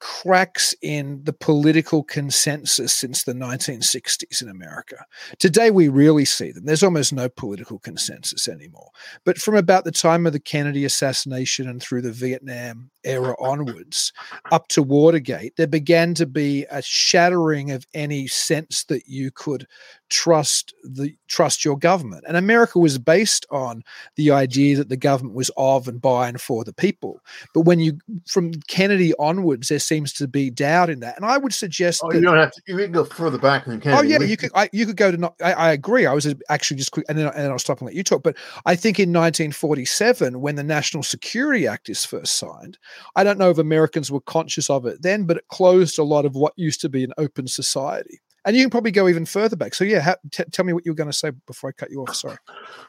cracks 0.01 0.75
in 0.83 1.21
the 1.25 1.33
political 1.33 2.03
consensus 2.03 2.93
since 2.95 3.23
the 3.23 3.33
1960s 3.33 4.43
in 4.43 4.49
America. 4.49 5.05
Today, 5.39 5.71
we 5.71 5.89
really 5.89 6.25
see 6.25 6.51
them. 6.51 6.65
There's 6.65 6.83
almost 6.83 7.13
no 7.13 7.29
political 7.29 7.79
consensus 7.79 8.49
anymore. 8.49 8.91
But 9.25 9.39
from 9.39 9.55
about 9.55 9.85
the 9.85 9.93
time 9.93 10.27
of 10.27 10.33
the 10.33 10.41
Kennedy 10.41 10.85
assassination 10.85 11.69
and 11.69 11.83
through 11.83 12.03
the 12.03 12.13
Vietnam 12.13 12.91
era 13.05 13.35
onwards, 13.39 14.13
up 14.51 14.69
to 14.69 14.83
Watergate, 14.83 15.57
there 15.57 15.67
began 15.67 16.15
to 16.15 16.27
be 16.27 16.67
a 16.71 16.83
shattering 16.83 17.71
of 17.71 17.87
any 17.95 18.27
sense 18.27 18.85
that 18.85 19.07
you 19.07 19.31
could 19.31 19.67
trust 20.11 20.75
the 20.83 21.14
trust 21.29 21.64
your 21.64 21.79
government. 21.79 22.25
And 22.27 22.37
America 22.37 22.79
was 22.79 22.99
based 22.99 23.46
on 23.51 23.83
the 24.16 24.31
idea 24.31 24.77
that 24.77 24.88
the 24.88 24.96
government 24.96 25.35
was 25.37 25.51
of 25.57 25.88
and 25.88 26.01
by 26.01 26.29
and 26.29 26.40
for 26.40 26.64
the 26.64 26.73
people. 26.73 27.23
But 27.55 27.62
when 27.62 27.79
you 27.81 27.99
from 28.27 28.53
Kennedy 28.68 29.14
onwards, 29.18 29.68
there 29.68 29.79
seems 29.79 30.12
to 30.14 30.29
be 30.29 30.51
doubt 30.51 30.90
in 30.90 31.01
that. 31.01 31.16
And 31.16 31.25
I 31.25 31.38
would 31.38 31.55
suggest 31.55 32.03
oh, 32.05 32.11
that, 32.11 32.18
you 32.18 32.25
don't 32.25 32.37
have 32.37 32.53
to. 32.53 32.62
You 32.66 32.77
can 32.77 32.92
go 32.92 33.05
further 33.05 33.38
back 33.38 33.64
than 33.64 33.77
oh, 33.77 33.81
Kennedy. 33.81 34.14
Oh 34.14 34.18
yeah, 34.18 34.27
you 34.27 34.37
could. 34.37 34.51
I, 34.55 34.68
you 34.73 34.85
could 34.85 34.96
go 34.96 35.11
to. 35.11 35.16
Not, 35.16 35.35
I, 35.42 35.53
I, 35.53 35.73
agree. 35.73 36.07
I 36.07 36.12
was 36.12 36.33
actually 36.49 36.77
just 36.77 36.92
quick, 36.92 37.07
and 37.09 37.16
then, 37.16 37.27
and 37.29 37.44
then 37.44 37.51
I'll 37.51 37.59
stop 37.59 37.79
and 37.79 37.87
let 37.87 37.94
you 37.94 38.03
talk. 38.03 38.23
But 38.23 38.37
I 38.66 38.75
think 38.75 38.99
in 38.99 39.11
1947, 39.11 40.40
when 40.40 40.57
the 40.57 40.64
National 40.64 41.03
Security 41.03 41.66
Act 41.66 41.88
is 41.88 42.05
first 42.05 42.37
signed, 42.37 42.79
I 43.16 43.25
don't 43.25 43.38
know 43.38 43.51
if 43.51 43.59
Americans 43.59 44.11
were 44.11 44.20
conscious 44.20 44.68
of 44.68 44.87
it 44.87 45.03
then, 45.03 45.25
but 45.25 45.37
it 45.37 45.49
closed 45.49 45.99
a 45.99 46.05
lot 46.05 46.25
of 46.25 46.35
what 46.35 46.53
used 46.57 46.81
to 46.83 46.88
be 46.88 47.05
an 47.05 47.12
open 47.16 47.46
society. 47.46 48.20
And 48.44 48.57
you 48.57 48.62
can 48.62 48.70
probably 48.70 48.90
go 48.90 49.09
even 49.09 49.26
further 49.26 49.57
back. 49.57 49.74
So 49.74 49.85
yeah, 49.85 50.00
ha- 50.00 50.16
t- 50.31 50.44
tell 50.50 50.64
me 50.64 50.72
what 50.72 50.87
you 50.87 50.92
were 50.92 50.96
going 50.96 51.11
to 51.11 51.16
say 51.16 51.31
before 51.46 51.70
I 51.70 51.72
cut 51.72 51.90
you 51.90 52.03
off. 52.03 52.14
Sorry. 52.14 52.38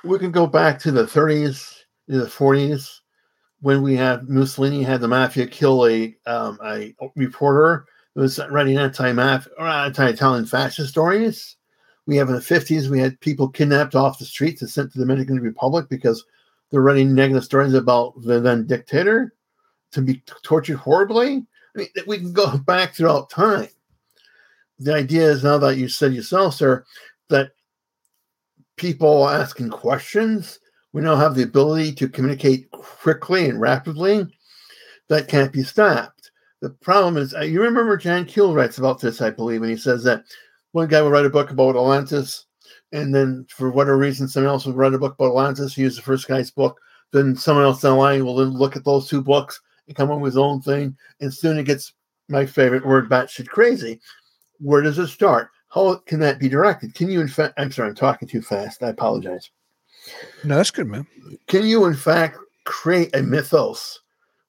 We 0.03 0.17
can 0.17 0.31
go 0.31 0.47
back 0.47 0.79
to 0.79 0.91
the 0.91 1.03
30s, 1.03 1.83
the 2.07 2.25
40s, 2.25 2.99
when 3.59 3.81
we 3.81 3.95
had 3.95 4.29
Mussolini 4.29 4.81
had 4.81 5.01
the 5.01 5.07
mafia 5.07 5.45
kill 5.45 5.85
a 5.87 6.15
um, 6.25 6.57
a 6.63 6.95
reporter 7.15 7.85
who 8.15 8.21
was 8.21 8.39
writing 8.49 8.77
anti-maf 8.77 9.47
or 9.57 9.67
anti-Italian 9.67 10.45
fascist 10.45 10.89
stories. 10.89 11.57
We 12.07 12.15
have 12.17 12.29
in 12.29 12.35
the 12.35 12.41
50s, 12.41 12.89
we 12.89 12.99
had 12.99 13.19
people 13.19 13.47
kidnapped 13.47 13.95
off 13.95 14.19
the 14.19 14.25
streets 14.25 14.61
and 14.61 14.69
sent 14.69 14.91
to 14.91 14.97
the 14.97 15.05
Dominican 15.05 15.39
Republic 15.39 15.87
because 15.89 16.25
they're 16.69 16.81
writing 16.81 17.13
negative 17.13 17.43
stories 17.43 17.73
about 17.73 18.13
the 18.21 18.39
then 18.39 18.65
dictator 18.65 19.33
to 19.91 20.01
be 20.01 20.23
tortured 20.43 20.77
horribly. 20.77 21.45
I 21.75 21.79
mean, 21.79 21.87
we 22.07 22.17
can 22.17 22.33
go 22.33 22.57
back 22.65 22.95
throughout 22.95 23.29
time 23.29 23.69
the 24.81 24.95
idea 24.95 25.29
is 25.29 25.43
now 25.43 25.57
that 25.59 25.77
you 25.77 25.87
said 25.87 26.13
yourself, 26.13 26.55
sir, 26.55 26.83
that 27.29 27.51
people 28.77 29.29
asking 29.29 29.69
questions, 29.69 30.59
we 30.91 31.01
now 31.01 31.15
have 31.15 31.35
the 31.35 31.43
ability 31.43 31.93
to 31.93 32.09
communicate 32.09 32.69
quickly 32.71 33.47
and 33.47 33.61
rapidly. 33.61 34.25
That 35.07 35.27
can't 35.27 35.53
be 35.53 35.63
stopped. 35.63 36.31
The 36.61 36.69
problem 36.69 37.17
is, 37.17 37.33
uh, 37.33 37.41
you 37.41 37.61
remember 37.61 37.95
John 37.97 38.25
Keel 38.25 38.53
writes 38.53 38.77
about 38.77 38.99
this, 38.99 39.21
I 39.21 39.29
believe, 39.29 39.61
and 39.61 39.71
he 39.71 39.77
says 39.77 40.03
that 40.03 40.23
one 40.71 40.87
guy 40.87 41.01
will 41.01 41.11
write 41.11 41.25
a 41.25 41.29
book 41.29 41.51
about 41.51 41.75
Atlantis, 41.75 42.45
and 42.91 43.13
then 43.13 43.45
for 43.49 43.71
whatever 43.71 43.97
reason, 43.97 44.27
someone 44.27 44.51
else 44.51 44.65
will 44.65 44.73
write 44.73 44.93
a 44.93 44.99
book 44.99 45.13
about 45.13 45.29
Atlantis, 45.29 45.77
use 45.77 45.95
the 45.95 46.01
first 46.01 46.27
guy's 46.27 46.49
book, 46.49 46.79
then 47.11 47.35
someone 47.35 47.65
else 47.65 47.81
down 47.81 47.93
the 47.93 47.97
line 47.97 48.25
will 48.25 48.35
then 48.35 48.51
look 48.51 48.75
at 48.75 48.85
those 48.85 49.09
two 49.09 49.21
books 49.21 49.59
and 49.87 49.95
come 49.95 50.11
up 50.11 50.19
with 50.19 50.33
his 50.33 50.37
own 50.37 50.61
thing, 50.61 50.95
and 51.19 51.33
soon 51.33 51.57
it 51.57 51.65
gets 51.65 51.93
my 52.29 52.45
favorite 52.45 52.85
word, 52.85 53.09
batshit 53.09 53.47
crazy, 53.47 53.99
where 54.61 54.81
does 54.81 54.99
it 54.99 55.07
start? 55.07 55.49
How 55.69 55.95
can 55.95 56.19
that 56.19 56.39
be 56.39 56.49
directed? 56.49 56.93
Can 56.93 57.09
you, 57.09 57.21
in 57.21 57.27
fact, 57.27 57.53
I'm 57.57 57.71
sorry, 57.71 57.89
I'm 57.89 57.95
talking 57.95 58.27
too 58.27 58.41
fast. 58.41 58.83
I 58.83 58.89
apologize. 58.89 59.49
No, 60.43 60.57
that's 60.57 60.71
good, 60.71 60.87
man. 60.87 61.07
Can 61.47 61.65
you, 61.65 61.85
in 61.85 61.93
fact, 61.93 62.37
create 62.65 63.15
a 63.15 63.21
mythos 63.21 63.99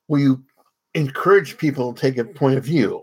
where 0.07 0.21
you 0.21 0.45
encourage 0.95 1.59
people 1.59 1.93
to 1.93 2.01
take 2.01 2.19
a 2.19 2.25
point 2.25 2.59
of 2.59 2.65
view? 2.65 3.03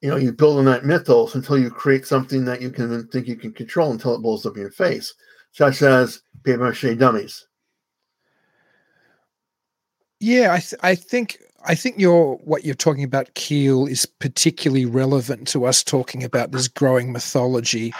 You 0.00 0.10
know, 0.10 0.16
you 0.16 0.32
build 0.32 0.58
on 0.58 0.64
that 0.64 0.84
mythos 0.84 1.34
until 1.34 1.58
you 1.58 1.70
create 1.70 2.06
something 2.06 2.44
that 2.46 2.60
you 2.60 2.70
can 2.70 3.06
think 3.08 3.28
you 3.28 3.36
can 3.36 3.52
control 3.52 3.92
until 3.92 4.14
it 4.14 4.22
blows 4.22 4.46
up 4.46 4.56
in 4.56 4.62
your 4.62 4.70
face, 4.70 5.14
such 5.52 5.82
as 5.82 6.22
paper 6.44 6.64
mache 6.64 6.98
dummies. 6.98 7.46
Yeah, 10.18 10.54
I, 10.54 10.60
th- 10.60 10.80
I 10.82 10.94
think 10.94 11.38
I 11.64 11.74
think 11.74 11.96
what 12.44 12.64
you're 12.64 12.74
talking 12.74 13.04
about, 13.04 13.34
Keel, 13.34 13.86
is 13.86 14.04
particularly 14.06 14.84
relevant 14.84 15.46
to 15.48 15.64
us 15.64 15.82
talking 15.84 16.24
about 16.24 16.50
this 16.50 16.68
growing 16.68 17.12
mythology 17.12 17.92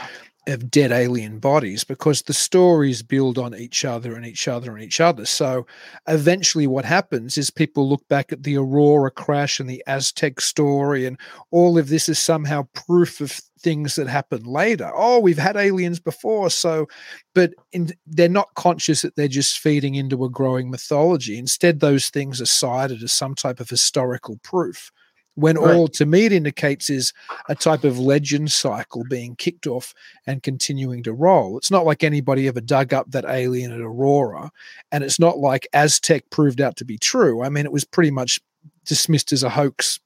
of 0.49 0.71
dead 0.71 0.91
alien 0.91 1.39
bodies 1.39 1.85
because 1.85 2.23
the 2.23 2.33
stories 2.33 3.03
build 3.03 3.39
on 3.39 3.55
each 3.55 3.85
other 3.85 4.17
and 4.17 4.27
each 4.27 4.49
other 4.49 4.75
and 4.75 4.83
each 4.83 5.01
other. 5.01 5.25
So 5.25 5.67
eventually, 6.09 6.67
what 6.67 6.85
happens 6.85 7.39
is 7.39 7.51
people 7.51 7.89
look 7.89 8.07
back 8.09 8.33
at 8.33 8.43
the 8.43 8.57
Aurora 8.57 9.11
crash 9.11 9.61
and 9.61 9.71
the 9.71 9.83
Aztec 9.87 10.41
story, 10.41 11.07
and 11.07 11.19
all 11.51 11.79
of 11.79 11.89
this 11.89 12.09
is 12.09 12.19
somehow 12.19 12.67
proof 12.75 13.21
of 13.21 13.31
things 13.61 13.95
that 13.95 14.09
happen 14.09 14.43
later. 14.43 14.91
Oh, 14.95 15.21
we've 15.21 15.39
had 15.39 15.57
aliens 15.57 16.01
before, 16.01 16.51
so 16.51 16.89
but 17.35 17.53
in, 17.71 17.91
they're 18.07 18.29
not 18.29 18.55
conscious 18.55 19.03
that 19.03 19.15
they're 19.15 19.29
just 19.29 19.61
feeding 19.61 19.95
into 19.95 20.25
a 20.25 20.31
growing 20.31 20.71
mythology. 20.71 21.39
Instead, 21.39 21.79
those 21.79 22.09
things 22.09 22.41
are 22.41 22.47
cited 22.47 23.03
as 23.03 23.13
some 23.13 23.37
type 23.37 23.61
of 23.61 23.71
historical 23.71 24.39
proof. 24.43 24.91
When 25.35 25.57
right. 25.57 25.75
all 25.75 25.89
to 25.89 26.05
me 26.05 26.27
it 26.27 26.33
indicates 26.33 26.91
is 26.91 27.13
a 27.49 27.55
type 27.55 27.85
of 27.85 27.99
legend 27.99 28.53
cycle 28.53 29.05
being 29.09 29.35
kicked 29.37 29.67
off 29.67 29.95
and 30.27 30.43
continuing 30.43 31.03
to 31.05 31.13
roll. 31.13 31.57
It's 31.57 31.71
not 31.71 31.87
like 31.87 32.05
anybody 32.05 32.49
ever 32.49 32.61
dug 32.61 32.93
up 32.93 33.11
that 33.13 33.25
alien 33.27 33.73
at 33.73 33.81
Aurora, 33.81 34.51
and 34.91 35.03
it's 35.03 35.19
not 35.19 35.39
like 35.39 35.69
Aztec 35.73 36.29
proved 36.31 36.61
out 36.61 36.77
to 36.77 36.85
be 36.85 36.99
true. 36.99 37.43
I 37.43 37.49
mean, 37.49 37.65
it 37.65 37.73
was 37.73 37.85
pretty 37.85 38.11
much 38.11 38.41
dismissed 38.85 39.33
as 39.33 39.43
a 39.43 39.51
hoax 39.51 40.01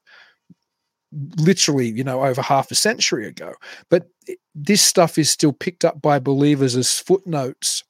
literally, 1.37 1.89
you 1.89 2.03
know, 2.03 2.23
over 2.23 2.41
half 2.41 2.71
a 2.71 2.75
century 2.75 3.27
ago. 3.27 3.53
But 3.89 4.07
this 4.55 4.81
stuff 4.81 5.17
is 5.17 5.29
still 5.29 5.53
picked 5.53 5.85
up 5.85 6.01
by 6.01 6.19
believers 6.19 6.75
as 6.75 6.99
footnotes 6.99 7.83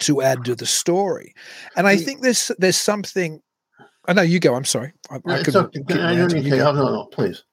to 0.00 0.22
add 0.22 0.44
to 0.44 0.54
the 0.54 0.66
story. 0.66 1.34
And 1.76 1.86
I 1.86 1.96
think 1.96 2.20
there's 2.22 2.50
there's 2.58 2.76
something. 2.76 3.42
Oh, 4.06 4.10
I 4.10 4.12
know 4.14 4.22
you 4.22 4.40
go. 4.40 4.54
I'm 4.54 4.64
sorry. 4.64 4.92
I, 5.10 5.16
I 5.26 5.42
could. 5.42 5.56
Okay. 5.56 5.80
I 6.00 6.14
don't 6.16 6.32
need 6.32 6.44
to. 6.44 6.56
No, 6.56 6.72
no, 6.72 7.04
please. 7.06 7.44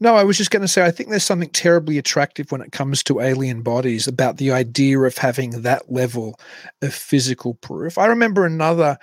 No, 0.00 0.16
I 0.16 0.24
was 0.24 0.36
just 0.36 0.50
going 0.50 0.62
to 0.62 0.68
say, 0.68 0.84
I 0.84 0.90
think 0.90 1.10
there's 1.10 1.22
something 1.22 1.50
terribly 1.50 1.96
attractive 1.96 2.50
when 2.50 2.60
it 2.60 2.72
comes 2.72 3.04
to 3.04 3.20
alien 3.20 3.62
bodies 3.62 4.08
about 4.08 4.38
the 4.38 4.50
idea 4.50 4.98
of 4.98 5.16
having 5.16 5.62
that 5.62 5.92
level 5.92 6.40
of 6.82 6.92
physical 6.92 7.54
proof. 7.54 7.98
I 7.98 8.06
remember 8.06 8.44
another 8.44 8.98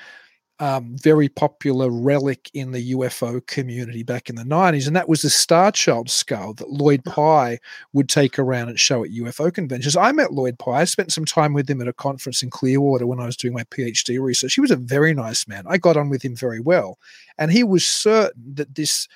um, 0.59 0.95
very 0.97 1.29
popular 1.29 1.89
relic 1.89 2.51
in 2.53 2.71
the 2.71 2.91
UFO 2.93 3.45
community 3.47 4.03
back 4.03 4.29
in 4.29 4.35
the 4.35 4.43
90s, 4.43 4.87
and 4.87 4.95
that 4.95 5.07
was 5.07 5.21
the 5.21 5.29
Star 5.29 5.71
Child 5.71 6.09
skull 6.09 6.53
that 6.55 6.69
Lloyd 6.69 7.03
Pye 7.05 7.59
would 7.93 8.09
take 8.09 8.37
around 8.37 8.69
and 8.69 8.79
show 8.79 9.03
at 9.03 9.11
UFO 9.11 9.53
conventions. 9.53 9.95
I 9.95 10.11
met 10.11 10.33
Lloyd 10.33 10.59
Pye. 10.59 10.81
I 10.81 10.83
spent 10.83 11.13
some 11.13 11.25
time 11.25 11.53
with 11.53 11.69
him 11.69 11.81
at 11.81 11.87
a 11.87 11.93
conference 11.93 12.43
in 12.43 12.49
Clearwater 12.49 13.07
when 13.07 13.19
I 13.19 13.25
was 13.25 13.37
doing 13.37 13.53
my 13.53 13.63
PhD 13.65 14.21
research. 14.21 14.55
He 14.55 14.61
was 14.61 14.71
a 14.71 14.75
very 14.75 15.13
nice 15.13 15.47
man. 15.47 15.63
I 15.67 15.77
got 15.77 15.97
on 15.97 16.09
with 16.09 16.23
him 16.23 16.35
very 16.35 16.59
well, 16.59 16.99
and 17.37 17.51
he 17.51 17.63
was 17.63 17.87
certain 17.87 18.55
that 18.55 18.75
this 18.75 19.07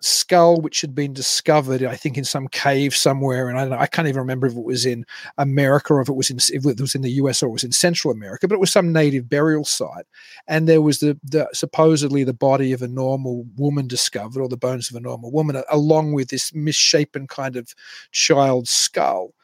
skull 0.00 0.60
which 0.60 0.80
had 0.80 0.94
been 0.94 1.12
discovered, 1.12 1.82
I 1.82 1.96
think, 1.96 2.16
in 2.16 2.24
some 2.24 2.48
cave 2.48 2.94
somewhere, 2.94 3.48
and 3.48 3.58
I, 3.58 3.62
don't 3.62 3.70
know, 3.70 3.78
I 3.78 3.86
can't 3.86 4.08
even 4.08 4.20
remember 4.20 4.46
if 4.46 4.54
it 4.54 4.64
was 4.64 4.86
in 4.86 5.04
America 5.36 5.94
or 5.94 6.00
if 6.00 6.08
it 6.08 6.16
was 6.16 6.30
in 6.30 6.38
if 6.52 6.66
it 6.66 6.80
was 6.80 6.94
in 6.94 7.02
the 7.02 7.10
US 7.12 7.42
or 7.42 7.48
it 7.48 7.52
was 7.52 7.64
in 7.64 7.72
Central 7.72 8.12
America, 8.12 8.48
but 8.48 8.54
it 8.54 8.60
was 8.60 8.72
some 8.72 8.92
native 8.92 9.28
burial 9.28 9.64
site, 9.64 10.06
and 10.46 10.68
there 10.68 10.82
was 10.82 11.00
the 11.00 11.18
the 11.22 11.48
supposedly 11.52 12.24
the 12.24 12.32
body 12.32 12.72
of 12.72 12.82
a 12.82 12.88
normal 12.88 13.44
woman 13.56 13.86
discovered, 13.86 14.40
or 14.40 14.48
the 14.48 14.56
bones 14.56 14.90
of 14.90 14.96
a 14.96 15.00
normal 15.00 15.30
woman, 15.30 15.62
along 15.70 16.12
with 16.12 16.28
this 16.28 16.54
misshapen 16.54 17.26
kind 17.26 17.56
of 17.56 17.74
child 18.12 18.68
skull. 18.68 19.34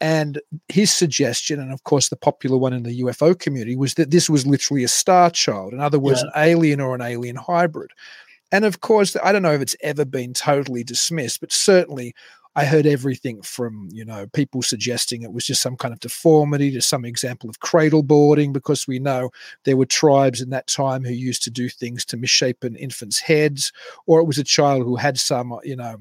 And 0.00 0.40
his 0.68 0.92
suggestion, 0.92 1.60
and 1.60 1.72
of 1.72 1.84
course 1.84 2.08
the 2.08 2.16
popular 2.16 2.58
one 2.58 2.72
in 2.72 2.82
the 2.82 3.02
UFO 3.02 3.38
community, 3.38 3.76
was 3.76 3.94
that 3.94 4.10
this 4.10 4.28
was 4.28 4.44
literally 4.44 4.82
a 4.82 4.88
star 4.88 5.30
child. 5.30 5.72
In 5.72 5.78
other 5.78 6.00
words, 6.00 6.24
yeah. 6.24 6.42
an 6.42 6.48
alien 6.50 6.80
or 6.80 6.96
an 6.96 7.02
alien 7.02 7.36
hybrid. 7.36 7.92
And 8.52 8.64
of 8.64 8.80
course, 8.80 9.16
I 9.24 9.32
don't 9.32 9.42
know 9.42 9.54
if 9.54 9.62
it's 9.62 9.76
ever 9.80 10.04
been 10.04 10.34
totally 10.34 10.84
dismissed, 10.84 11.40
but 11.40 11.50
certainly 11.50 12.14
I 12.54 12.66
heard 12.66 12.84
everything 12.84 13.40
from, 13.40 13.88
you 13.90 14.04
know, 14.04 14.26
people 14.34 14.60
suggesting 14.60 15.22
it 15.22 15.32
was 15.32 15.46
just 15.46 15.62
some 15.62 15.74
kind 15.74 15.94
of 15.94 16.00
deformity 16.00 16.70
to 16.72 16.82
some 16.82 17.06
example 17.06 17.48
of 17.48 17.60
cradle 17.60 18.02
boarding, 18.02 18.52
because 18.52 18.86
we 18.86 18.98
know 18.98 19.30
there 19.64 19.78
were 19.78 19.86
tribes 19.86 20.42
in 20.42 20.50
that 20.50 20.66
time 20.66 21.02
who 21.02 21.14
used 21.14 21.42
to 21.44 21.50
do 21.50 21.70
things 21.70 22.04
to 22.04 22.18
misshapen 22.18 22.76
infants' 22.76 23.20
heads, 23.20 23.72
or 24.06 24.20
it 24.20 24.26
was 24.26 24.36
a 24.36 24.44
child 24.44 24.84
who 24.84 24.96
had 24.96 25.18
some, 25.18 25.50
uh, 25.54 25.60
you 25.64 25.74
know, 25.74 25.96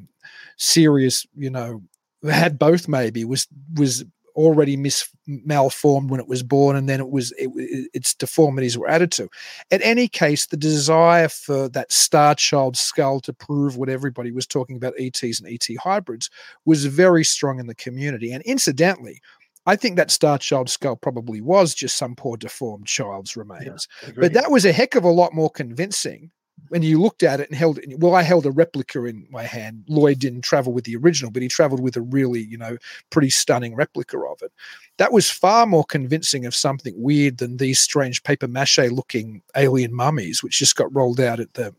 serious, 0.57 1.25
you 1.37 1.49
know, 1.49 1.81
had 2.29 2.59
both 2.59 2.87
maybe 2.89 3.23
was 3.23 3.47
was 3.75 4.03
already 4.35 4.75
mis 4.75 5.09
malformed 5.43 6.09
when 6.09 6.19
it 6.19 6.27
was 6.27 6.43
born, 6.43 6.75
and 6.75 6.87
then 6.89 6.99
it 6.99 7.09
was 7.09 7.31
it, 7.37 7.49
its 7.93 8.13
deformities 8.13 8.77
were 8.77 8.89
added 8.89 9.11
to. 9.13 9.29
In 9.69 9.81
any 9.81 10.07
case, 10.07 10.47
the 10.47 10.57
desire 10.57 11.29
for 11.29 11.69
that 11.69 11.91
star 11.91 12.35
child 12.35 12.77
skull 12.77 13.19
to 13.21 13.33
prove 13.33 13.77
what 13.77 13.89
everybody 13.89 14.31
was 14.31 14.47
talking 14.47 14.75
about 14.75 14.93
ETs 14.99 15.39
and 15.39 15.47
ET 15.47 15.67
hybrids 15.81 16.29
was 16.65 16.85
very 16.85 17.23
strong 17.23 17.59
in 17.59 17.67
the 17.67 17.75
community. 17.75 18.31
And 18.31 18.43
incidentally, 18.43 19.21
I 19.65 19.75
think 19.75 19.95
that 19.97 20.11
Star 20.11 20.37
Child 20.37 20.69
skull 20.69 20.95
probably 20.95 21.39
was 21.41 21.75
just 21.75 21.97
some 21.97 22.15
poor 22.15 22.35
deformed 22.37 22.87
child's 22.87 23.37
remains. 23.37 23.87
Yeah, 24.03 24.13
but 24.17 24.33
that 24.33 24.49
was 24.49 24.65
a 24.65 24.71
heck 24.71 24.95
of 24.95 25.03
a 25.03 25.09
lot 25.09 25.33
more 25.33 25.51
convincing 25.51 26.31
when 26.69 26.83
you 26.83 27.01
looked 27.01 27.23
at 27.23 27.39
it 27.39 27.49
and 27.49 27.57
held 27.57 27.79
it, 27.79 27.99
well, 27.99 28.15
I 28.15 28.21
held 28.21 28.45
a 28.45 28.51
replica 28.51 29.03
in 29.05 29.27
my 29.29 29.43
hand. 29.43 29.83
Lloyd 29.87 30.19
didn't 30.19 30.41
travel 30.41 30.73
with 30.73 30.85
the 30.85 30.95
original, 30.95 31.31
but 31.31 31.41
he 31.41 31.47
traveled 31.47 31.81
with 31.81 31.97
a 31.97 32.01
really, 32.01 32.41
you 32.41 32.57
know, 32.57 32.77
pretty 33.09 33.29
stunning 33.29 33.75
replica 33.75 34.17
of 34.19 34.41
it. 34.41 34.51
That 34.97 35.11
was 35.11 35.29
far 35.29 35.65
more 35.65 35.83
convincing 35.83 36.45
of 36.45 36.55
something 36.55 36.93
weird 36.97 37.37
than 37.39 37.57
these 37.57 37.81
strange 37.81 38.23
paper 38.23 38.47
mache 38.47 38.77
looking 38.77 39.41
alien 39.55 39.93
mummies, 39.93 40.41
which 40.43 40.59
just 40.59 40.75
got 40.75 40.93
rolled 40.95 41.19
out 41.19 41.39
at 41.39 41.53
the 41.55 41.73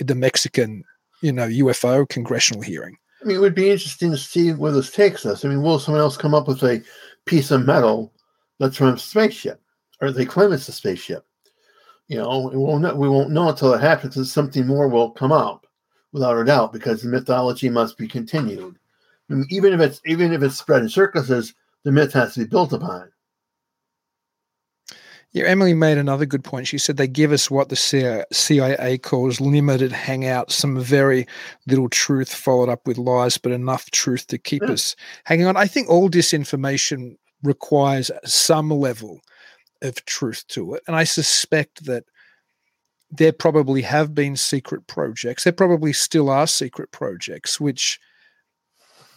at 0.00 0.06
the 0.08 0.14
Mexican, 0.14 0.84
you 1.20 1.32
know, 1.32 1.46
UFO 1.46 2.08
congressional 2.08 2.62
hearing. 2.62 2.96
I 3.22 3.24
mean, 3.24 3.36
it 3.36 3.40
would 3.40 3.54
be 3.54 3.70
interesting 3.70 4.10
to 4.10 4.16
see 4.16 4.52
where 4.52 4.72
this 4.72 4.90
takes 4.90 5.24
us. 5.24 5.44
I 5.44 5.48
mean, 5.48 5.62
will 5.62 5.78
someone 5.78 6.00
else 6.00 6.16
come 6.16 6.34
up 6.34 6.48
with 6.48 6.62
a 6.64 6.82
piece 7.26 7.52
of 7.52 7.64
metal 7.64 8.12
that's 8.58 8.76
from 8.76 8.88
a 8.88 8.98
spaceship, 8.98 9.60
or 10.00 10.10
they 10.10 10.24
claim 10.24 10.52
it's 10.52 10.68
a 10.68 10.72
spaceship? 10.72 11.24
You 12.08 12.18
know, 12.18 12.50
we 12.52 12.58
won't 12.58 12.82
know, 12.82 12.94
we 12.94 13.08
won't 13.08 13.30
know 13.30 13.48
until 13.48 13.72
it 13.74 13.80
happens, 13.80 14.16
and 14.16 14.26
something 14.26 14.66
more 14.66 14.88
will 14.88 15.10
come 15.10 15.32
up, 15.32 15.66
without 16.12 16.38
a 16.38 16.44
doubt, 16.44 16.72
because 16.72 17.02
the 17.02 17.08
mythology 17.08 17.68
must 17.68 17.96
be 17.96 18.06
continued. 18.06 18.78
I 19.30 19.34
mean, 19.34 19.46
even 19.50 19.72
if 19.72 19.80
it's 19.80 20.00
even 20.04 20.32
if 20.32 20.42
it's 20.42 20.58
spread 20.58 20.82
in 20.82 20.88
circuses, 20.88 21.54
the 21.84 21.92
myth 21.92 22.12
has 22.12 22.34
to 22.34 22.40
be 22.40 22.46
built 22.46 22.72
upon. 22.72 23.10
Yeah, 25.32 25.44
Emily 25.44 25.72
made 25.72 25.96
another 25.96 26.26
good 26.26 26.44
point. 26.44 26.66
She 26.66 26.76
said 26.76 26.98
they 26.98 27.08
give 27.08 27.32
us 27.32 27.50
what 27.50 27.70
the 27.70 28.26
CIA 28.30 28.98
calls 28.98 29.40
limited 29.40 29.90
hangout, 29.90 30.52
some 30.52 30.78
very 30.78 31.26
little 31.66 31.88
truth 31.88 32.34
followed 32.34 32.68
up 32.68 32.86
with 32.86 32.98
lies, 32.98 33.38
but 33.38 33.50
enough 33.50 33.90
truth 33.92 34.26
to 34.26 34.36
keep 34.36 34.62
yeah. 34.62 34.72
us 34.72 34.94
hanging 35.24 35.46
on. 35.46 35.56
I 35.56 35.66
think 35.66 35.88
all 35.88 36.10
disinformation 36.10 37.16
requires 37.42 38.10
some 38.26 38.68
level 38.70 39.22
of 39.82 40.04
truth 40.04 40.44
to 40.48 40.74
it. 40.74 40.82
And 40.86 40.96
I 40.96 41.04
suspect 41.04 41.84
that 41.86 42.04
there 43.10 43.32
probably 43.32 43.82
have 43.82 44.14
been 44.14 44.36
secret 44.36 44.86
projects. 44.86 45.44
There 45.44 45.52
probably 45.52 45.92
still 45.92 46.30
are 46.30 46.46
secret 46.46 46.90
projects, 46.92 47.60
which 47.60 48.00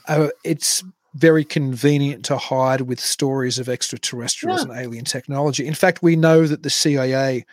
uh, 0.08 0.30
it's 0.44 0.84
very 1.14 1.46
convenient 1.46 2.26
to 2.26 2.38
hide 2.38 2.82
with 2.82 3.00
stories 3.00 3.58
of 3.58 3.70
extraterrestrials 3.70 4.66
yeah. 4.66 4.74
and 4.74 4.86
alien 4.86 5.06
technology. 5.06 5.66
In 5.66 5.74
fact, 5.74 6.04
we 6.04 6.18
know 6.18 6.46
that 6.46 6.64
the 6.64 6.70
CIA 6.70 7.46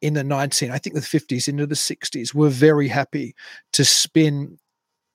in 0.00 0.14
the 0.14 0.24
19, 0.24 0.70
I 0.70 0.78
think 0.78 0.94
the 0.94 1.00
50s 1.00 1.48
into 1.48 1.66
the 1.66 1.74
60s, 1.74 2.32
were 2.34 2.48
very 2.48 2.88
happy 2.88 3.34
to 3.72 3.84
spin 3.84 4.58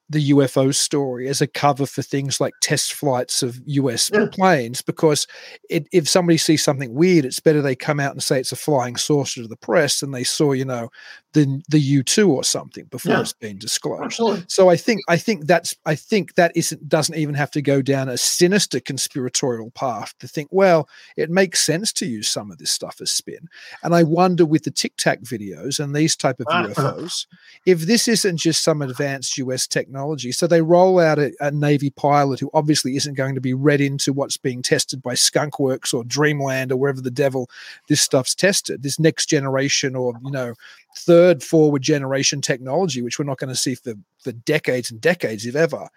the 0.09 0.31
UFO 0.31 0.73
story 0.73 1.27
as 1.27 1.41
a 1.41 1.47
cover 1.47 1.85
for 1.85 2.01
things 2.01 2.39
like 2.39 2.53
test 2.61 2.93
flights 2.93 3.43
of 3.43 3.59
US 3.65 4.09
yeah. 4.13 4.25
planes 4.31 4.81
because 4.81 5.27
it, 5.69 5.87
if 5.91 6.07
somebody 6.07 6.37
sees 6.37 6.63
something 6.63 6.93
weird, 6.93 7.25
it's 7.25 7.41
better 7.41 7.61
they 7.61 7.75
come 7.75 7.99
out 7.99 8.13
and 8.13 8.23
say 8.23 8.39
it's 8.39 8.53
a 8.53 8.57
flying 8.57 8.95
saucer 8.95 9.41
to 9.41 9.47
the 9.47 9.57
press 9.57 9.99
than 9.99 10.11
they 10.11 10.23
saw, 10.23 10.53
you 10.53 10.65
know, 10.65 10.89
the 11.33 11.61
the 11.69 11.79
U 11.79 12.03
two 12.03 12.31
or 12.31 12.43
something 12.43 12.85
before 12.85 13.13
yeah. 13.13 13.21
it's 13.21 13.33
been 13.33 13.57
disclosed. 13.57 14.03
Absolutely. 14.03 14.45
So 14.47 14.69
I 14.69 14.77
think 14.77 15.01
I 15.07 15.17
think 15.17 15.45
that's 15.45 15.75
I 15.85 15.95
think 15.95 16.35
that 16.35 16.51
isn't 16.55 16.87
doesn't 16.87 17.15
even 17.15 17.35
have 17.35 17.51
to 17.51 17.61
go 17.61 17.81
down 17.81 18.09
a 18.09 18.17
sinister 18.17 18.79
conspiratorial 18.79 19.71
path 19.71 20.13
to 20.19 20.27
think, 20.27 20.49
well, 20.51 20.87
it 21.15 21.29
makes 21.29 21.61
sense 21.61 21.91
to 21.93 22.05
use 22.05 22.29
some 22.29 22.49
of 22.51 22.57
this 22.57 22.71
stuff 22.71 23.01
as 23.01 23.11
spin. 23.11 23.49
And 23.83 23.93
I 23.93 24.03
wonder 24.03 24.45
with 24.45 24.63
the 24.63 24.71
Tic 24.71 24.95
Tac 24.97 25.21
videos 25.21 25.79
and 25.79 25.95
these 25.95 26.15
type 26.15 26.39
of 26.39 26.47
uh-huh. 26.49 26.67
UFOs, 26.69 27.27
if 27.65 27.81
this 27.81 28.07
isn't 28.07 28.37
just 28.37 28.63
some 28.63 28.81
advanced 28.81 29.37
US 29.37 29.67
technology. 29.67 30.31
So 30.31 30.47
they 30.47 30.61
roll 30.61 30.99
out 30.99 31.19
a, 31.19 31.33
a 31.39 31.51
Navy 31.51 31.89
pilot 31.89 32.39
who 32.39 32.49
obviously 32.53 32.95
isn't 32.95 33.15
going 33.15 33.35
to 33.35 33.41
be 33.41 33.53
read 33.53 33.81
into 33.81 34.13
what's 34.13 34.37
being 34.37 34.61
tested 34.61 35.01
by 35.01 35.13
Skunkworks 35.13 35.93
or 35.93 36.03
Dreamland 36.03 36.71
or 36.71 36.77
wherever 36.77 37.01
the 37.01 37.11
devil 37.11 37.49
this 37.87 38.01
stuff's 38.01 38.33
tested, 38.33 38.83
this 38.83 38.99
next 38.99 39.27
generation 39.27 39.95
or 39.95 40.13
you 40.23 40.31
know 40.31 40.53
third 40.97 41.43
forward 41.43 41.81
generation 41.81 42.41
technology, 42.41 43.01
which 43.01 43.19
we're 43.19 43.25
not 43.25 43.37
going 43.37 43.49
to 43.49 43.55
see 43.55 43.75
for, 43.75 43.93
for 44.19 44.31
decades 44.31 44.91
and 44.91 44.99
decades, 44.99 45.45
if 45.45 45.55
ever. 45.55 45.87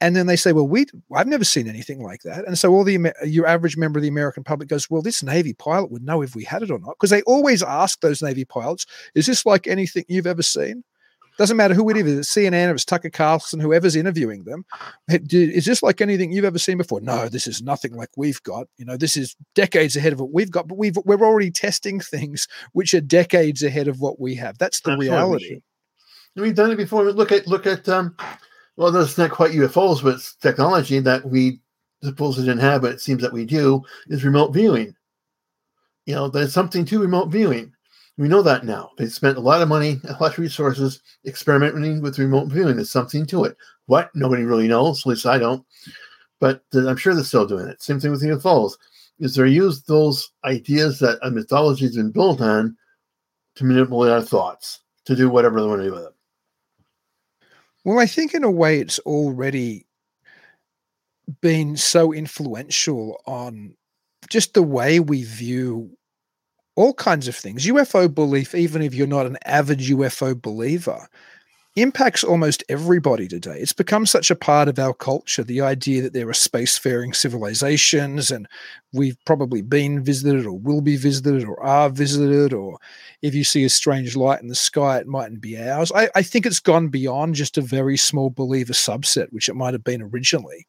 And 0.00 0.14
then 0.14 0.26
they 0.26 0.36
say, 0.36 0.52
well, 0.52 0.68
we 0.68 0.86
I've 1.14 1.26
never 1.26 1.44
seen 1.44 1.68
anything 1.68 2.02
like 2.02 2.22
that. 2.22 2.46
And 2.46 2.58
so 2.58 2.72
all 2.72 2.84
the 2.84 3.12
your 3.24 3.46
average 3.46 3.76
member 3.76 3.98
of 3.98 4.02
the 4.02 4.08
American 4.08 4.44
public 4.44 4.68
goes, 4.68 4.90
well, 4.90 5.02
this 5.02 5.22
Navy 5.22 5.54
pilot 5.54 5.90
would 5.90 6.04
know 6.04 6.22
if 6.22 6.34
we 6.34 6.44
had 6.44 6.62
it 6.62 6.70
or 6.70 6.78
not, 6.78 6.96
because 6.96 7.10
they 7.10 7.22
always 7.22 7.62
ask 7.62 8.00
those 8.00 8.22
Navy 8.22 8.44
pilots, 8.44 8.86
is 9.14 9.26
this 9.26 9.46
like 9.46 9.66
anything 9.66 10.04
you've 10.08 10.26
ever 10.26 10.42
seen? 10.42 10.84
Doesn't 11.38 11.56
matter 11.56 11.72
who 11.72 11.88
it 11.88 11.96
is, 11.96 12.18
it's 12.18 12.34
CNN, 12.34 12.72
it's 12.72 12.84
Tucker 12.84 13.10
Carlson, 13.10 13.60
whoever's 13.60 13.94
interviewing 13.94 14.42
them. 14.42 14.64
Is 15.08 15.64
this 15.64 15.84
like 15.84 16.00
anything 16.00 16.32
you've 16.32 16.44
ever 16.44 16.58
seen 16.58 16.78
before? 16.78 17.00
No, 17.00 17.28
this 17.28 17.46
is 17.46 17.62
nothing 17.62 17.94
like 17.94 18.10
we've 18.16 18.42
got. 18.42 18.66
You 18.76 18.84
know, 18.84 18.96
this 18.96 19.16
is 19.16 19.36
decades 19.54 19.94
ahead 19.94 20.12
of 20.12 20.18
what 20.20 20.32
we've 20.32 20.50
got, 20.50 20.66
but 20.66 20.76
we've 20.76 20.96
we're 21.04 21.24
already 21.24 21.52
testing 21.52 22.00
things 22.00 22.48
which 22.72 22.92
are 22.92 23.00
decades 23.00 23.62
ahead 23.62 23.86
of 23.86 24.00
what 24.00 24.20
we 24.20 24.34
have. 24.34 24.58
That's 24.58 24.80
the 24.80 24.90
Absolutely. 24.90 25.16
reality. 25.16 25.60
We've 26.34 26.54
done 26.54 26.72
it 26.72 26.76
before. 26.76 27.04
Look 27.04 27.30
at 27.30 27.46
look 27.46 27.66
at 27.66 27.88
um, 27.88 28.16
well, 28.76 28.90
that's 28.90 29.16
not 29.16 29.30
quite 29.30 29.52
UFOs, 29.52 30.02
but 30.02 30.14
it's 30.14 30.34
technology 30.36 30.98
that 30.98 31.24
we 31.24 31.60
supposedly 32.02 32.48
didn't 32.48 32.62
have, 32.62 32.82
but 32.82 32.92
it 32.92 33.00
seems 33.00 33.22
that 33.22 33.32
we 33.32 33.44
do. 33.44 33.82
Is 34.08 34.24
remote 34.24 34.52
viewing. 34.52 34.94
You 36.06 36.14
know, 36.16 36.28
there's 36.28 36.52
something 36.52 36.84
to 36.86 37.00
remote 37.00 37.28
viewing. 37.28 37.72
We 38.18 38.26
know 38.26 38.42
that 38.42 38.64
now. 38.64 38.90
They 38.98 39.06
spent 39.06 39.38
a 39.38 39.40
lot 39.40 39.62
of 39.62 39.68
money, 39.68 40.00
a 40.08 40.12
lot 40.20 40.32
of 40.32 40.38
resources 40.38 41.00
experimenting 41.24 42.02
with 42.02 42.18
remote 42.18 42.48
viewing. 42.48 42.76
There's 42.76 42.90
something 42.90 43.24
to 43.26 43.44
it. 43.44 43.56
What? 43.86 44.10
Nobody 44.14 44.42
really 44.42 44.66
knows. 44.66 45.02
At 45.02 45.10
least 45.10 45.24
I 45.24 45.38
don't. 45.38 45.64
But 46.40 46.62
uh, 46.74 46.88
I'm 46.88 46.96
sure 46.96 47.14
they're 47.14 47.24
still 47.24 47.46
doing 47.46 47.68
it. 47.68 47.80
Same 47.80 48.00
thing 48.00 48.10
with 48.10 48.20
the 48.20 48.28
UFOs. 48.28 48.72
Is 49.20 49.34
they 49.34 49.48
use 49.48 49.82
those 49.82 50.30
ideas 50.44 50.98
that 50.98 51.18
a 51.22 51.30
mythology 51.30 51.84
has 51.84 51.96
been 51.96 52.10
built 52.10 52.40
on 52.40 52.76
to 53.56 53.64
manipulate 53.64 54.12
our 54.12 54.22
thoughts, 54.22 54.80
to 55.04 55.16
do 55.16 55.28
whatever 55.28 55.60
they 55.60 55.66
want 55.66 55.80
to 55.80 55.88
do 55.88 55.92
with 55.92 56.04
them. 56.04 56.12
Well, 57.84 57.98
I 57.98 58.06
think 58.06 58.34
in 58.34 58.44
a 58.44 58.50
way 58.50 58.80
it's 58.80 59.00
already 59.00 59.86
been 61.40 61.76
so 61.76 62.12
influential 62.12 63.20
on 63.26 63.74
just 64.28 64.54
the 64.54 64.62
way 64.62 65.00
we 65.00 65.24
view 65.24 65.97
all 66.78 66.94
kinds 66.94 67.26
of 67.26 67.34
things. 67.34 67.66
UFO 67.66 68.14
belief, 68.14 68.54
even 68.54 68.82
if 68.82 68.94
you're 68.94 69.08
not 69.08 69.26
an 69.26 69.36
avid 69.44 69.80
UFO 69.80 70.40
believer, 70.40 71.08
impacts 71.74 72.22
almost 72.22 72.62
everybody 72.68 73.26
today. 73.26 73.58
It's 73.58 73.72
become 73.72 74.06
such 74.06 74.30
a 74.30 74.36
part 74.36 74.68
of 74.68 74.78
our 74.78 74.94
culture 74.94 75.42
the 75.42 75.60
idea 75.60 76.02
that 76.02 76.12
there 76.12 76.28
are 76.28 76.32
spacefaring 76.32 77.16
civilizations 77.16 78.30
and 78.30 78.46
we've 78.92 79.16
probably 79.24 79.60
been 79.60 80.04
visited 80.04 80.46
or 80.46 80.56
will 80.56 80.80
be 80.80 80.96
visited 80.96 81.44
or 81.44 81.60
are 81.60 81.90
visited, 81.90 82.52
or 82.52 82.78
if 83.22 83.34
you 83.34 83.42
see 83.42 83.64
a 83.64 83.68
strange 83.68 84.14
light 84.14 84.40
in 84.40 84.46
the 84.46 84.54
sky, 84.54 84.98
it 84.98 85.08
mightn't 85.08 85.40
be 85.40 85.58
ours. 85.58 85.90
I, 85.96 86.08
I 86.14 86.22
think 86.22 86.46
it's 86.46 86.60
gone 86.60 86.88
beyond 86.88 87.34
just 87.34 87.58
a 87.58 87.62
very 87.62 87.96
small 87.96 88.30
believer 88.30 88.72
subset, 88.72 89.32
which 89.32 89.48
it 89.48 89.56
might 89.56 89.74
have 89.74 89.84
been 89.84 90.02
originally 90.02 90.64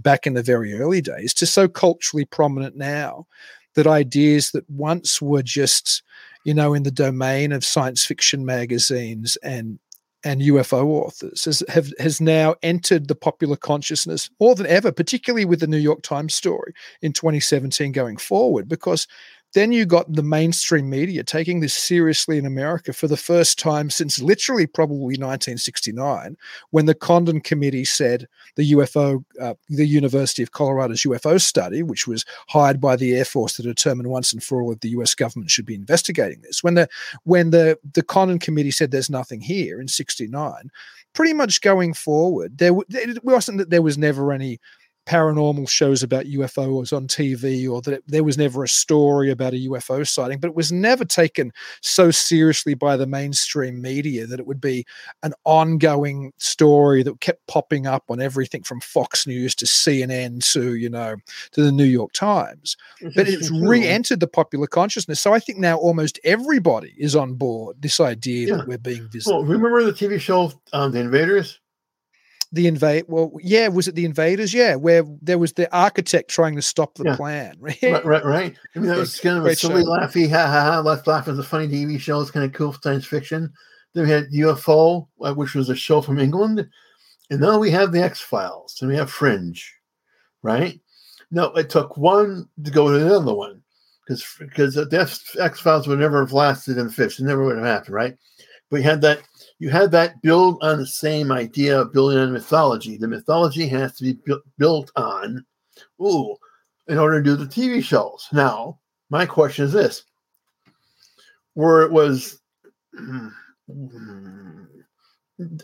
back 0.00 0.26
in 0.26 0.34
the 0.34 0.42
very 0.42 0.74
early 0.74 1.00
days, 1.00 1.32
to 1.34 1.46
so 1.46 1.68
culturally 1.68 2.24
prominent 2.24 2.76
now 2.76 3.28
that 3.74 3.86
ideas 3.86 4.50
that 4.52 4.68
once 4.68 5.22
were 5.22 5.42
just, 5.42 6.02
you 6.44 6.54
know, 6.54 6.74
in 6.74 6.82
the 6.82 6.90
domain 6.90 7.52
of 7.52 7.64
science 7.64 8.04
fiction 8.04 8.44
magazines 8.44 9.36
and 9.42 9.78
and 10.24 10.40
UFO 10.40 10.84
authors 10.84 11.44
has 11.46 11.64
have, 11.68 11.92
has 11.98 12.20
now 12.20 12.54
entered 12.62 13.08
the 13.08 13.14
popular 13.14 13.56
consciousness 13.56 14.30
more 14.40 14.54
than 14.54 14.66
ever, 14.66 14.92
particularly 14.92 15.44
with 15.44 15.60
the 15.60 15.66
New 15.66 15.78
York 15.78 16.02
Times 16.02 16.34
story 16.34 16.74
in 17.00 17.12
2017 17.12 17.92
going 17.92 18.16
forward, 18.16 18.68
because 18.68 19.08
then 19.54 19.70
you 19.70 19.84
got 19.84 20.10
the 20.12 20.22
mainstream 20.22 20.88
media 20.88 21.22
taking 21.22 21.60
this 21.60 21.74
seriously 21.74 22.38
in 22.38 22.46
America 22.46 22.92
for 22.92 23.06
the 23.06 23.16
first 23.16 23.58
time 23.58 23.90
since 23.90 24.20
literally 24.20 24.66
probably 24.66 25.16
1969, 25.18 26.36
when 26.70 26.86
the 26.86 26.94
Condon 26.94 27.40
Committee 27.40 27.84
said 27.84 28.26
the 28.56 28.72
UFO, 28.72 29.24
uh, 29.40 29.54
the 29.68 29.86
University 29.86 30.42
of 30.42 30.52
Colorado's 30.52 31.02
UFO 31.02 31.40
study, 31.40 31.82
which 31.82 32.06
was 32.06 32.24
hired 32.48 32.80
by 32.80 32.96
the 32.96 33.14
Air 33.14 33.24
Force 33.24 33.54
to 33.54 33.62
determine 33.62 34.08
once 34.08 34.32
and 34.32 34.42
for 34.42 34.62
all 34.62 34.72
if 34.72 34.80
the 34.80 34.90
U.S. 34.90 35.14
government 35.14 35.50
should 35.50 35.66
be 35.66 35.74
investigating 35.74 36.40
this, 36.42 36.62
when 36.62 36.74
the 36.74 36.88
when 37.24 37.50
the 37.50 37.78
the 37.92 38.02
Condon 38.02 38.38
Committee 38.38 38.70
said 38.70 38.90
there's 38.90 39.10
nothing 39.10 39.40
here 39.40 39.80
in 39.80 39.88
'69, 39.88 40.70
pretty 41.12 41.32
much 41.34 41.60
going 41.60 41.92
forward, 41.92 42.58
there 42.58 42.72
it 42.88 43.22
wasn't 43.24 43.58
that 43.58 43.70
there 43.70 43.82
was 43.82 43.98
never 43.98 44.32
any 44.32 44.58
paranormal 45.06 45.68
shows 45.68 46.02
about 46.02 46.26
UFOs 46.26 46.94
on 46.94 47.06
TV 47.06 47.68
or 47.70 47.82
that 47.82 47.94
it, 47.94 48.04
there 48.06 48.24
was 48.24 48.38
never 48.38 48.62
a 48.62 48.68
story 48.68 49.30
about 49.30 49.52
a 49.52 49.68
UFO 49.68 50.06
sighting, 50.06 50.38
but 50.38 50.48
it 50.48 50.54
was 50.54 50.70
never 50.70 51.04
taken 51.04 51.52
so 51.80 52.10
seriously 52.10 52.74
by 52.74 52.96
the 52.96 53.06
mainstream 53.06 53.82
media 53.82 54.26
that 54.26 54.38
it 54.38 54.46
would 54.46 54.60
be 54.60 54.84
an 55.22 55.32
ongoing 55.44 56.32
story 56.38 57.02
that 57.02 57.20
kept 57.20 57.46
popping 57.46 57.86
up 57.86 58.04
on 58.08 58.20
everything 58.20 58.62
from 58.62 58.80
Fox 58.80 59.26
News 59.26 59.54
to 59.56 59.64
CNN 59.64 60.40
to, 60.52 60.74
you 60.74 60.88
know, 60.88 61.16
to 61.52 61.62
the 61.62 61.72
New 61.72 61.84
York 61.84 62.12
Times. 62.12 62.76
But 63.14 63.28
it's 63.28 63.50
re 63.62 63.86
entered 63.86 64.20
the 64.20 64.28
popular 64.28 64.66
consciousness. 64.66 65.20
So 65.20 65.32
I 65.32 65.40
think 65.40 65.58
now 65.58 65.76
almost 65.78 66.20
everybody 66.24 66.94
is 66.96 67.16
on 67.16 67.34
board 67.34 67.76
this 67.80 67.98
idea 68.00 68.48
yeah. 68.48 68.56
that 68.56 68.68
we're 68.68 68.78
being 68.78 69.08
visited. 69.08 69.32
Well, 69.32 69.44
remember 69.44 69.82
the 69.82 69.92
TV 69.92 70.20
show 70.20 70.52
um, 70.72 70.92
The 70.92 71.00
Invaders? 71.00 71.58
The 72.52 72.66
invade 72.66 73.04
well 73.08 73.32
yeah 73.40 73.68
was 73.68 73.88
it 73.88 73.94
the 73.94 74.04
invaders? 74.04 74.52
Yeah 74.52 74.76
where 74.76 75.04
there 75.22 75.38
was 75.38 75.54
the 75.54 75.74
architect 75.74 76.30
trying 76.30 76.54
to 76.56 76.62
stop 76.62 76.94
the 76.94 77.04
yeah. 77.04 77.16
plan 77.16 77.56
right? 77.60 77.82
right 77.82 78.04
right 78.04 78.24
right. 78.24 78.56
I 78.76 78.78
mean 78.78 78.88
that 78.88 78.98
was 78.98 79.18
kind 79.18 79.38
of 79.38 79.46
a 79.46 79.56
silly 79.56 79.82
show. 79.82 79.88
laughy 79.88 80.30
ha 80.30 80.46
ha 80.46 80.62
ha 80.62 80.80
let's 80.80 81.06
laugh 81.06 81.28
as 81.28 81.38
a 81.38 81.42
funny 81.42 81.66
tv 81.66 81.98
show 81.98 82.20
it's 82.20 82.30
kind 82.30 82.44
of 82.44 82.52
cool 82.52 82.76
science 82.82 83.06
fiction. 83.06 83.52
Then 83.94 84.04
we 84.04 84.10
had 84.10 84.30
ufo 84.32 85.08
uh, 85.22 85.34
which 85.34 85.54
was 85.54 85.70
a 85.70 85.76
show 85.76 86.02
from 86.02 86.18
england. 86.18 86.68
And 87.30 87.40
now 87.40 87.58
we 87.58 87.70
have 87.70 87.92
the 87.92 88.02
x-files 88.02 88.76
and 88.80 88.90
we 88.90 88.96
have 88.96 89.10
fringe 89.10 89.74
right? 90.42 90.78
No 91.30 91.46
it 91.54 91.70
took 91.70 91.96
one 91.96 92.48
to 92.62 92.70
go 92.70 92.92
to 92.92 92.98
the 92.98 93.16
other 93.16 93.34
one 93.34 93.62
because 94.06 94.26
because 94.38 94.74
the 94.74 95.20
x-files 95.40 95.88
would 95.88 96.00
never 96.00 96.20
have 96.20 96.34
lasted 96.34 96.76
in 96.76 96.90
fish. 96.90 97.18
It 97.18 97.24
never 97.24 97.44
would 97.44 97.56
have 97.56 97.64
happened 97.64 97.94
right? 97.94 98.16
We 98.70 98.82
had 98.82 99.00
that 99.02 99.20
you 99.62 99.70
had 99.70 99.92
that 99.92 100.20
build 100.22 100.60
on 100.60 100.78
the 100.78 100.86
same 100.88 101.30
idea 101.30 101.80
of 101.80 101.92
building 101.92 102.18
on 102.18 102.32
mythology. 102.32 102.96
The 102.96 103.06
mythology 103.06 103.68
has 103.68 103.96
to 103.96 104.02
be 104.02 104.14
bu- 104.14 104.42
built 104.58 104.90
on, 104.96 105.46
ooh, 106.00 106.34
in 106.88 106.98
order 106.98 107.22
to 107.22 107.24
do 107.24 107.36
the 107.36 107.46
TV 107.46 107.80
shows. 107.80 108.26
Now, 108.32 108.80
my 109.08 109.24
question 109.24 109.64
is 109.64 109.72
this: 109.72 110.02
where 111.54 111.82
it 111.82 111.92
was 111.92 112.40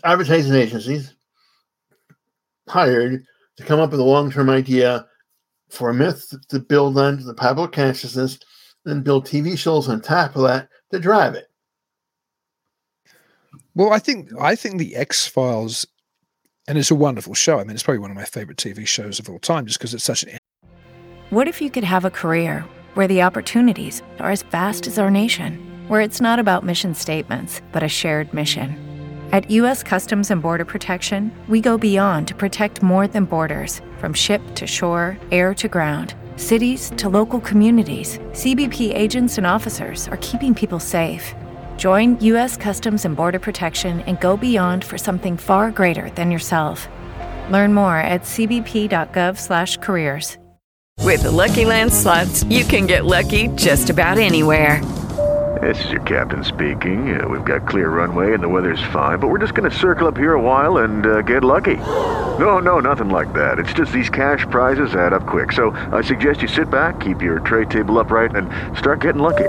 advertising 0.05 0.55
agencies 0.55 1.17
hired 2.69 3.25
to 3.57 3.65
come 3.65 3.81
up 3.81 3.91
with 3.91 3.99
a 3.99 4.05
long-term 4.05 4.49
idea 4.49 5.09
for 5.71 5.91
a 5.91 5.95
myth 5.95 6.33
to 6.51 6.61
build 6.61 6.97
on 6.99 7.25
the 7.25 7.35
public 7.35 7.73
consciousness, 7.73 8.39
and 8.85 9.03
build 9.03 9.27
TV 9.27 9.59
shows 9.59 9.89
on 9.89 10.01
top 10.01 10.37
of 10.37 10.43
that 10.43 10.69
to 10.93 11.01
drive 11.01 11.35
it. 11.35 11.48
Well, 13.79 13.93
I 13.93 14.01
think 14.01 14.31
I 14.41 14.57
think 14.57 14.79
the 14.79 14.97
X 14.97 15.29
Files, 15.29 15.87
and 16.67 16.77
it's 16.77 16.91
a 16.91 16.97
wonderful 16.97 17.33
show. 17.35 17.61
I 17.61 17.63
mean, 17.63 17.77
it's 17.77 17.85
probably 17.85 18.01
one 18.01 18.11
of 18.11 18.17
my 18.17 18.25
favorite 18.25 18.59
TV 18.59 18.85
shows 18.85 19.21
of 19.21 19.31
all 19.31 19.39
time, 19.39 19.67
just 19.67 19.79
because 19.79 19.95
it's 19.95 20.03
such 20.03 20.25
an. 20.25 20.37
What 21.31 21.47
if 21.47 21.63
you 21.63 21.71
could 21.71 21.85
have 21.85 22.05
a 22.05 22.11
career 22.11 22.65
where 22.95 23.07
the 23.07 23.23
opportunities 23.23 24.03
are 24.19 24.33
as 24.33 24.43
vast 24.43 24.89
as 24.89 24.99
our 24.99 25.11
nation, 25.11 25.61
where 25.87 26.01
it's 26.01 26.21
not 26.21 26.41
about 26.41 26.65
mission 26.65 26.93
statements, 26.93 27.63
but 27.71 27.85
a 27.85 27.89
shared 27.89 28.35
mission? 28.35 28.75
At 29.31 29.49
U.S. 29.53 29.85
Customs 29.85 30.33
and 30.33 30.43
Border 30.43 30.65
Protection, 30.65 31.31
we 31.47 31.61
go 31.61 31.79
beyond 31.79 32.27
to 32.27 32.35
protect 32.35 32.83
more 32.83 33.07
than 33.07 33.27
borders, 33.27 33.81
from 33.99 34.13
ship 34.13 34.43
to 34.57 34.67
shore, 34.67 35.17
air 35.31 35.55
to 35.55 35.69
ground 35.69 36.17
cities 36.35 36.91
to 36.97 37.09
local 37.09 37.41
communities, 37.41 38.19
CBP 38.33 38.95
agents 38.95 39.39
and 39.39 39.47
officers 39.47 40.09
are 40.09 40.19
keeping 40.19 40.55
people 40.55 40.79
safe. 40.79 41.35
Join 41.79 42.19
U.S. 42.21 42.57
Customs 42.57 43.05
and 43.05 43.15
Border 43.15 43.39
Protection 43.39 44.01
and 44.01 44.19
go 44.19 44.37
beyond 44.37 44.83
for 44.83 44.99
something 44.99 45.37
far 45.37 45.71
greater 45.71 46.11
than 46.11 46.33
yourself. 46.33 46.89
Learn 47.51 47.73
more 47.73 47.99
at 47.99 48.23
cbp.gov/careers. 48.23 50.37
With 51.05 51.23
the 51.23 51.31
Lucky 51.31 51.65
Land 51.65 51.93
slots, 51.93 52.43
you 52.45 52.65
can 52.65 52.87
get 52.87 53.05
lucky 53.07 53.47
just 53.55 53.91
about 53.91 54.19
anywhere. 54.19 54.85
This 55.63 55.85
is 55.85 55.93
your 55.93 56.03
captain 56.03 56.43
speaking. 56.45 57.19
Uh, 57.19 57.29
we've 57.29 57.45
got 57.45 57.67
clear 57.67 57.91
runway 57.91 58.35
and 58.35 58.43
the 58.43 58.49
weather's 58.49 58.83
fine, 58.93 59.21
but 59.21 59.29
we're 59.29 59.39
just 59.39 59.55
going 59.55 59.71
to 59.71 59.77
circle 59.77 60.09
up 60.09 60.17
here 60.17 60.35
a 60.35 60.41
while 60.41 60.79
and 60.79 61.07
uh, 61.07 61.23
get 61.23 61.45
lucky. 61.45 61.77
No, 61.77 62.59
no, 62.59 62.81
nothing 62.81 63.09
like 63.09 63.33
that. 63.35 63.59
It's 63.59 63.73
just 63.73 63.93
these 63.93 64.11
cash 64.11 64.41
prizes 64.51 64.95
add 64.95 65.13
up 65.13 65.27
quick. 65.27 65.53
So 65.53 65.71
I 65.93 66.03
suggest 66.03 66.43
you 66.43 66.49
sit 66.49 66.71
back, 66.71 66.99
keep 67.01 67.23
your 67.23 67.39
tray 67.41 67.67
table 67.67 67.99
upright, 67.99 68.35
and 68.35 68.51
start 68.77 69.01
getting 69.01 69.23
lucky. 69.23 69.49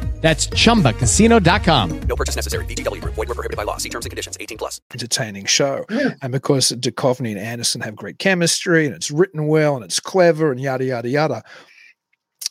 That's 0.21 0.47
ChumbaCasino.com. 0.47 1.99
No 2.01 2.15
purchase 2.15 2.35
necessary. 2.35 2.65
VGW. 2.65 3.01
Void 3.01 3.17
were 3.17 3.25
prohibited 3.25 3.57
by 3.57 3.63
law. 3.63 3.77
See 3.77 3.89
terms 3.89 4.05
and 4.05 4.11
conditions. 4.11 4.37
18 4.39 4.57
plus. 4.57 4.79
Entertaining 4.93 5.45
show. 5.45 5.83
Yeah. 5.89 6.11
And 6.21 6.31
because 6.31 6.71
Duchovny 6.71 7.31
and 7.31 7.39
Anderson 7.39 7.81
have 7.81 7.95
great 7.95 8.19
chemistry 8.19 8.85
and 8.85 8.95
it's 8.95 9.09
written 9.09 9.47
well 9.47 9.75
and 9.75 9.83
it's 9.83 9.99
clever 9.99 10.51
and 10.51 10.61
yada, 10.61 10.85
yada, 10.85 11.09
yada. 11.09 11.43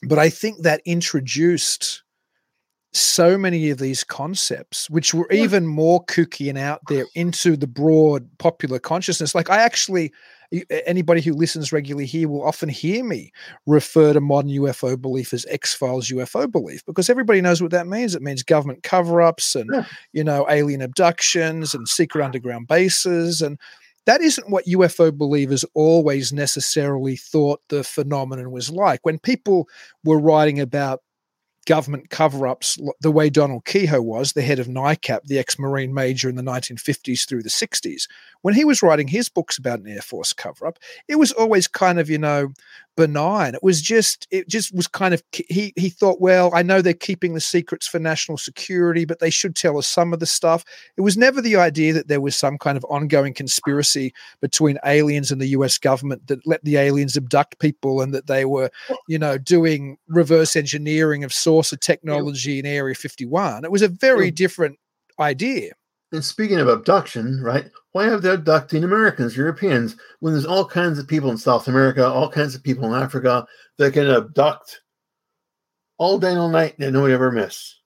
But 0.03 0.19
I 0.19 0.31
think 0.31 0.63
that 0.63 0.83
introduced 0.85 2.03
so 2.93 3.39
many 3.39 3.71
of 3.71 3.79
these 3.79 4.03
concepts, 4.03 4.91
which 4.91 5.15
were 5.15 5.31
even 5.31 5.65
more 5.65 6.05
kooky 6.07 6.49
and 6.49 6.59
out 6.59 6.81
there, 6.89 7.07
into 7.15 7.57
the 7.57 7.69
broad 7.69 8.29
popular 8.39 8.81
consciousness. 8.81 9.35
Like 9.35 9.49
I 9.49 9.59
actually– 9.59 10.13
anybody 10.87 11.21
who 11.21 11.33
listens 11.33 11.73
regularly 11.73 12.07
here 12.07 12.29
will 12.29 12.45
often 12.45 12.69
hear 12.69 13.05
me 13.05 13.33
refer 13.67 14.13
to 14.13 14.21
modern 14.21 14.51
UFO 14.51 15.01
belief 15.01 15.33
as 15.33 15.47
X 15.49 15.75
Files 15.75 16.09
UFO 16.09 16.51
belief 16.51 16.85
because 16.87 17.09
everybody 17.09 17.41
knows 17.41 17.63
what 17.63 17.71
that 17.71 17.87
means. 17.87 18.15
It 18.15 18.23
means 18.23 18.43
government 18.43 18.83
cover 18.83 19.23
ups 19.23 19.55
and, 19.55 19.71
yeah. 19.73 19.85
you 20.13 20.25
know, 20.25 20.47
alien 20.51 20.83
abductions 20.83 21.75
and 21.75 21.89
secret 21.89 22.25
underground 22.25 22.67
bases. 22.67 23.43
And 23.43 23.59
that 24.07 24.21
isn't 24.23 24.51
what 24.51 24.67
UFO 24.67 25.17
believers 25.17 25.65
always 25.75 26.33
necessarily 26.33 27.17
thought 27.17 27.61
the 27.69 27.85
phenomenon 27.85 28.51
was 28.51 28.71
like. 28.71 29.01
When 29.05 29.19
people 29.19 29.69
were 30.05 30.19
writing 30.19 30.59
about 30.59 31.01
government 31.67 32.11
cover 32.11 32.47
ups 32.47 32.79
the 33.01 33.11
way 33.11 33.31
Donald 33.31 33.65
Keyhoe 33.65 34.01
was, 34.01 34.33
the 34.33 34.43
head 34.43 34.59
of 34.59 34.67
NICAP, 34.67 35.25
the 35.25 35.39
ex 35.39 35.59
Marine 35.59 35.93
major 35.93 36.29
in 36.29 36.37
the 36.37 36.43
1950s 36.43 37.29
through 37.29 37.43
the 37.43 37.49
60s. 37.49 38.09
When 38.43 38.55
he 38.55 38.65
was 38.65 38.83
writing 38.83 39.09
his 39.09 39.29
books 39.29 39.59
about 39.59 39.81
an 39.81 39.89
Air 39.89 40.01
Force 40.01 40.33
cover 40.33 40.67
up, 40.67 40.79
it 41.09 41.17
was 41.17 41.33
always 41.33 41.69
kind 41.69 41.99
of, 41.99 42.09
you 42.09 42.19
know, 42.19 42.53
benign. 43.01 43.55
It 43.55 43.63
was 43.63 43.81
just, 43.81 44.29
it 44.31 44.47
just 44.47 44.75
was 44.75 44.87
kind 44.87 45.15
of, 45.15 45.23
he, 45.33 45.73
he 45.77 45.89
thought, 45.89 46.21
well, 46.21 46.51
I 46.55 46.63
know 46.63 46.83
they're 46.83 46.93
keeping 46.93 47.33
the 47.33 47.41
secrets 47.41 47.87
for 47.87 47.99
national 47.99 48.37
security, 48.37 49.07
but 49.07 49.21
they 49.21 49.31
should 49.31 49.57
tell 49.57 49.79
us 49.79 49.89
some 49.89 50.13
of 50.13 50.21
the 50.21 50.27
stuff. 50.27 50.65
It 50.99 51.01
was 51.01 51.17
never 51.17 51.41
the 51.41 51.57
idea 51.57 51.95
that 51.95 52.09
there 52.09 52.21
was 52.21 52.37
some 52.37 52.59
kind 52.59 52.77
of 52.77 52.85
ongoing 52.85 53.33
conspiracy 53.33 54.13
between 54.43 54.79
aliens 54.85 55.33
and 55.33 55.41
the 55.41 55.49
US 55.49 55.79
government 55.79 56.27
that 56.27 56.47
let 56.47 56.63
the 56.63 56.77
aliens 56.77 57.17
abduct 57.17 57.59
people 57.59 58.03
and 58.03 58.13
that 58.13 58.27
they 58.27 58.45
were, 58.45 58.71
you 59.09 59.19
know, 59.19 59.39
doing 59.39 59.97
reverse 60.09 60.57
engineering 60.57 61.25
of 61.25 61.33
source 61.33 61.73
of 61.73 61.81
technology 61.81 62.59
in 62.59 62.67
Area 62.67 62.95
51. 62.95 63.65
It 63.65 63.73
was 63.73 63.83
a 63.83 63.89
very 63.89 64.31
different 64.31 64.79
idea. 65.19 65.73
And 66.13 66.25
speaking 66.25 66.59
of 66.59 66.69
abduction, 66.69 67.41
right? 67.41 67.71
Why 67.93 68.07
have 68.07 68.23
they 68.23 68.31
abducting 68.31 68.83
Americans, 68.83 69.37
Europeans, 69.37 69.97
when 70.19 70.33
there's 70.33 70.47
all 70.47 70.65
kinds 70.65 70.99
of 70.99 71.07
people 71.07 71.31
in 71.31 71.37
South 71.37 71.69
America, 71.69 72.05
all 72.05 72.29
kinds 72.29 72.55
of 72.55 72.65
people 72.65 72.93
in 72.93 73.01
Africa 73.01 73.47
that 73.79 73.93
can 73.93 74.09
abduct 74.09 74.81
all 75.99 76.19
day 76.19 76.31
and 76.31 76.39
all 76.39 76.49
night 76.49 76.77
that 76.79 76.91
nobody 76.91 77.15
ever 77.15 77.31
miss. 77.31 77.77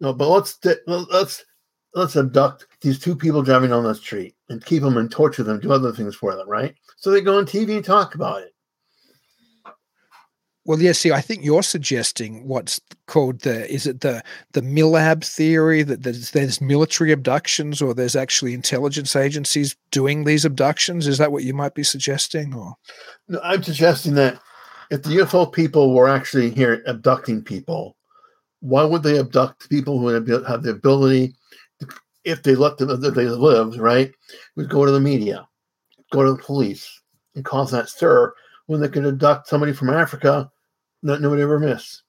No, 0.00 0.12
but 0.12 0.28
let's 0.28 0.58
let's 0.86 1.44
let's 1.94 2.16
abduct 2.16 2.66
these 2.80 2.98
two 2.98 3.16
people 3.16 3.42
driving 3.42 3.72
on 3.72 3.84
the 3.84 3.94
street 3.94 4.34
and 4.48 4.64
keep 4.64 4.82
them 4.82 4.96
and 4.96 5.10
torture 5.10 5.42
them, 5.42 5.60
do 5.60 5.72
other 5.72 5.92
things 5.92 6.14
for 6.14 6.34
them, 6.36 6.48
right? 6.48 6.74
So 6.96 7.10
they 7.10 7.20
go 7.20 7.38
on 7.38 7.46
TV 7.46 7.76
and 7.76 7.84
talk 7.84 8.14
about 8.14 8.42
it. 8.42 8.53
Well, 10.66 10.80
yeah. 10.80 10.92
See, 10.92 11.12
I 11.12 11.20
think 11.20 11.44
you're 11.44 11.62
suggesting 11.62 12.48
what's 12.48 12.80
called 13.06 13.40
the 13.40 13.70
is 13.70 13.86
it 13.86 14.00
the 14.00 14.22
the 14.52 14.62
MILAB 14.62 15.22
theory 15.22 15.82
that 15.82 16.02
there's, 16.02 16.30
there's 16.30 16.60
military 16.60 17.12
abductions 17.12 17.82
or 17.82 17.92
there's 17.92 18.16
actually 18.16 18.54
intelligence 18.54 19.14
agencies 19.14 19.76
doing 19.90 20.24
these 20.24 20.44
abductions. 20.44 21.06
Is 21.06 21.18
that 21.18 21.32
what 21.32 21.44
you 21.44 21.52
might 21.52 21.74
be 21.74 21.84
suggesting? 21.84 22.54
Or 22.54 22.76
no, 23.28 23.40
I'm 23.42 23.62
suggesting 23.62 24.14
that 24.14 24.40
if 24.90 25.02
the 25.02 25.10
UFO 25.10 25.52
people 25.52 25.94
were 25.94 26.08
actually 26.08 26.50
here 26.50 26.82
abducting 26.86 27.42
people, 27.42 27.96
why 28.60 28.84
would 28.84 29.02
they 29.02 29.18
abduct 29.18 29.68
people 29.68 29.98
who 29.98 30.08
have 30.08 30.24
the 30.62 30.70
ability, 30.70 31.34
if 32.24 32.42
they 32.42 32.54
let 32.54 32.78
them, 32.78 32.90
if 32.90 33.14
they 33.14 33.26
lived, 33.26 33.78
right, 33.78 34.12
would 34.56 34.70
go 34.70 34.86
to 34.86 34.90
the 34.90 35.00
media, 35.00 35.46
go 36.10 36.24
to 36.24 36.32
the 36.32 36.42
police, 36.42 37.02
and 37.34 37.44
cause 37.44 37.70
that 37.70 37.88
stir 37.88 38.32
when 38.66 38.80
they 38.80 38.88
could 38.88 39.04
abduct 39.04 39.48
somebody 39.48 39.72
from 39.72 39.90
Africa 39.90 40.50
that 41.04 41.20
nobody 41.20 41.42
ever 41.42 41.60
missed. 41.60 42.02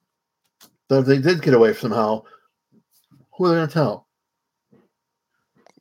So 0.89 0.99
if 0.99 1.05
they 1.05 1.19
did 1.19 1.41
get 1.41 1.53
away 1.53 1.73
somehow, 1.73 2.23
who 3.37 3.45
are 3.45 3.49
they 3.49 3.55
going 3.55 3.67
to 3.67 3.73
tell? 3.73 4.07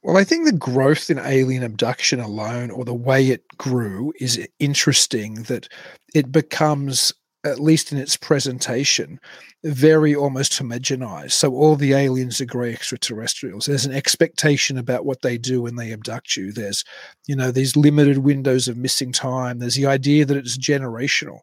Well, 0.02 0.18
I 0.18 0.24
think 0.24 0.44
the 0.44 0.52
growth 0.52 1.08
in 1.08 1.18
alien 1.18 1.62
abduction 1.62 2.20
alone, 2.20 2.70
or 2.70 2.84
the 2.84 2.92
way 2.92 3.28
it 3.28 3.44
grew, 3.56 4.12
is 4.20 4.46
interesting 4.58 5.44
that 5.44 5.68
it 6.14 6.30
becomes, 6.30 7.14
at 7.44 7.60
least 7.60 7.90
in 7.90 7.98
its 7.98 8.16
presentation, 8.16 9.18
very 9.62 10.14
almost 10.14 10.52
homogenized. 10.52 11.32
So 11.32 11.54
all 11.54 11.76
the 11.76 11.94
aliens 11.94 12.38
are 12.40 12.46
grey 12.46 12.74
extraterrestrials. 12.74 13.64
There's 13.64 13.86
an 13.86 13.94
expectation 13.94 14.76
about 14.76 15.06
what 15.06 15.22
they 15.22 15.38
do 15.38 15.62
when 15.62 15.76
they 15.76 15.90
abduct 15.90 16.36
you. 16.36 16.52
There's, 16.52 16.84
you 17.26 17.36
know, 17.36 17.50
these 17.50 17.76
limited 17.76 18.18
windows 18.18 18.68
of 18.68 18.76
missing 18.76 19.12
time. 19.12 19.58
There's 19.58 19.76
the 19.76 19.86
idea 19.86 20.26
that 20.26 20.36
it's 20.36 20.58
generational 20.58 21.38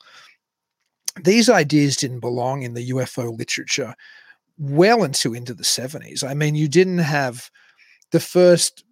these 1.24 1.50
ideas 1.50 1.98
didn't 1.98 2.20
belong 2.20 2.64
in 2.64 2.74
the 2.74 2.90
UFO 2.90 3.38
literature 3.38 3.96
well 4.58 5.04
into 5.04 5.34
into 5.34 5.54
the 5.54 5.64
70s. 5.64 6.24
I 6.24 6.34
mean, 6.34 6.56
you 6.56 6.68
didn't 6.68 7.00
have 7.00 7.50
the 8.12 8.20
first 8.20 8.84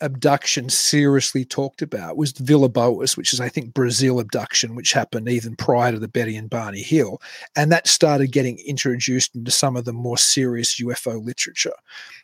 abduction 0.00 0.68
seriously 0.68 1.44
talked 1.44 1.82
about 1.82 2.16
was 2.16 2.32
Villas 2.32 2.70
Boas, 2.70 3.16
which 3.16 3.32
is, 3.32 3.40
I 3.40 3.48
think, 3.48 3.74
Brazil 3.74 4.20
abduction, 4.20 4.74
which 4.74 4.92
happened 4.92 5.28
even 5.28 5.56
prior 5.56 5.92
to 5.92 5.98
the 5.98 6.08
Betty 6.08 6.36
and 6.36 6.48
Barney 6.48 6.82
Hill. 6.82 7.20
And 7.56 7.72
that 7.72 7.88
started 7.88 8.32
getting 8.32 8.58
introduced 8.60 9.34
into 9.34 9.50
some 9.50 9.76
of 9.76 9.84
the 9.84 9.92
more 9.92 10.18
serious 10.18 10.80
UFO 10.80 11.22
literature, 11.24 11.74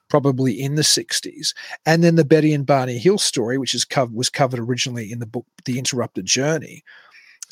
probably 0.09 0.61
in 0.61 0.77
the 0.77 0.83
60s. 0.83 1.55
And 1.85 2.05
then 2.05 2.15
the 2.15 2.25
Betty 2.25 2.55
and 2.55 2.67
Barney 2.67 2.99
Hill 2.99 3.19
story, 3.19 3.59
which 3.59 3.75
is 3.75 3.87
was 4.13 4.31
covered 4.31 4.61
originally 4.61 5.11
in 5.11 5.19
the 5.19 5.27
book 5.27 5.47
The 5.65 5.79
Interrupted 5.79 6.27
Journey, 6.27 6.85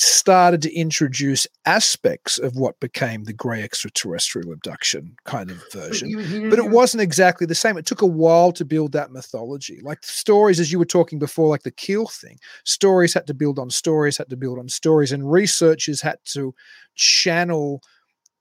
started 0.02 0.60
to 0.62 0.74
introduce 0.74 1.46
aspects 1.64 2.38
of 2.38 2.56
what 2.56 2.80
became 2.80 3.24
the 3.24 3.32
grey 3.32 3.62
extraterrestrial 3.62 4.52
abduction 4.52 5.14
kind 5.24 5.50
of 5.50 5.62
version. 5.72 6.50
But 6.50 6.58
it 6.58 6.70
wasn't 6.70 7.02
exactly 7.02 7.46
the 7.46 7.54
same. 7.54 7.76
It 7.76 7.86
took 7.86 8.02
a 8.02 8.06
while 8.06 8.50
to 8.52 8.64
build 8.64 8.92
that 8.92 9.12
mythology. 9.12 9.80
Like 9.82 10.02
stories, 10.02 10.58
as 10.58 10.72
you 10.72 10.78
were 10.78 10.84
talking 10.84 11.18
before, 11.18 11.48
like 11.48 11.62
the 11.62 11.70
Keel 11.70 12.06
thing, 12.06 12.38
stories 12.64 13.14
had 13.14 13.26
to 13.28 13.34
build 13.34 13.58
on 13.58 13.70
stories, 13.70 14.18
had 14.18 14.30
to 14.30 14.36
build 14.36 14.58
on 14.58 14.68
stories, 14.68 15.12
and 15.12 15.30
researchers 15.30 16.00
had 16.00 16.18
to 16.32 16.54
channel 16.94 17.80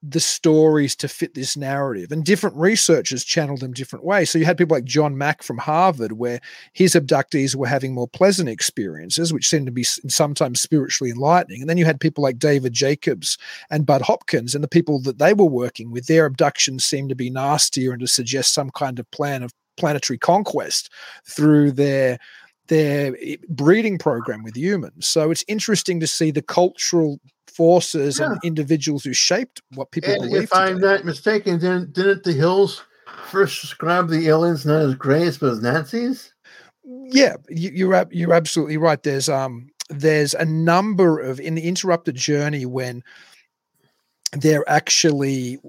the 0.04 0.20
stories 0.20 0.96
to 0.96 1.08
fit 1.08 1.36
this 1.36 1.56
narrative. 1.56 2.12
And 2.12 2.26
different 2.26 2.56
researchers 2.56 3.24
channeled 3.24 3.60
them 3.60 3.74
different 3.74 4.04
ways. 4.04 4.32
So 4.32 4.40
you 4.40 4.46
had 4.46 4.58
people 4.58 4.76
like 4.76 4.84
John 4.84 5.18
Mack 5.18 5.44
from 5.44 5.60
Harvard, 5.60 6.14
where 6.14 6.40
his 6.74 6.94
abductees 6.94 7.56
were 7.56 7.68
having 7.68 7.94
more 7.94 8.08
pleasant 8.08 8.50
experiences, 8.50 9.32
which 9.32 9.48
seemed 9.48 9.68
to 9.68 9.72
be 9.72 9.84
sometimes 9.84 10.60
spiritually 10.60 11.12
enlightening. 11.12 11.62
And 11.62 11.70
then 11.70 11.78
you 11.78 11.86
had 11.86 12.00
people 12.00 12.24
like 12.24 12.40
David 12.40 12.74
Jacobs 12.74 13.38
and 13.70 13.86
Bud 13.86 14.02
Hopkins, 14.02 14.56
and 14.56 14.64
the 14.64 14.68
people 14.68 15.00
that 15.02 15.20
they 15.20 15.34
were 15.34 15.46
working 15.46 15.92
with, 15.92 16.08
their 16.08 16.26
abductions 16.26 16.84
seemed 16.84 17.10
to 17.10 17.16
be 17.16 17.30
nastier 17.30 17.92
and 17.92 18.02
to 18.02 18.08
suggest 18.08 18.54
some 18.54 18.72
kind 18.72 18.98
of 18.98 19.10
plan 19.12 19.44
of 19.44 19.54
planetary 19.78 20.18
conquest 20.18 20.92
through 21.26 21.72
their 21.72 22.18
their 22.68 23.16
eh, 23.22 23.38
breeding 23.50 23.98
program 23.98 24.44
with 24.44 24.56
humans. 24.56 25.08
So 25.08 25.32
it's 25.32 25.46
interesting 25.48 26.00
to 26.00 26.08
see 26.08 26.32
the 26.32 26.42
cultural 26.42 27.20
forces 27.48 28.20
yeah. 28.20 28.32
and 28.32 28.40
individuals 28.44 29.04
who 29.04 29.14
shaped 29.14 29.62
what 29.76 29.92
people 29.92 30.14
and 30.14 30.22
believe. 30.24 30.44
If 30.44 30.50
today. 30.52 30.62
I'm 30.62 30.80
not 30.80 31.06
mistaken, 31.06 31.60
didn't, 31.60 31.94
didn't 31.94 32.24
the 32.24 32.34
Hills 32.34 32.84
first 33.30 33.62
describe 33.62 34.10
the 34.10 34.28
aliens 34.28 34.66
not 34.66 34.82
as 34.82 34.96
Greys 34.96 35.38
but 35.38 35.52
as 35.52 35.62
Nazis? 35.62 36.34
Yeah, 36.84 37.36
you, 37.50 37.94
are 37.94 38.08
you're 38.12 38.34
absolutely 38.34 38.78
right. 38.78 39.02
There's 39.02 39.30
um 39.30 39.70
there's 39.90 40.34
a 40.34 40.46
number 40.46 41.20
of 41.20 41.40
in 41.40 41.56
the 41.56 41.62
interrupted 41.64 42.16
journey 42.16 42.66
when 42.66 43.04
they're 44.34 44.68
actually 44.70 45.60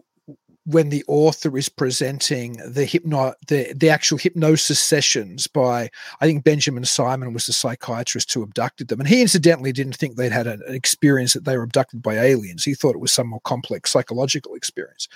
when 0.64 0.90
the 0.90 1.04
author 1.08 1.56
is 1.58 1.68
presenting 1.68 2.52
the 2.64 2.84
hypno 2.84 3.34
the, 3.48 3.72
the 3.74 3.90
actual 3.90 4.16
hypnosis 4.16 4.78
sessions 4.78 5.46
by 5.48 5.90
I 6.20 6.26
think 6.26 6.44
Benjamin 6.44 6.84
Simon 6.84 7.32
was 7.32 7.46
the 7.46 7.52
psychiatrist 7.52 8.32
who 8.32 8.42
abducted 8.42 8.88
them. 8.88 9.00
And 9.00 9.08
he 9.08 9.22
incidentally 9.22 9.72
didn't 9.72 9.96
think 9.96 10.16
they'd 10.16 10.30
had 10.30 10.46
an 10.46 10.62
experience 10.68 11.32
that 11.32 11.44
they 11.44 11.56
were 11.56 11.64
abducted 11.64 12.02
by 12.02 12.14
aliens. 12.14 12.64
He 12.64 12.74
thought 12.74 12.94
it 12.94 13.00
was 13.00 13.12
some 13.12 13.28
more 13.28 13.40
complex 13.40 13.90
psychological 13.90 14.54
experience. 14.54 15.08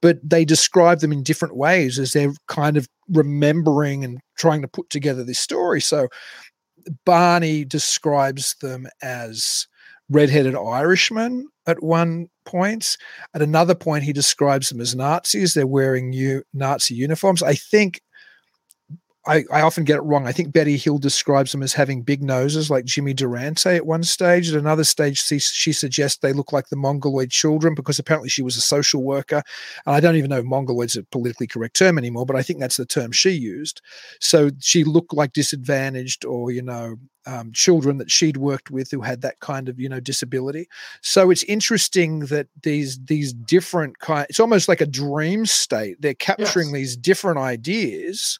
But 0.00 0.18
they 0.22 0.44
describe 0.44 1.00
them 1.00 1.12
in 1.12 1.22
different 1.22 1.56
ways 1.56 1.98
as 1.98 2.12
they're 2.12 2.34
kind 2.46 2.76
of 2.76 2.88
remembering 3.08 4.04
and 4.04 4.20
trying 4.36 4.62
to 4.62 4.68
put 4.68 4.90
together 4.90 5.24
this 5.24 5.38
story. 5.38 5.80
So 5.80 6.08
Barney 7.04 7.64
describes 7.64 8.54
them 8.60 8.86
as 9.02 9.66
redheaded 10.10 10.54
Irishmen 10.54 11.48
at 11.66 11.82
one 11.82 12.28
point. 12.44 12.96
At 13.34 13.42
another 13.42 13.74
point, 13.74 14.04
he 14.04 14.12
describes 14.12 14.68
them 14.68 14.80
as 14.80 14.94
Nazis. 14.94 15.54
They're 15.54 15.66
wearing 15.66 16.10
new 16.10 16.42
Nazi 16.52 16.94
uniforms. 16.94 17.42
I 17.42 17.54
think 17.54 18.00
I, 19.26 19.44
I, 19.50 19.62
often 19.62 19.84
get 19.84 19.96
it 19.96 20.02
wrong. 20.02 20.26
I 20.26 20.32
think 20.32 20.52
Betty 20.52 20.76
Hill 20.76 20.98
describes 20.98 21.52
them 21.52 21.62
as 21.62 21.72
having 21.72 22.02
big 22.02 22.22
noses 22.22 22.70
like 22.70 22.84
Jimmy 22.84 23.14
Durante 23.14 23.70
at 23.70 23.86
one 23.86 24.02
stage. 24.02 24.50
At 24.50 24.58
another 24.58 24.84
stage, 24.84 25.22
she, 25.22 25.38
she, 25.38 25.72
suggests 25.72 26.18
they 26.18 26.32
look 26.32 26.52
like 26.52 26.68
the 26.68 26.76
Mongoloid 26.76 27.30
children 27.30 27.74
because 27.74 27.98
apparently 27.98 28.28
she 28.28 28.42
was 28.42 28.56
a 28.56 28.60
social 28.60 29.02
worker. 29.02 29.42
And 29.86 29.94
I 29.94 30.00
don't 30.00 30.16
even 30.16 30.30
know 30.30 30.38
if 30.38 30.44
Mongoloid's 30.44 30.96
a 30.96 31.04
politically 31.04 31.46
correct 31.46 31.76
term 31.76 31.96
anymore, 31.96 32.26
but 32.26 32.36
I 32.36 32.42
think 32.42 32.60
that's 32.60 32.76
the 32.76 32.86
term 32.86 33.12
she 33.12 33.30
used. 33.30 33.80
So 34.20 34.50
she 34.60 34.84
looked 34.84 35.14
like 35.14 35.32
disadvantaged 35.32 36.24
or, 36.24 36.50
you 36.50 36.62
know, 36.62 36.96
um, 37.26 37.52
children 37.52 37.96
that 37.98 38.10
she'd 38.10 38.36
worked 38.36 38.70
with 38.70 38.90
who 38.90 39.00
had 39.00 39.22
that 39.22 39.40
kind 39.40 39.70
of, 39.70 39.80
you 39.80 39.88
know, 39.88 40.00
disability. 40.00 40.68
So 41.00 41.30
it's 41.30 41.42
interesting 41.44 42.20
that 42.26 42.48
these 42.62 43.02
these 43.04 43.32
different 43.32 43.98
kind. 43.98 44.26
It's 44.28 44.40
almost 44.40 44.68
like 44.68 44.82
a 44.82 44.86
dream 44.86 45.46
state. 45.46 45.96
They're 46.00 46.12
capturing 46.12 46.66
yes. 46.66 46.74
these 46.74 46.96
different 46.98 47.38
ideas 47.38 48.38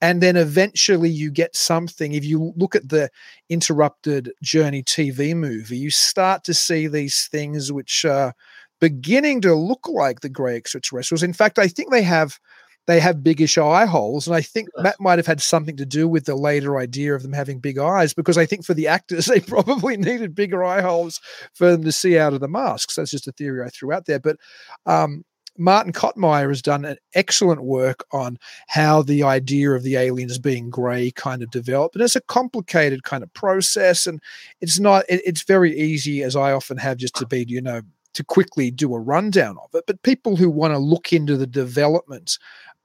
and 0.00 0.22
then 0.22 0.36
eventually 0.36 1.10
you 1.10 1.30
get 1.30 1.56
something 1.56 2.12
if 2.12 2.24
you 2.24 2.52
look 2.56 2.74
at 2.74 2.88
the 2.88 3.10
interrupted 3.48 4.32
journey 4.42 4.82
tv 4.82 5.34
movie 5.34 5.76
you 5.76 5.90
start 5.90 6.44
to 6.44 6.54
see 6.54 6.86
these 6.86 7.28
things 7.30 7.72
which 7.72 8.04
are 8.04 8.34
beginning 8.80 9.40
to 9.40 9.54
look 9.54 9.88
like 9.88 10.20
the 10.20 10.28
gray 10.28 10.56
extraterrestrials. 10.56 11.22
In 11.22 11.32
fact 11.32 11.58
i 11.58 11.68
think 11.68 11.90
they 11.90 12.02
have 12.02 12.38
they 12.86 13.00
have 13.00 13.22
biggish 13.22 13.58
eye 13.58 13.86
holes 13.86 14.26
and 14.26 14.34
i 14.36 14.40
think 14.40 14.68
yes. 14.76 14.84
that 14.84 15.00
might 15.00 15.18
have 15.18 15.26
had 15.26 15.42
something 15.42 15.76
to 15.76 15.86
do 15.86 16.08
with 16.08 16.24
the 16.24 16.36
later 16.36 16.78
idea 16.78 17.14
of 17.14 17.22
them 17.22 17.32
having 17.32 17.58
big 17.58 17.78
eyes 17.78 18.14
because 18.14 18.38
i 18.38 18.46
think 18.46 18.64
for 18.64 18.74
the 18.74 18.86
actors 18.86 19.26
they 19.26 19.40
probably 19.40 19.96
needed 19.96 20.34
bigger 20.34 20.64
eye 20.64 20.80
holes 20.80 21.20
for 21.54 21.70
them 21.70 21.84
to 21.84 21.92
see 21.92 22.18
out 22.18 22.32
of 22.32 22.40
the 22.40 22.48
masks 22.48 22.94
that's 22.94 23.10
just 23.10 23.28
a 23.28 23.32
theory 23.32 23.64
i 23.64 23.68
threw 23.68 23.92
out 23.92 24.06
there. 24.06 24.20
But 24.20 24.38
um, 24.86 25.24
Martin 25.58 25.92
Kottmeyer 25.92 26.48
has 26.48 26.62
done 26.62 26.84
an 26.84 26.96
excellent 27.14 27.64
work 27.64 28.04
on 28.12 28.38
how 28.68 29.02
the 29.02 29.24
idea 29.24 29.72
of 29.72 29.82
the 29.82 29.96
aliens 29.96 30.38
being 30.38 30.70
grey 30.70 31.10
kind 31.10 31.42
of 31.42 31.50
developed. 31.50 31.96
And 31.96 32.04
it's 32.04 32.16
a 32.16 32.20
complicated 32.22 33.02
kind 33.02 33.22
of 33.22 33.32
process. 33.34 34.06
And 34.06 34.22
it's 34.60 34.78
not, 34.78 35.04
it, 35.08 35.20
it's 35.26 35.42
very 35.42 35.76
easy, 35.76 36.22
as 36.22 36.36
I 36.36 36.52
often 36.52 36.78
have, 36.78 36.96
just 36.96 37.16
to 37.16 37.26
be, 37.26 37.44
you 37.48 37.60
know, 37.60 37.82
to 38.14 38.24
quickly 38.24 38.70
do 38.70 38.94
a 38.94 39.00
rundown 39.00 39.58
of 39.62 39.74
it. 39.74 39.84
But 39.86 40.02
people 40.02 40.36
who 40.36 40.48
want 40.48 40.74
to 40.74 40.78
look 40.78 41.12
into 41.12 41.36
the 41.36 41.46
development 41.46 42.38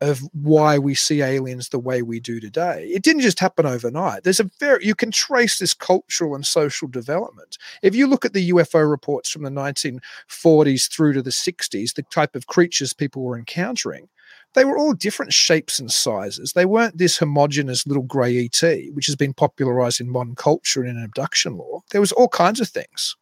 of 0.03 0.19
why 0.33 0.77
we 0.77 0.93
see 0.93 1.21
aliens 1.21 1.69
the 1.69 1.79
way 1.79 2.01
we 2.01 2.19
do 2.19 2.39
today. 2.39 2.89
It 2.93 3.03
didn't 3.03 3.21
just 3.21 3.39
happen 3.39 3.65
overnight. 3.65 4.23
There's 4.23 4.41
a 4.41 4.49
very 4.59 4.85
you 4.85 4.95
can 4.95 5.11
trace 5.11 5.59
this 5.59 5.73
cultural 5.73 6.35
and 6.35 6.45
social 6.45 6.89
development. 6.89 7.57
If 7.81 7.95
you 7.95 8.05
look 8.05 8.25
at 8.25 8.33
the 8.33 8.49
UFO 8.51 8.89
reports 8.89 9.29
from 9.29 9.43
the 9.43 9.49
1940s 9.49 10.91
through 10.91 11.13
to 11.13 11.21
the 11.21 11.29
60s, 11.29 11.93
the 11.93 12.03
type 12.03 12.35
of 12.35 12.47
creatures 12.47 12.91
people 12.91 13.23
were 13.23 13.37
encountering, 13.37 14.09
they 14.55 14.65
were 14.65 14.77
all 14.77 14.93
different 14.93 15.33
shapes 15.33 15.79
and 15.79 15.89
sizes. 15.89 16.51
They 16.51 16.65
weren't 16.65 16.97
this 16.97 17.17
homogenous 17.17 17.87
little 17.87 18.03
grey 18.03 18.45
ET, 18.45 18.61
which 18.93 19.05
has 19.05 19.15
been 19.15 19.33
popularized 19.33 20.01
in 20.01 20.09
modern 20.09 20.35
culture 20.35 20.81
and 20.83 20.97
in 20.97 21.03
abduction 21.03 21.57
lore. 21.57 21.81
There 21.91 22.01
was 22.01 22.11
all 22.11 22.27
kinds 22.27 22.59
of 22.59 22.67
things. 22.67 23.15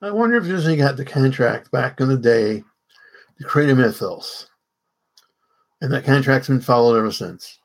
I 0.00 0.10
wonder 0.10 0.36
if 0.36 0.44
Disney 0.44 0.76
got 0.76 0.96
the 0.96 1.04
contract 1.04 1.70
back 1.70 2.00
in 2.00 2.08
the 2.08 2.16
day 2.16 2.64
to 3.38 3.44
create 3.44 3.70
a 3.70 3.74
mythos. 3.74 4.48
And 5.84 5.92
that 5.92 6.06
contract's 6.06 6.48
been 6.48 6.62
followed 6.62 6.96
ever 6.96 7.12
since. 7.12 7.58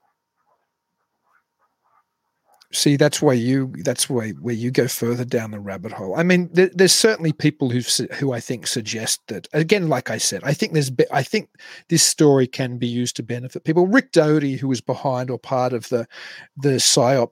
See, 2.73 2.97
that's 2.97 3.21
why 3.21 3.31
you 3.31 3.71
that's 3.77 4.09
why 4.09 4.31
where 4.31 4.53
you 4.53 4.71
go 4.71 4.89
further 4.89 5.23
down 5.23 5.51
the 5.51 5.59
rabbit 5.61 5.93
hole. 5.93 6.19
I 6.19 6.23
mean, 6.23 6.49
there, 6.51 6.69
there's 6.73 6.91
certainly 6.91 7.31
people 7.31 7.69
who 7.69 7.79
who 8.15 8.33
I 8.33 8.41
think 8.41 8.67
suggest 8.67 9.21
that 9.29 9.47
again, 9.53 9.87
like 9.87 10.09
I 10.09 10.17
said, 10.17 10.41
I 10.43 10.53
think 10.53 10.73
there's 10.73 10.91
I 11.13 11.23
think 11.23 11.49
this 11.87 12.03
story 12.03 12.45
can 12.45 12.77
be 12.77 12.87
used 12.87 13.15
to 13.15 13.23
benefit 13.23 13.63
people. 13.63 13.87
Rick 13.87 14.11
Doty, 14.11 14.57
who 14.57 14.67
was 14.67 14.81
behind 14.81 15.29
or 15.29 15.39
part 15.39 15.71
of 15.71 15.87
the 15.87 16.05
the 16.57 16.71
psyop 16.71 17.29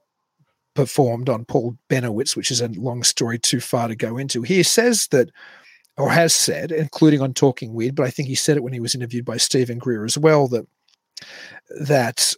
performed 0.73 1.27
on 1.27 1.43
Paul 1.43 1.77
Bennewitz, 1.89 2.37
which 2.37 2.49
is 2.49 2.61
a 2.61 2.69
long 2.69 3.03
story 3.03 3.39
too 3.39 3.59
far 3.59 3.89
to 3.89 3.95
go 3.95 4.17
into. 4.17 4.41
He 4.41 4.63
says 4.63 5.07
that 5.07 5.31
or 5.97 6.11
has 6.11 6.33
said, 6.33 6.71
including 6.71 7.21
on 7.21 7.33
Talking 7.33 7.73
Weird, 7.73 7.95
but 7.95 8.05
I 8.05 8.11
think 8.11 8.29
he 8.29 8.35
said 8.35 8.55
it 8.55 8.63
when 8.63 8.73
he 8.73 8.79
was 8.79 8.95
interviewed 8.95 9.25
by 9.25 9.37
Stephen 9.37 9.79
Greer 9.79 10.05
as 10.05 10.17
well, 10.17 10.47
that 10.47 10.65
that 11.81 12.33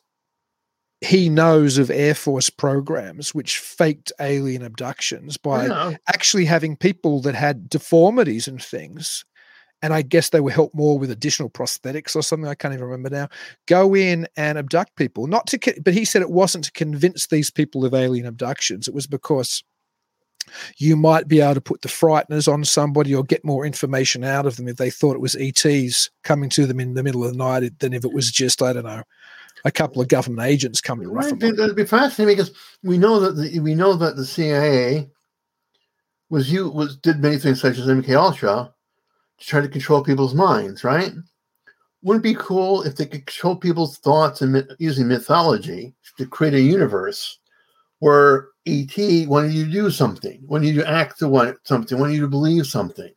he 1.01 1.29
knows 1.29 1.77
of 1.77 1.89
Air 1.89 2.13
Force 2.13 2.49
programs 2.49 3.33
which 3.33 3.57
faked 3.57 4.11
alien 4.19 4.63
abductions 4.63 5.37
by 5.37 5.97
actually 6.07 6.45
having 6.45 6.75
people 6.75 7.21
that 7.21 7.35
had 7.35 7.69
deformities 7.69 8.47
and 8.47 8.61
things. 8.61 9.23
And 9.81 9.93
I 9.93 10.01
guess 10.01 10.29
they 10.29 10.41
were 10.41 10.51
helped 10.51 10.75
more 10.75 10.99
with 10.99 11.09
additional 11.09 11.49
prosthetics 11.49 12.13
or 12.13 12.21
something. 12.21 12.49
I 12.49 12.55
can't 12.55 12.73
even 12.73 12.85
remember 12.85 13.09
now. 13.09 13.29
Go 13.65 13.95
in 13.95 14.27
and 14.35 14.57
abduct 14.57 14.97
people, 14.97 15.25
not 15.25 15.47
to, 15.47 15.81
but 15.85 15.93
he 15.93 16.03
said 16.03 16.21
it 16.21 16.29
wasn't 16.29 16.65
to 16.65 16.71
convince 16.73 17.27
these 17.27 17.49
people 17.49 17.85
of 17.85 17.93
alien 17.93 18.25
abductions. 18.25 18.89
It 18.89 18.93
was 18.93 19.07
because 19.07 19.63
you 20.77 20.95
might 20.95 21.27
be 21.27 21.41
able 21.41 21.55
to 21.55 21.61
put 21.61 21.81
the 21.81 21.87
frighteners 21.87 22.51
on 22.51 22.63
somebody 22.63 23.13
or 23.13 23.23
get 23.23 23.43
more 23.45 23.65
information 23.65 24.23
out 24.23 24.45
of 24.45 24.55
them 24.55 24.67
if 24.67 24.77
they 24.77 24.89
thought 24.89 25.15
it 25.15 25.21
was 25.21 25.35
ETs 25.35 26.09
coming 26.23 26.49
to 26.49 26.65
them 26.65 26.79
in 26.79 26.93
the 26.93 27.03
middle 27.03 27.23
of 27.23 27.31
the 27.31 27.37
night 27.37 27.79
than 27.79 27.93
if 27.93 28.03
it 28.03 28.13
was 28.13 28.31
just, 28.31 28.61
I 28.61 28.73
don't 28.73 28.85
know, 28.85 29.03
a 29.65 29.71
couple 29.71 30.01
of 30.01 30.07
government 30.07 30.47
agents 30.47 30.81
coming 30.81 31.07
to 31.07 31.13
rough 31.13 31.31
right, 31.31 31.39
That'd 31.39 31.75
be 31.75 31.85
fascinating 31.85 32.37
because 32.37 32.55
we 32.83 32.97
know 32.97 33.19
that 33.19 33.33
the, 33.33 33.59
we 33.59 33.75
know 33.75 33.93
that 33.95 34.15
the 34.15 34.25
CIA 34.25 35.09
was 36.29 36.51
you 36.51 36.69
was 36.69 36.97
did 36.97 37.19
many 37.19 37.37
things 37.37 37.61
such 37.61 37.77
as 37.77 37.87
MK 37.87 38.15
Ultra 38.15 38.73
to 39.39 39.45
try 39.45 39.61
to 39.61 39.67
control 39.67 40.03
people's 40.03 40.35
minds, 40.35 40.83
right? 40.83 41.11
Wouldn't 42.01 42.25
it 42.25 42.29
be 42.29 42.39
cool 42.39 42.83
if 42.83 42.95
they 42.95 43.05
could 43.05 43.25
control 43.25 43.55
people's 43.55 43.97
thoughts 43.97 44.41
and 44.41 44.65
using 44.79 45.07
mythology 45.07 45.93
to 46.17 46.25
create 46.25 46.53
a 46.53 46.61
universe 46.61 47.39
where 47.99 48.49
ET 48.69 49.27
wanted 49.27 49.53
you 49.53 49.65
to 49.65 49.71
do 49.71 49.91
something, 49.91 50.41
wanted 50.45 50.67
you 50.67 50.81
to 50.81 50.89
act 50.89 51.19
to 51.19 51.27
want 51.27 51.57
something, 51.63 51.99
wanted 51.99 52.15
you 52.15 52.21
to 52.21 52.27
believe 52.27 52.65
something, 52.65 53.11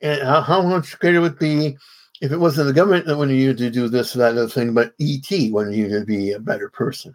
and 0.00 0.22
how, 0.22 0.40
how 0.40 0.62
much 0.62 0.98
greater 0.98 1.20
would 1.20 1.38
be 1.38 1.76
if 2.20 2.32
it 2.32 2.38
wasn't 2.38 2.66
the 2.66 2.72
government 2.72 3.06
that 3.06 3.16
wanted 3.16 3.36
you 3.36 3.54
to 3.54 3.70
do 3.70 3.88
this 3.88 4.14
or 4.14 4.20
that 4.20 4.32
other 4.32 4.48
thing, 4.48 4.72
but 4.72 4.94
ET 5.00 5.52
wanted 5.52 5.74
you 5.74 5.88
to 5.88 6.04
be 6.04 6.32
a 6.32 6.40
better 6.40 6.70
person. 6.70 7.14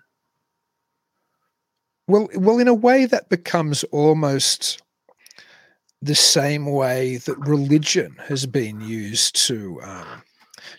Well, 2.07 2.29
well, 2.35 2.59
in 2.59 2.67
a 2.67 2.73
way, 2.73 3.05
that 3.05 3.29
becomes 3.29 3.83
almost 3.85 4.81
the 6.01 6.15
same 6.15 6.65
way 6.65 7.17
that 7.17 7.37
religion 7.37 8.15
has 8.27 8.45
been 8.45 8.81
used 8.81 9.35
to 9.47 9.79
um, 9.83 10.23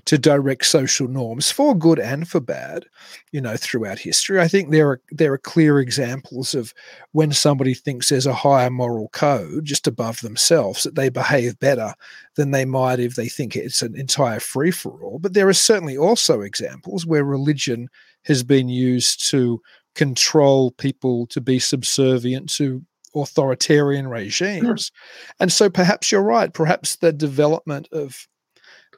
to 0.04 0.18
direct 0.18 0.66
social 0.66 1.06
norms 1.06 1.50
for 1.50 1.76
good 1.76 1.98
and 1.98 2.28
for 2.28 2.40
bad, 2.40 2.86
you 3.30 3.40
know, 3.40 3.56
throughout 3.56 4.00
history. 4.00 4.40
I 4.40 4.48
think 4.48 4.70
there 4.70 4.88
are 4.88 5.00
there 5.10 5.32
are 5.32 5.38
clear 5.38 5.78
examples 5.78 6.54
of 6.54 6.74
when 7.12 7.32
somebody 7.32 7.74
thinks 7.74 8.08
there's 8.08 8.26
a 8.26 8.34
higher 8.34 8.70
moral 8.70 9.08
code 9.10 9.64
just 9.64 9.86
above 9.86 10.20
themselves 10.20 10.82
that 10.82 10.96
they 10.96 11.08
behave 11.08 11.58
better 11.60 11.94
than 12.36 12.50
they 12.50 12.64
might 12.64 12.98
if 12.98 13.14
they 13.14 13.28
think 13.28 13.54
it's 13.54 13.82
an 13.82 13.96
entire 13.96 14.40
free 14.40 14.72
for 14.72 15.02
all. 15.04 15.18
But 15.18 15.34
there 15.34 15.48
are 15.48 15.54
certainly 15.54 15.96
also 15.96 16.40
examples 16.40 17.06
where 17.06 17.24
religion 17.24 17.88
has 18.24 18.42
been 18.42 18.68
used 18.68 19.28
to 19.30 19.60
control 19.94 20.72
people 20.72 21.26
to 21.28 21.40
be 21.40 21.58
subservient 21.58 22.50
to 22.54 22.82
authoritarian 23.14 24.08
regimes. 24.08 24.90
And 25.38 25.52
so 25.52 25.68
perhaps 25.68 26.10
you're 26.10 26.22
right. 26.22 26.52
Perhaps 26.52 26.96
the 26.96 27.12
development 27.12 27.88
of 27.92 28.26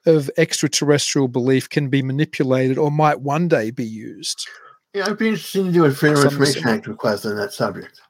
of 0.07 0.31
extraterrestrial 0.37 1.29
belief 1.29 1.69
can 1.69 1.89
be 1.89 2.03
manipulated 2.03 2.79
or 2.79 2.91
might 2.91 3.21
one 3.21 3.49
day 3.49 3.71
be 3.71 3.85
used. 3.85 4.47
Yeah, 4.93 5.07
I'd 5.07 5.19
be 5.19 5.29
interested 5.29 5.65
to 5.65 5.73
do 5.73 5.85
a 5.85 5.91
Freedom 5.91 6.19
of 6.19 6.25
Information 6.25 6.69
Act 6.69 6.87
request 6.87 7.27
on 7.27 7.37
that 7.37 7.53
subject. 7.53 8.01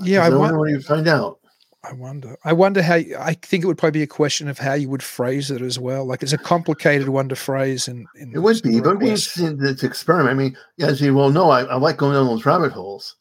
Yeah, 0.00 0.24
I 0.24 0.30
wonder 0.30 0.58
what 0.58 0.70
you 0.70 0.80
find 0.80 1.08
out. 1.08 1.40
I 1.82 1.92
wonder. 1.92 2.36
I 2.44 2.52
wonder 2.52 2.82
how. 2.82 2.94
I 2.94 3.36
think 3.42 3.64
it 3.64 3.66
would 3.66 3.78
probably 3.78 4.00
be 4.00 4.04
a 4.04 4.08
question 4.08 4.48
of 4.48 4.58
how 4.58 4.74
you 4.74 4.88
would 4.88 5.02
phrase 5.02 5.50
it 5.50 5.62
as 5.62 5.78
well. 5.78 6.04
Like 6.04 6.22
it's 6.22 6.32
a 6.32 6.38
complicated 6.38 7.08
one 7.08 7.28
to 7.28 7.36
phrase. 7.36 7.88
And 7.88 8.06
it 8.14 8.38
would 8.38 8.62
be, 8.62 8.80
but 8.80 8.90
it'd 8.90 9.00
be 9.00 9.06
interesting 9.06 9.58
to, 9.58 9.74
to, 9.74 9.86
experiment. 9.86 10.28
I 10.28 10.34
mean, 10.34 10.56
as 10.80 11.00
you 11.00 11.14
well 11.14 11.30
know, 11.30 11.50
I, 11.50 11.62
I 11.62 11.76
like 11.76 11.96
going 11.96 12.14
down 12.14 12.26
those 12.26 12.44
rabbit 12.44 12.72
holes. 12.72 13.16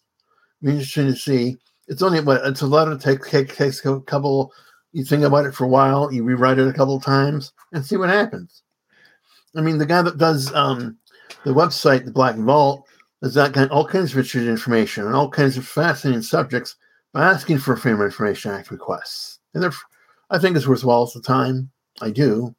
It'd 0.61 0.73
be 0.73 0.79
interesting 0.79 1.07
to 1.07 1.15
see. 1.15 1.57
It's 1.87 2.01
only 2.01 2.19
what 2.19 2.45
it's 2.45 2.61
a 2.61 2.67
lot 2.67 2.91
of 2.91 3.01
take, 3.01 3.23
take 3.25 3.55
takes 3.55 3.83
a 3.85 3.99
couple 4.01 4.51
you 4.97 5.05
think 5.05 5.21
about 5.21 5.45
it 5.45 5.53
for 5.53 5.63
a 5.63 5.67
while, 5.67 6.11
you 6.11 6.23
rewrite 6.23 6.57
it 6.57 6.67
a 6.67 6.73
couple 6.73 6.95
of 6.95 7.03
times, 7.03 7.53
and 7.71 7.85
see 7.85 7.97
what 7.97 8.09
happens. 8.09 8.63
I 9.55 9.61
mean, 9.61 9.77
the 9.77 9.85
guy 9.85 10.01
that 10.01 10.17
does 10.17 10.51
um, 10.55 10.97
the 11.43 11.53
website, 11.53 12.05
the 12.05 12.11
Black 12.11 12.35
Vault, 12.35 12.83
does 13.21 13.35
that 13.35 13.53
kind 13.53 13.69
all 13.69 13.85
kinds 13.85 14.11
of 14.11 14.17
richard 14.17 14.47
information 14.47 15.05
and 15.05 15.13
all 15.13 15.29
kinds 15.29 15.55
of 15.55 15.67
fascinating 15.67 16.23
subjects 16.23 16.75
by 17.13 17.23
asking 17.23 17.59
for 17.59 17.75
Freedom 17.75 18.01
of 18.01 18.07
Information 18.07 18.49
Act 18.51 18.71
requests. 18.71 19.37
And 19.53 19.71
I 20.31 20.39
think 20.39 20.57
it's 20.57 20.67
worthwhile 20.67 21.03
at 21.03 21.13
the 21.13 21.21
time. 21.21 21.69
I 22.01 22.09
do. 22.09 22.55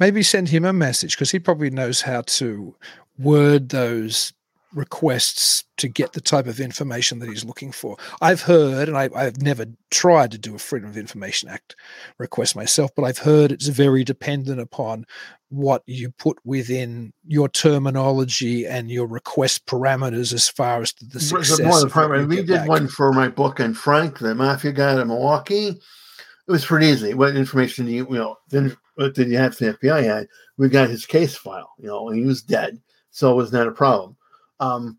Maybe 0.00 0.22
send 0.22 0.48
him 0.48 0.64
a 0.64 0.72
message 0.72 1.16
because 1.16 1.32
he 1.32 1.38
probably 1.38 1.68
knows 1.68 2.00
how 2.00 2.22
to 2.22 2.74
word 3.18 3.68
those 3.68 4.32
requests 4.74 5.64
to 5.78 5.88
get 5.88 6.12
the 6.12 6.20
type 6.20 6.46
of 6.46 6.60
information 6.60 7.18
that 7.18 7.28
he's 7.28 7.44
looking 7.44 7.72
for. 7.72 7.96
I've 8.20 8.42
heard, 8.42 8.88
and 8.88 8.96
I, 8.96 9.08
have 9.22 9.42
never 9.42 9.66
tried 9.90 10.30
to 10.32 10.38
do 10.38 10.54
a 10.54 10.58
Freedom 10.58 10.88
of 10.88 10.96
Information 10.96 11.48
Act 11.48 11.76
request 12.18 12.56
myself, 12.56 12.90
but 12.94 13.04
I've 13.04 13.18
heard 13.18 13.52
it's 13.52 13.68
very 13.68 14.04
dependent 14.04 14.60
upon 14.60 15.06
what 15.48 15.82
you 15.86 16.10
put 16.10 16.38
within 16.44 17.12
your 17.26 17.48
terminology 17.48 18.66
and 18.66 18.90
your 18.90 19.06
request 19.06 19.66
parameters 19.66 20.32
as 20.32 20.48
far 20.48 20.82
as 20.82 20.92
the 20.94 21.20
success. 21.20 21.60
More 21.60 21.80
the 21.80 21.88
primary. 21.88 22.24
We 22.24 22.36
did 22.36 22.48
back. 22.48 22.68
one 22.68 22.88
for 22.88 23.12
my 23.12 23.28
book 23.28 23.60
on 23.60 23.74
Frank, 23.74 24.18
the 24.18 24.34
mafia 24.34 24.72
guy 24.72 25.00
in 25.00 25.08
Milwaukee. 25.08 25.68
It 25.68 26.50
was 26.50 26.64
pretty 26.64 26.86
easy. 26.86 27.14
What 27.14 27.36
information 27.36 27.86
do 27.86 27.92
you, 27.92 28.06
you 28.08 28.16
know, 28.16 28.36
then 28.48 28.76
what 28.96 29.14
did 29.14 29.28
you 29.28 29.38
have 29.38 29.56
the 29.56 29.74
FBI 29.74 30.02
had? 30.02 30.28
We 30.56 30.68
got 30.68 30.90
his 30.90 31.06
case 31.06 31.36
file, 31.36 31.70
you 31.78 31.86
know, 31.86 32.08
and 32.08 32.18
he 32.18 32.24
was 32.24 32.42
dead. 32.42 32.80
So 33.10 33.30
it 33.30 33.36
was 33.36 33.52
not 33.52 33.68
a 33.68 33.72
problem 33.72 34.16
um, 34.62 34.98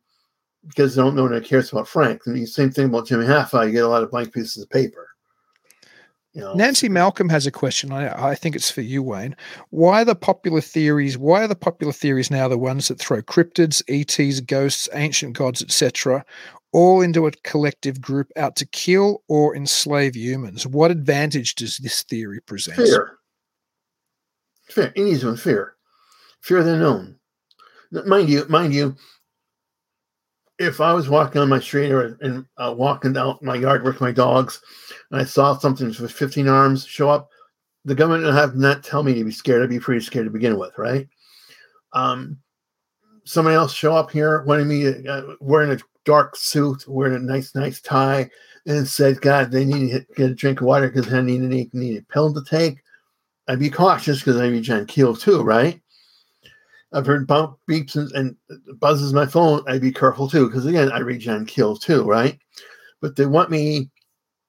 because 0.68 0.98
no 0.98 1.10
one 1.10 1.44
cares 1.44 1.72
about 1.72 1.88
Frank. 1.88 2.22
And 2.26 2.36
the 2.36 2.46
same 2.46 2.72
thing 2.72 2.86
about 2.86 3.08
Jimmy 3.08 3.26
Hoffa, 3.26 3.66
you 3.66 3.72
get 3.72 3.84
a 3.84 3.88
lot 3.88 4.04
of 4.04 4.12
blank 4.12 4.34
pieces 4.34 4.62
of 4.62 4.70
paper. 4.70 5.08
You 6.34 6.42
know, 6.42 6.54
Nancy 6.54 6.90
Malcolm 6.90 7.30
has 7.30 7.46
a 7.46 7.52
question. 7.52 7.92
I, 7.92 8.32
I 8.32 8.36
think 8.36 8.56
it's 8.56 8.72
for 8.72 8.82
you, 8.82 9.04
Wayne. 9.04 9.36
Why 9.70 10.02
are 10.02 10.06
the 10.06 10.16
popular 10.16 10.62
theories? 10.62 11.18
Why 11.18 11.44
are 11.44 11.48
the 11.48 11.56
popular 11.56 11.94
theories 11.94 12.32
now 12.32 12.48
the 12.48 12.58
ones 12.58 12.88
that 12.88 13.00
throw 13.00 13.22
cryptids, 13.22 13.84
ETs, 13.88 14.40
ghosts, 14.42 14.90
ancient 14.94 15.38
gods, 15.38 15.62
etc., 15.62 16.26
all 16.72 17.02
into 17.02 17.28
a 17.28 17.32
collective 17.44 18.02
group 18.02 18.32
out 18.36 18.56
to 18.56 18.66
kill 18.66 19.22
or 19.28 19.56
enslave 19.56 20.16
humans? 20.16 20.66
What 20.66 20.90
advantage 20.90 21.54
does 21.54 21.78
this 21.78 22.02
theory 22.02 22.42
present? 22.42 22.78
Fear. 22.78 23.18
Fear. 24.70 24.94
It 24.96 25.04
needs 25.04 25.24
one 25.24 25.38
fear. 25.38 25.76
Fear 26.42 26.58
of 26.58 26.66
the 26.66 26.78
known. 26.78 27.20
Mind 28.08 28.28
you, 28.28 28.44
mind 28.50 28.74
you, 28.74 28.96
if 30.64 30.82
I 30.82 30.94
was 30.94 31.10
walking 31.10 31.42
on 31.42 31.50
my 31.50 31.60
street 31.60 31.92
or 31.92 32.18
and 32.22 32.46
uh, 32.58 32.74
walking 32.76 33.16
out 33.18 33.44
my 33.44 33.56
yard 33.56 33.84
with 33.84 34.02
my 34.02 34.12
dogs, 34.12 34.62
and 35.12 35.22
I 35.22 35.26
saw 35.26 35.58
something 35.58 35.88
with 35.88 36.12
15 36.12 36.48
arms 36.48 36.86
show 36.86 37.10
up, 37.10 37.30
the 37.86 37.96
government 37.96 38.26
would 38.26 38.34
have 38.34 38.56
not 38.56 38.84
tell 38.84 39.04
me 39.04 39.14
to 39.14 39.24
be 39.24 39.32
scared. 39.32 39.62
I'd 39.62 39.70
be 39.70 39.80
pretty 39.80 40.04
scared 40.04 40.26
to 40.26 40.32
begin 40.32 40.58
with, 40.58 40.78
right? 40.78 41.08
Um, 41.94 42.38
somebody 43.26 43.56
else 43.56 43.74
show 43.74 43.96
up 43.96 44.12
here 44.12 44.44
wanting 44.44 44.68
me 44.68 45.08
uh, 45.08 45.22
wearing 45.40 45.72
a 45.72 45.80
dark 46.06 46.36
suit, 46.36 46.88
wearing 46.88 47.16
a 47.16 47.20
nice, 47.20 47.56
nice 47.56 47.82
tie, 47.82 48.30
and 48.66 48.88
said, 48.88 49.22
"God, 49.22 49.52
they 49.52 49.66
need 49.66 49.92
to 49.92 50.06
get 50.16 50.32
a 50.32 50.36
drink 50.36 50.62
of 50.62 50.68
water 50.68 50.90
because 50.90 51.12
I 51.14 51.22
need, 51.22 51.42
need, 51.42 51.74
need 51.74 51.98
a 51.98 52.14
pill 52.14 52.34
to 52.34 52.44
take." 52.44 52.80
I'd 53.48 53.60
be 53.60 53.70
cautious 53.70 54.20
because 54.20 54.38
I'd 54.38 54.52
be 54.52 54.62
John 54.62 54.86
Keel 54.86 55.16
too, 55.16 55.42
right? 55.42 55.82
I've 56.94 57.06
heard 57.06 57.28
bump 57.28 57.58
beeps 57.70 57.96
and, 57.96 58.12
and 58.14 58.36
buzzes 58.80 59.14
my 59.14 59.26
phone. 59.26 59.64
I'd 59.68 59.82
be 59.82 59.92
careful 59.92 60.30
too, 60.30 60.48
because 60.48 60.66
again, 60.66 60.92
I 60.92 61.02
John 61.18 61.46
Keel 61.46 61.76
too, 61.76 62.04
right? 62.04 62.38
But 63.02 63.16
they 63.16 63.26
want 63.26 63.50
me, 63.50 63.90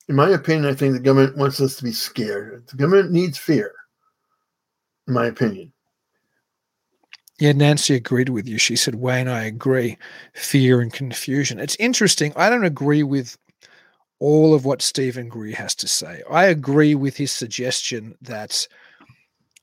in 0.08 0.16
my 0.16 0.30
opinion, 0.30 0.66
I 0.66 0.74
think 0.74 0.92
the 0.92 1.00
government 1.00 1.36
wants 1.36 1.60
us 1.60 1.76
to 1.76 1.84
be 1.84 1.92
scared. 1.92 2.66
The 2.68 2.76
government 2.76 3.10
needs 3.10 3.38
fear, 3.38 3.72
in 5.08 5.14
my 5.14 5.26
opinion. 5.26 5.72
Yeah, 7.40 7.52
Nancy 7.52 7.96
agreed 7.96 8.28
with 8.28 8.46
you. 8.46 8.58
She 8.58 8.76
said, 8.76 8.94
Wayne, 8.94 9.26
I 9.26 9.44
agree. 9.44 9.98
Fear 10.34 10.80
and 10.80 10.92
confusion. 10.92 11.58
It's 11.58 11.76
interesting. 11.80 12.32
I 12.36 12.48
don't 12.48 12.64
agree 12.64 13.02
with 13.02 13.36
all 14.20 14.54
of 14.54 14.64
what 14.64 14.82
Stephen 14.82 15.28
Greer 15.28 15.56
has 15.56 15.74
to 15.76 15.88
say. 15.88 16.22
I 16.30 16.44
agree 16.44 16.94
with 16.94 17.16
his 17.16 17.32
suggestion 17.32 18.16
that 18.22 18.68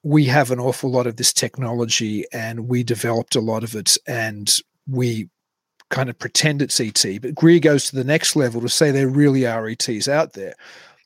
we 0.03 0.25
have 0.25 0.51
an 0.51 0.59
awful 0.59 0.89
lot 0.89 1.07
of 1.07 1.17
this 1.17 1.33
technology 1.33 2.25
and 2.33 2.67
we 2.67 2.83
developed 2.83 3.35
a 3.35 3.41
lot 3.41 3.63
of 3.63 3.75
it 3.75 3.97
and 4.07 4.51
we 4.87 5.29
kind 5.89 6.09
of 6.09 6.17
pretend 6.17 6.61
it's 6.61 6.79
ET. 6.79 7.05
But 7.21 7.35
Greer 7.35 7.59
goes 7.59 7.85
to 7.85 7.95
the 7.95 8.03
next 8.03 8.35
level 8.35 8.61
to 8.61 8.69
say 8.69 8.89
there 8.89 9.07
really 9.07 9.45
are 9.45 9.67
ETs 9.67 10.07
out 10.07 10.33
there. 10.33 10.55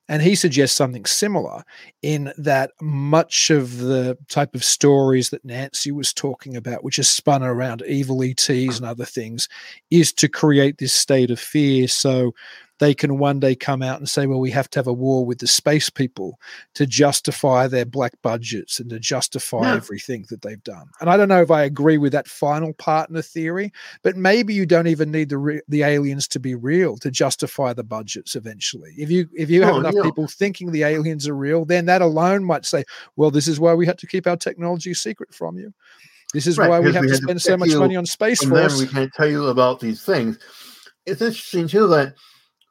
And 0.07 0.21
he 0.21 0.35
suggests 0.35 0.77
something 0.77 1.05
similar 1.05 1.63
in 2.03 2.31
that 2.37 2.71
much 2.79 3.49
of 3.49 3.79
the 3.79 4.15
type 4.29 4.53
of 4.53 4.63
stories 4.63 5.31
that 5.31 5.43
Nancy 5.43 5.91
was 5.91 6.13
talking 6.13 6.55
about, 6.55 6.83
which 6.83 6.99
is 6.99 7.09
spun 7.09 7.41
around 7.41 7.81
evil 7.87 8.21
ETs 8.21 8.47
and 8.49 8.85
other 8.85 9.05
things, 9.05 9.49
is 9.89 10.13
to 10.13 10.29
create 10.29 10.77
this 10.77 10.93
state 10.93 11.31
of 11.31 11.39
fear. 11.39 11.87
So 11.87 12.35
they 12.79 12.93
can 12.93 13.17
one 13.17 13.39
day 13.39 13.55
come 13.55 13.81
out 13.81 13.99
and 13.99 14.09
say, 14.09 14.27
well, 14.27 14.39
we 14.39 14.51
have 14.51 14.69
to 14.71 14.79
have 14.79 14.87
a 14.87 14.93
war 14.93 15.25
with 15.25 15.39
the 15.39 15.47
space 15.47 15.89
people 15.89 16.39
to 16.73 16.85
justify 16.85 17.67
their 17.67 17.85
black 17.85 18.13
budgets 18.21 18.79
and 18.79 18.89
to 18.89 18.99
justify 18.99 19.61
yeah. 19.61 19.75
everything 19.75 20.25
that 20.29 20.41
they've 20.41 20.63
done. 20.63 20.89
And 20.99 21.09
I 21.09 21.15
don't 21.15 21.29
know 21.29 21.41
if 21.41 21.51
I 21.51 21.63
agree 21.63 21.97
with 21.97 22.11
that 22.11 22.27
final 22.27 22.73
partner 22.73 23.21
theory, 23.21 23.71
but 24.03 24.17
maybe 24.17 24.53
you 24.53 24.65
don't 24.65 24.87
even 24.87 25.11
need 25.11 25.29
the 25.29 25.37
re- 25.37 25.61
the 25.67 25.83
aliens 25.83 26.27
to 26.29 26.39
be 26.39 26.55
real 26.55 26.97
to 26.97 27.11
justify 27.11 27.73
the 27.73 27.83
budgets 27.83 28.35
eventually. 28.35 28.93
If 28.97 29.09
you 29.09 29.29
if 29.33 29.49
you 29.49 29.63
have 29.63 29.75
oh, 29.75 29.79
enough 29.79 29.95
people 30.03 30.27
thinking 30.27 30.71
the 30.71 30.83
aliens 30.83 31.27
are 31.27 31.35
real, 31.35 31.65
then 31.65 31.85
that 31.85 32.01
alone 32.01 32.43
might 32.43 32.65
say, 32.65 32.83
well, 33.15 33.31
this 33.31 33.47
is 33.47 33.59
why 33.59 33.73
we 33.73 33.85
had 33.85 33.97
to 33.99 34.07
keep 34.07 34.27
our 34.27 34.37
technology 34.37 34.93
secret 34.93 35.33
from 35.33 35.57
you. 35.57 35.73
This 36.33 36.47
is 36.47 36.57
right, 36.57 36.69
why 36.69 36.79
we 36.81 36.91
have 36.91 37.03
we 37.03 37.09
to 37.09 37.15
spend 37.15 37.39
to 37.39 37.45
so 37.45 37.55
much 37.55 37.73
money 37.73 37.95
on 37.95 38.05
space 38.05 38.43
force. 38.43 38.79
We 38.79 38.87
can't 38.87 39.13
tell 39.13 39.29
you 39.29 39.47
about 39.47 39.79
these 39.79 40.03
things. 40.03 40.37
It's 41.05 41.21
interesting 41.21 41.69
too 41.69 41.87
that 41.87 42.15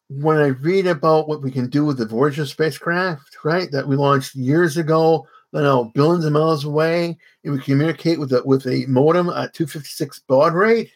when 0.08 0.36
I 0.38 0.48
read 0.48 0.86
about 0.86 1.28
what 1.28 1.42
we 1.42 1.50
can 1.50 1.68
do 1.68 1.84
with 1.84 1.98
the 1.98 2.06
Voyager 2.06 2.46
spacecraft, 2.46 3.38
right, 3.44 3.70
that 3.72 3.86
we 3.86 3.96
launched 3.96 4.34
years 4.34 4.76
ago, 4.76 5.26
you 5.52 5.60
know, 5.60 5.90
billions 5.94 6.24
of 6.24 6.32
miles 6.32 6.64
away, 6.64 7.16
and 7.44 7.52
we 7.52 7.60
communicate 7.60 8.18
with 8.18 8.32
a, 8.32 8.42
with 8.44 8.66
a 8.66 8.84
modem 8.86 9.28
at 9.28 9.54
256 9.54 10.20
baud 10.28 10.54
rate, 10.54 10.90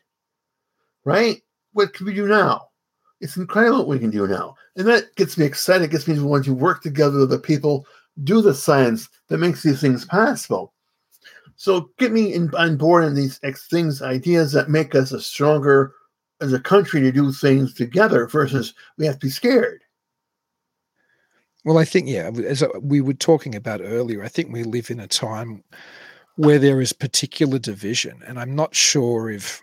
right? 1.05 1.43
What 1.73 1.95
can 1.95 2.07
we 2.07 2.15
do 2.15 2.27
now? 2.27 2.69
It's 3.21 3.37
incredible 3.37 3.79
what 3.79 3.89
we 3.89 3.99
can 3.99 4.11
do 4.11 4.27
now. 4.27 4.57
And 4.77 4.87
that 4.87 5.15
gets 5.17 5.39
me 5.39 5.45
excited, 5.45 5.91
gets 5.91 6.07
me 6.07 6.15
to 6.15 6.25
want 6.25 6.45
to 6.45 6.55
work 6.55 6.83
together 6.83 7.19
with 7.19 7.31
the 7.31 7.39
people, 7.39 7.87
do 8.25 8.43
the 8.43 8.55
science 8.55 9.09
that 9.29 9.39
makes 9.39 9.63
these 9.63 9.81
things 9.81 10.05
possible. 10.05 10.73
So 11.57 11.91
get 11.99 12.13
me 12.13 12.33
in, 12.33 12.55
on 12.55 12.77
board 12.77 13.05
in 13.05 13.15
these 13.15 13.39
things, 13.71 14.03
ideas 14.03 14.53
that 14.53 14.71
make 14.71 14.95
us 14.95 15.11
a 15.11 15.21
stronger, 15.21 15.93
as 16.41 16.53
a 16.53 16.61
country 16.61 17.01
to 17.01 17.13
do 17.13 17.33
things 17.33 17.75
together 17.75 18.27
versus 18.27 18.75
we 18.97 19.07
have 19.07 19.17
to 19.17 19.27
be 19.27 19.31
scared. 19.31 19.83
Well, 21.65 21.79
I 21.79 21.85
think, 21.85 22.09
yeah, 22.09 22.31
as 22.47 22.63
uh, 22.63 22.69
we 22.81 23.01
were 23.01 23.15
talking 23.15 23.55
about 23.55 23.81
earlier, 23.83 24.23
I 24.23 24.29
think 24.29 24.53
we 24.53 24.63
live 24.63 24.91
in 24.91 25.01
a 25.01 25.09
time 25.09 25.65
where 26.37 26.59
there 26.59 26.81
is 26.81 26.93
particular 26.93 27.59
division. 27.59 28.23
And 28.27 28.39
I'm 28.39 28.55
not 28.55 28.75
sure 28.75 29.29
if 29.29 29.61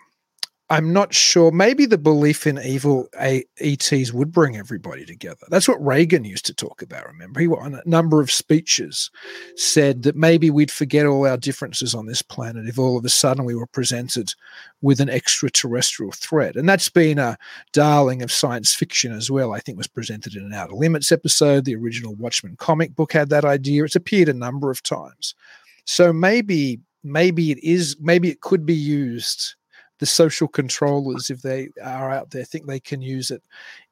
I'm 0.72 0.92
not 0.92 1.14
sure. 1.14 1.52
Maybe 1.52 1.86
the 1.86 1.98
belief 1.98 2.48
in 2.48 2.58
evil 2.58 3.08
ETs 3.14 4.12
would 4.12 4.32
bring 4.32 4.58
everybody 4.58 5.06
together. 5.06 5.46
That's 5.50 5.68
what 5.68 5.86
Reagan 5.86 6.26
used 6.26 6.48
to 6.48 6.56
talk 6.56 6.82
about. 6.82 7.06
Remember, 7.06 7.40
he 7.40 7.48
on 7.48 7.76
a 7.76 7.84
number 7.86 8.20
of 8.20 8.32
speeches 8.32 9.12
said 9.56 10.02
that 10.04 10.16
maybe 10.16 10.50
we'd 10.50 10.72
forget 10.72 11.06
all 11.06 11.28
our 11.28 11.38
differences 11.38 11.94
on 11.94 12.08
this 12.08 12.24
planet 12.24 12.68
if 12.68 12.80
all 12.80 12.98
of 12.98 13.06
a 13.06 13.10
sudden 13.10 13.46
we 13.46 13.54
were 13.54 13.68
presented 13.68 14.34
with 14.82 15.00
an 15.00 15.10
extraterrestrial 15.10 16.12
threat. 16.14 16.56
And 16.56 16.68
that's 16.68 16.90
been 16.90 17.20
a 17.20 17.38
darling 17.72 18.24
of 18.24 18.32
science 18.32 18.74
fiction 18.74 19.12
as 19.12 19.30
well. 19.30 19.54
I 19.54 19.60
think 19.60 19.78
was 19.78 19.86
presented 19.88 20.36
in 20.36 20.46
an 20.46 20.54
Outer 20.54 20.74
Limits 20.74 21.12
episode. 21.12 21.66
The 21.66 21.76
original 21.76 22.16
Watchmen 22.16 22.56
comic 22.56 22.96
book 22.96 23.14
had 23.14 23.30
that 23.30 23.46
idea. 23.46 23.84
It's 23.84 23.96
appeared 23.96 24.30
a 24.30 24.34
number 24.34 24.72
of 24.72 24.82
times. 24.82 25.36
So 25.86 26.12
maybe, 26.12 26.80
maybe 27.04 27.52
it 27.52 27.64
is. 27.64 27.98
Maybe 28.00 28.30
it 28.30 28.42
could 28.42 28.66
be 28.66 28.74
used 28.74 29.54
the 30.00 30.06
social 30.06 30.48
controllers, 30.48 31.30
if 31.30 31.42
they 31.42 31.70
are 31.84 32.12
out 32.12 32.32
there, 32.32 32.44
think 32.44 32.66
they 32.66 32.80
can 32.80 33.02
use 33.02 33.32
it 33.32 33.42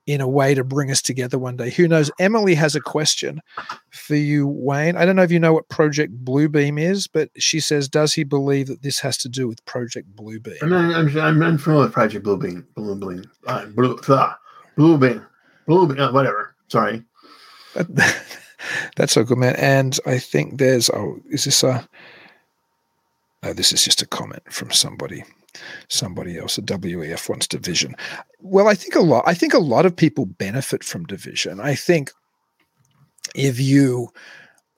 in 0.06 0.20
a 0.20 0.28
way 0.28 0.54
to 0.54 0.64
bring 0.64 0.91
us 0.91 1.01
together 1.01 1.39
one 1.39 1.56
day. 1.56 1.70
Who 1.70 1.88
knows? 1.88 2.12
Emily 2.20 2.56
has 2.56 2.76
a 2.76 2.82
question 2.82 3.41
for 3.89 4.16
you, 4.16 4.47
Wayne. 4.47 4.97
I 4.97 5.06
don't 5.06 5.16
know 5.16 5.24
if 5.24 5.32
you 5.32 5.39
know 5.39 5.54
what 5.54 5.70
Project 5.70 6.26
Bluebeam 6.26 6.80
is, 6.80 7.08
but 7.08 7.30
she 7.38 7.60
says, 7.62 7.88
does 7.88 8.14
he 8.14 8.24
believe 8.24 8.68
that 8.68 8.82
this 8.82 8.99
has 8.99 9.18
to 9.20 9.30
do 9.30 9.47
with 9.47 9.64
Project 9.66 10.14
Bluebeam? 10.16 10.62
I'm, 10.62 10.74
I'm, 10.74 11.18
I'm 11.18 11.41
unfamiliar 11.41 11.86
with 11.86 11.93
Project 11.93 12.26
Bluebeam. 12.26 12.66
Bluebeam. 12.76 13.26
Uh, 13.47 13.66
Blue, 13.68 13.97
uh, 14.10 14.34
Bluebeam. 14.78 15.26
Bluebeam. 15.68 15.99
Uh, 15.99 16.12
whatever. 16.12 16.54
Sorry. 16.68 17.04
That's 18.97 19.14
so 19.14 19.24
good, 19.24 19.38
man. 19.38 19.56
And 19.56 19.97
I 20.06 20.20
think 20.20 20.58
there's, 20.58 20.89
oh, 20.89 21.20
is 21.30 21.45
this 21.45 21.64
a, 21.64 21.88
no, 23.41 23.54
this 23.54 23.72
is 23.72 23.84
just 23.84 24.01
a 24.01 24.08
comment 24.08 24.43
from 24.51 24.72
somebody 24.72 25.24
somebody 25.89 26.38
else. 26.38 26.58
A 26.58 26.62
WEF 26.62 27.30
wants 27.30 27.47
division. 27.47 27.95
Well, 28.39 28.68
I 28.68 28.76
think 28.76 28.95
a 28.95 29.01
lot. 29.01 29.24
I 29.26 29.34
think 29.34 29.54
a 29.54 29.60
lot 29.60 29.86
of 29.86 29.95
people 29.95 30.26
benefit 30.26 30.84
from 30.84 31.06
division. 31.06 31.60
I 31.60 31.76
think 31.76 32.12
if 33.36 33.60
you, 33.60 34.10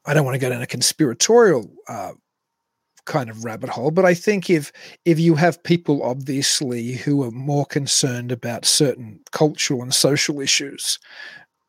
I 0.06 0.14
don't 0.14 0.26
want 0.26 0.36
to 0.36 0.40
go 0.40 0.50
down 0.50 0.62
a 0.62 0.68
conspiratorial 0.68 1.70
uh, 1.88 2.14
kind 3.06 3.30
of 3.30 3.44
rabbit 3.44 3.70
hole, 3.70 3.92
but 3.92 4.06
I 4.06 4.14
think 4.14 4.50
if 4.50 4.72
if 5.06 5.20
you 5.20 5.36
have 5.36 5.64
people 5.64 6.04
obviously 6.04 6.94
who 6.94 7.24
are 7.24 7.32
more 7.32 7.66
concerned 7.66 8.32
about 8.32 8.66
certain 8.66 9.20
cultural 9.32 9.82
and 9.82 9.94
social 9.94 10.42
issues, 10.42 11.00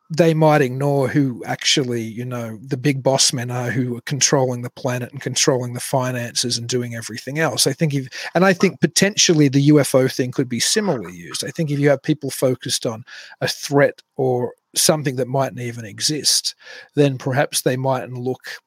they 0.09 0.35
might 0.35 0.63
ignore 0.63 1.09
who 1.09 1.43
actually, 1.45 2.03
you 2.03 2.25
know, 2.25 2.59
the 2.63 2.77
big 2.77 3.03
boss 3.03 3.33
men 3.33 3.51
are 3.51 3.71
who 3.71 3.97
are 3.97 4.03
controlling 4.03 4.63
the 4.63 4.71
planet 4.71 5.11
and 5.11 5.21
controlling 5.21 5.75
the 5.75 5.81
finances 5.81 6.57
and 6.59 6.69
doing 6.69 6.95
everything 6.95 7.39
else. 7.39 7.67
I 7.67 7.73
think 7.73 7.93
if, 7.93 8.09
and 8.35 8.45
I 8.45 8.53
think 8.53 8.81
potentially 8.81 9.49
the 9.49 9.69
UFO 9.71 10.13
thing 10.13 10.31
could 10.31 10.49
be 10.49 10.61
similarly 10.61 11.17
used. 11.17 11.45
I 11.45 11.51
think 11.51 11.71
if 11.71 11.81
you 11.81 11.89
have 11.91 12.03
people 12.03 12.31
focused 12.31 12.87
on 12.87 13.05
a 13.41 13.49
threat 13.49 14.01
or 14.17 14.53
something 14.77 15.17
that 15.17 15.27
mightn't 15.27 15.61
even 15.61 15.85
exist, 15.85 16.55
then 16.95 17.19
perhaps 17.19 17.63
they 17.63 17.77
mightn't 17.77 18.19
look 18.19 18.61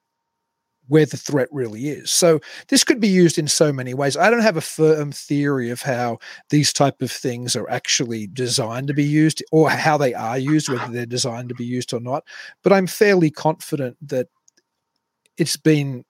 where 0.90 1.06
the 1.06 1.18
threat 1.18 1.48
really 1.52 1.88
is. 1.88 2.12
So 2.12 2.40
this 2.68 2.84
could 2.84 3.00
be 3.00 3.08
used 3.08 3.38
in 3.38 3.48
so 3.48 3.72
many 3.72 3.94
ways. 3.94 4.18
I 4.18 4.30
don't 4.30 4.42
have 4.42 4.58
a 4.58 4.62
firm 4.62 5.12
theory 5.12 5.70
of 5.70 5.82
how 5.82 6.20
these 6.50 6.74
type 6.74 7.02
of 7.02 7.12
things 7.12 7.56
are 7.56 7.70
actually 7.70 8.28
designed 8.28 8.88
to 8.88 8.94
be 8.94 9.04
used 9.04 9.44
or 9.52 9.70
how 9.70 9.98
they 9.98 10.14
are 10.14 10.38
used, 10.38 10.68
whether 10.68 10.92
they're 10.92 11.06
designed 11.06 11.50
to 11.50 11.56
be 11.56 11.66
used 11.66 11.94
or 11.94 12.00
not. 12.00 12.24
But 12.64 12.74
I'm 12.74 12.88
fairly 12.88 13.30
confident 13.30 13.98
that 14.10 14.28
it's 15.38 15.58
been 15.58 16.04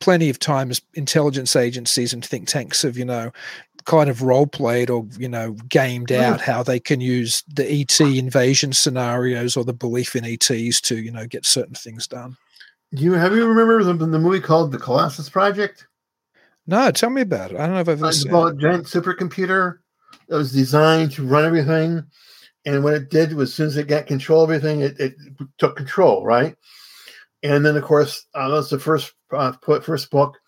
plenty 0.00 0.30
of 0.30 0.38
times 0.38 0.80
intelligence 0.94 1.56
agencies 1.56 2.12
and 2.12 2.24
think 2.24 2.48
tanks 2.48 2.82
have, 2.82 2.96
you 2.96 3.04
know, 3.04 3.32
kind 3.84 4.08
of 4.08 4.22
role 4.22 4.46
played 4.46 4.88
or 4.88 5.06
you 5.18 5.28
know 5.28 5.52
gamed 5.68 6.08
mm. 6.08 6.18
out 6.18 6.40
how 6.40 6.62
they 6.62 6.80
can 6.80 7.02
use 7.02 7.42
the 7.46 7.70
ET 7.70 8.00
invasion 8.00 8.72
scenarios 8.72 9.58
or 9.58 9.64
the 9.64 9.74
belief 9.74 10.16
in 10.16 10.24
ETs 10.24 10.80
to 10.80 10.96
you 10.96 11.12
know 11.12 11.26
get 11.26 11.44
certain 11.44 11.74
things 11.74 12.06
done. 12.06 12.36
Do 12.94 13.02
you 13.02 13.12
have 13.14 13.32
you 13.34 13.46
remember 13.46 13.82
the, 13.82 13.92
the 14.06 14.18
movie 14.18 14.40
called 14.40 14.70
The 14.70 14.78
Colossus 14.78 15.28
Project? 15.28 15.86
No, 16.66 16.90
tell 16.92 17.10
me 17.10 17.22
about 17.22 17.50
it. 17.50 17.58
I 17.58 17.66
don't 17.66 17.74
know 17.74 17.80
if 17.80 17.88
I've 17.88 17.98
ever 17.98 18.12
seen. 18.12 18.22
it's 18.22 18.28
about 18.28 18.54
a 18.54 18.56
giant 18.56 18.84
supercomputer 18.84 19.78
that 20.28 20.36
was 20.36 20.52
designed 20.52 21.12
to 21.12 21.26
run 21.26 21.44
everything. 21.44 22.04
And 22.64 22.84
what 22.84 22.94
it 22.94 23.10
did 23.10 23.34
was, 23.34 23.50
as 23.50 23.54
soon 23.54 23.66
as 23.66 23.76
it 23.76 23.88
got 23.88 24.06
control 24.06 24.44
of 24.44 24.50
everything, 24.50 24.80
it, 24.80 24.98
it 24.98 25.14
took 25.58 25.76
control, 25.76 26.24
right? 26.24 26.56
And 27.42 27.66
then, 27.66 27.76
of 27.76 27.82
course, 27.82 28.26
uh, 28.34 28.48
that 28.48 28.54
was 28.54 28.70
the 28.70 28.78
first 28.78 29.12
uh, 29.32 29.52
first 29.82 30.10
book. 30.10 30.38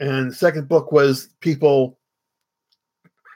And 0.00 0.30
the 0.30 0.34
second 0.34 0.68
book 0.68 0.92
was 0.92 1.28
people 1.40 1.98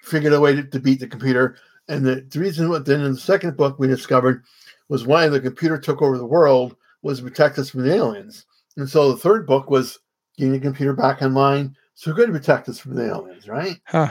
figured 0.02 0.32
a 0.32 0.40
way 0.40 0.56
to, 0.56 0.64
to 0.64 0.80
beat 0.80 1.00
the 1.00 1.06
computer. 1.06 1.56
And 1.88 2.04
the, 2.04 2.26
the 2.28 2.40
reason 2.40 2.68
what 2.70 2.86
then 2.86 3.02
in 3.02 3.12
the 3.12 3.20
second 3.20 3.56
book 3.56 3.78
we 3.78 3.86
discovered 3.86 4.44
was 4.88 5.06
why 5.06 5.28
the 5.28 5.40
computer 5.40 5.78
took 5.78 6.02
over 6.02 6.18
the 6.18 6.26
world 6.26 6.74
was 7.02 7.18
to 7.18 7.24
protect 7.24 7.58
us 7.58 7.70
from 7.70 7.82
the 7.82 7.94
aliens. 7.94 8.46
And 8.76 8.88
so 8.88 9.12
the 9.12 9.18
third 9.18 9.46
book 9.46 9.70
was 9.70 9.98
getting 10.36 10.52
the 10.52 10.60
computer 10.60 10.92
back 10.92 11.22
online. 11.22 11.76
So 11.94 12.12
going 12.12 12.32
to 12.32 12.38
protect 12.38 12.68
us 12.68 12.78
from 12.78 12.94
the 12.94 13.06
aliens, 13.06 13.48
right? 13.48 13.78
Huh. 13.84 14.10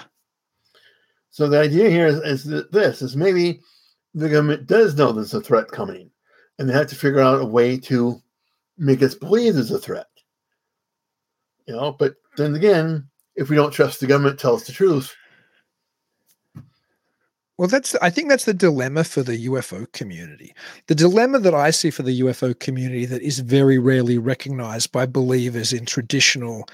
So 1.32 1.48
the 1.48 1.60
idea 1.60 1.90
here 1.90 2.08
is, 2.08 2.20
is 2.20 2.44
that 2.46 2.72
this 2.72 3.02
is 3.02 3.16
maybe 3.16 3.62
the 4.14 4.30
government 4.30 4.68
does 4.68 4.96
know 4.96 5.12
there's 5.12 5.34
a 5.34 5.42
threat 5.42 5.68
coming, 5.70 6.10
and 6.58 6.68
they 6.68 6.74
have 6.74 6.88
to 6.88 6.96
figure 6.96 7.20
out 7.20 7.42
a 7.42 7.46
way 7.46 7.78
to 7.78 8.22
make 8.78 9.02
us 9.04 9.16
believe 9.16 9.56
there's 9.56 9.72
a 9.72 9.80
threat. 9.80 10.08
You 11.68 11.76
know, 11.76 11.92
but 11.92 12.16
then 12.38 12.56
again, 12.56 13.08
if 13.36 13.50
we 13.50 13.56
don't 13.56 13.72
trust 13.72 14.00
the 14.00 14.08
government, 14.08 14.40
tell 14.40 14.56
us 14.56 14.66
the 14.66 14.74
truth, 14.74 15.16
well, 17.60 17.68
that's 17.68 17.94
I 17.96 18.10
think 18.10 18.30
that's 18.30 18.46
the 18.46 18.54
dilemma 18.54 19.04
for 19.04 19.22
the 19.22 19.46
UFO 19.48 19.92
community. 19.92 20.56
The 20.88 20.96
dilemma 20.96 21.40
that 21.40 21.54
I 21.54 21.72
see 21.72 21.90
for 21.90 22.04
the 22.04 22.22
UFO 22.22 22.58
community 22.58 23.06
that 23.08 23.22
is 23.22 23.40
very 23.40 23.78
rarely 23.78 24.18
recognized 24.18 24.94
by 24.94 25.06
believers 25.06 25.74
in 25.74 25.86
traditional 25.86 26.70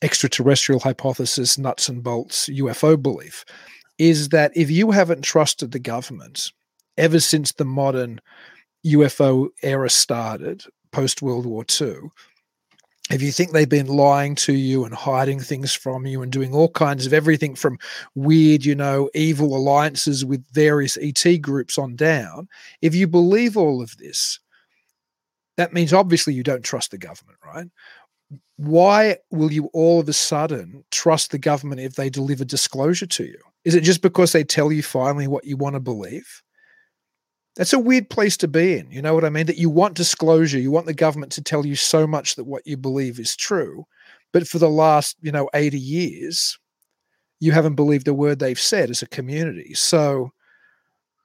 extraterrestrial 0.00 0.80
hypothesis, 0.80 1.58
nuts 1.58 1.86
and 1.90 2.02
bolts 2.02 2.48
UFO 2.48 3.00
belief, 3.00 3.44
is 3.98 4.30
that 4.30 4.52
if 4.56 4.70
you 4.70 4.92
haven't 4.92 5.20
trusted 5.20 5.72
the 5.72 5.78
government 5.78 6.50
ever 6.96 7.20
since 7.20 7.52
the 7.52 7.66
modern 7.66 8.18
UFO 8.86 9.48
era 9.62 9.90
started, 9.90 10.64
post 10.92 11.20
World 11.20 11.44
War 11.44 11.66
II, 11.78 12.08
if 13.12 13.20
you 13.20 13.30
think 13.30 13.52
they've 13.52 13.68
been 13.68 13.88
lying 13.88 14.34
to 14.36 14.54
you 14.54 14.84
and 14.84 14.94
hiding 14.94 15.38
things 15.38 15.74
from 15.74 16.06
you 16.06 16.22
and 16.22 16.32
doing 16.32 16.54
all 16.54 16.70
kinds 16.70 17.06
of 17.06 17.12
everything 17.12 17.54
from 17.54 17.78
weird, 18.14 18.64
you 18.64 18.74
know, 18.74 19.10
evil 19.14 19.54
alliances 19.54 20.24
with 20.24 20.46
various 20.52 20.96
ET 20.96 21.38
groups 21.42 21.78
on 21.78 21.94
down, 21.94 22.48
if 22.80 22.94
you 22.94 23.06
believe 23.06 23.56
all 23.56 23.82
of 23.82 23.96
this, 23.98 24.40
that 25.56 25.72
means 25.72 25.92
obviously 25.92 26.32
you 26.32 26.42
don't 26.42 26.64
trust 26.64 26.90
the 26.90 26.98
government, 26.98 27.38
right? 27.44 27.66
Why 28.56 29.18
will 29.30 29.52
you 29.52 29.68
all 29.74 30.00
of 30.00 30.08
a 30.08 30.14
sudden 30.14 30.84
trust 30.90 31.30
the 31.30 31.38
government 31.38 31.80
if 31.80 31.94
they 31.94 32.08
deliver 32.08 32.44
disclosure 32.44 33.06
to 33.06 33.24
you? 33.24 33.38
Is 33.64 33.74
it 33.74 33.82
just 33.82 34.00
because 34.00 34.32
they 34.32 34.44
tell 34.44 34.72
you 34.72 34.82
finally 34.82 35.26
what 35.26 35.44
you 35.44 35.56
want 35.56 35.74
to 35.74 35.80
believe? 35.80 36.42
That's 37.56 37.72
a 37.72 37.78
weird 37.78 38.08
place 38.08 38.36
to 38.38 38.48
be 38.48 38.78
in. 38.78 38.90
You 38.90 39.02
know 39.02 39.14
what 39.14 39.24
I 39.24 39.30
mean? 39.30 39.46
That 39.46 39.58
you 39.58 39.68
want 39.68 39.94
disclosure, 39.94 40.58
you 40.58 40.70
want 40.70 40.86
the 40.86 40.94
government 40.94 41.32
to 41.32 41.42
tell 41.42 41.66
you 41.66 41.76
so 41.76 42.06
much 42.06 42.36
that 42.36 42.44
what 42.44 42.66
you 42.66 42.76
believe 42.76 43.18
is 43.18 43.36
true. 43.36 43.84
But 44.32 44.48
for 44.48 44.58
the 44.58 44.70
last, 44.70 45.16
you 45.20 45.30
know, 45.30 45.50
80 45.52 45.78
years, 45.78 46.58
you 47.40 47.52
haven't 47.52 47.74
believed 47.74 48.08
a 48.08 48.14
word 48.14 48.38
they've 48.38 48.58
said 48.58 48.88
as 48.88 49.02
a 49.02 49.06
community. 49.06 49.74
So, 49.74 50.32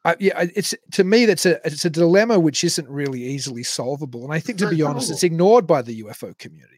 I, 0.03 0.15
yeah, 0.19 0.45
it's 0.55 0.73
to 0.93 1.03
me 1.03 1.25
that's 1.25 1.45
a 1.45 1.59
it's 1.65 1.85
a 1.85 1.89
dilemma 1.89 2.39
which 2.39 2.63
isn't 2.63 2.89
really 2.89 3.23
easily 3.23 3.63
solvable. 3.63 4.23
And 4.23 4.33
I 4.33 4.39
think, 4.39 4.57
to 4.59 4.69
be 4.69 4.81
honest, 4.81 5.11
it's 5.11 5.23
ignored 5.23 5.67
by 5.67 5.81
the 5.81 6.03
UFO 6.03 6.37
community 6.37 6.76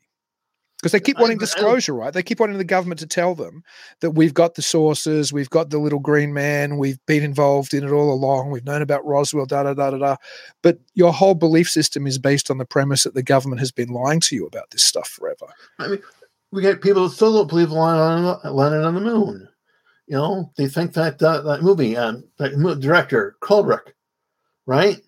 because 0.80 0.93
they 0.93 0.99
keep 1.01 1.19
wanting 1.19 1.38
disclosure, 1.38 1.93
right? 1.93 2.13
They 2.13 2.23
keep 2.23 2.39
wanting 2.39 2.57
the 2.57 2.63
government 2.63 2.99
to 3.01 3.07
tell 3.07 3.36
them 3.36 3.63
that 3.99 4.11
we've 4.11 4.34
got 4.34 4.55
the 4.55 4.61
sources, 4.61 5.34
we've 5.34 5.49
got 5.49 5.71
the 5.71 5.77
little 5.77 5.99
green 5.99 6.34
man, 6.34 6.77
we've 6.77 7.05
been 7.05 7.21
involved 7.21 7.73
in 7.73 7.84
it 7.84 7.91
all 7.91 8.13
along, 8.13 8.49
we've 8.49 8.63
known 8.63 8.82
about 8.82 9.05
Roswell, 9.05 9.45
da 9.45 9.63
da 9.63 9.73
da 9.73 9.91
da 9.91 9.97
da. 9.97 10.15
But 10.63 10.80
your 10.93 11.11
whole 11.11 11.36
belief 11.36 11.69
system 11.69 12.07
is 12.07 12.17
based 12.17 12.49
on 12.49 12.59
the 12.59 12.65
premise 12.65 13.03
that 13.03 13.13
the 13.13 13.23
government 13.23 13.59
has 13.59 13.73
been 13.73 13.89
lying 13.89 14.21
to 14.21 14.36
you 14.36 14.45
about 14.45 14.69
this 14.71 14.84
stuff 14.84 15.09
forever. 15.09 15.47
I 15.80 15.89
mean, 15.89 16.01
we 16.51 16.61
get 16.61 16.82
people 16.82 17.03
that 17.09 17.13
still 17.13 17.34
don't 17.34 17.49
believe 17.49 17.71
landing 17.71 18.86
on 18.86 18.95
the 18.95 19.01
moon. 19.01 19.49
You 20.07 20.15
know, 20.15 20.51
they 20.55 20.69
think 20.69 20.93
that 20.93 21.21
uh, 21.21 21.41
that 21.41 21.61
movie, 21.61 21.97
um, 21.97 22.23
that 22.38 22.57
director 22.80 23.36
Kubrick, 23.41 23.93
right? 24.65 25.01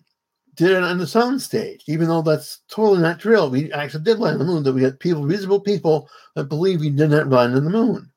Did 0.54 0.70
it 0.70 0.82
on 0.82 0.98
the 0.98 1.06
sound 1.06 1.40
stage, 1.40 1.82
even 1.86 2.08
though 2.08 2.22
that's 2.22 2.60
totally 2.68 3.00
not 3.00 3.20
true. 3.20 3.46
We 3.46 3.72
actually 3.72 4.04
did 4.04 4.18
land 4.18 4.40
on 4.40 4.46
the 4.46 4.52
moon. 4.52 4.62
That 4.62 4.74
we 4.74 4.82
had 4.82 5.00
people, 5.00 5.24
reasonable 5.24 5.60
people, 5.60 6.08
that 6.34 6.44
believe 6.44 6.80
we 6.80 6.90
did 6.90 7.10
not 7.10 7.28
land 7.28 7.54
on 7.54 7.64
the 7.64 7.70
moon. 7.70 8.10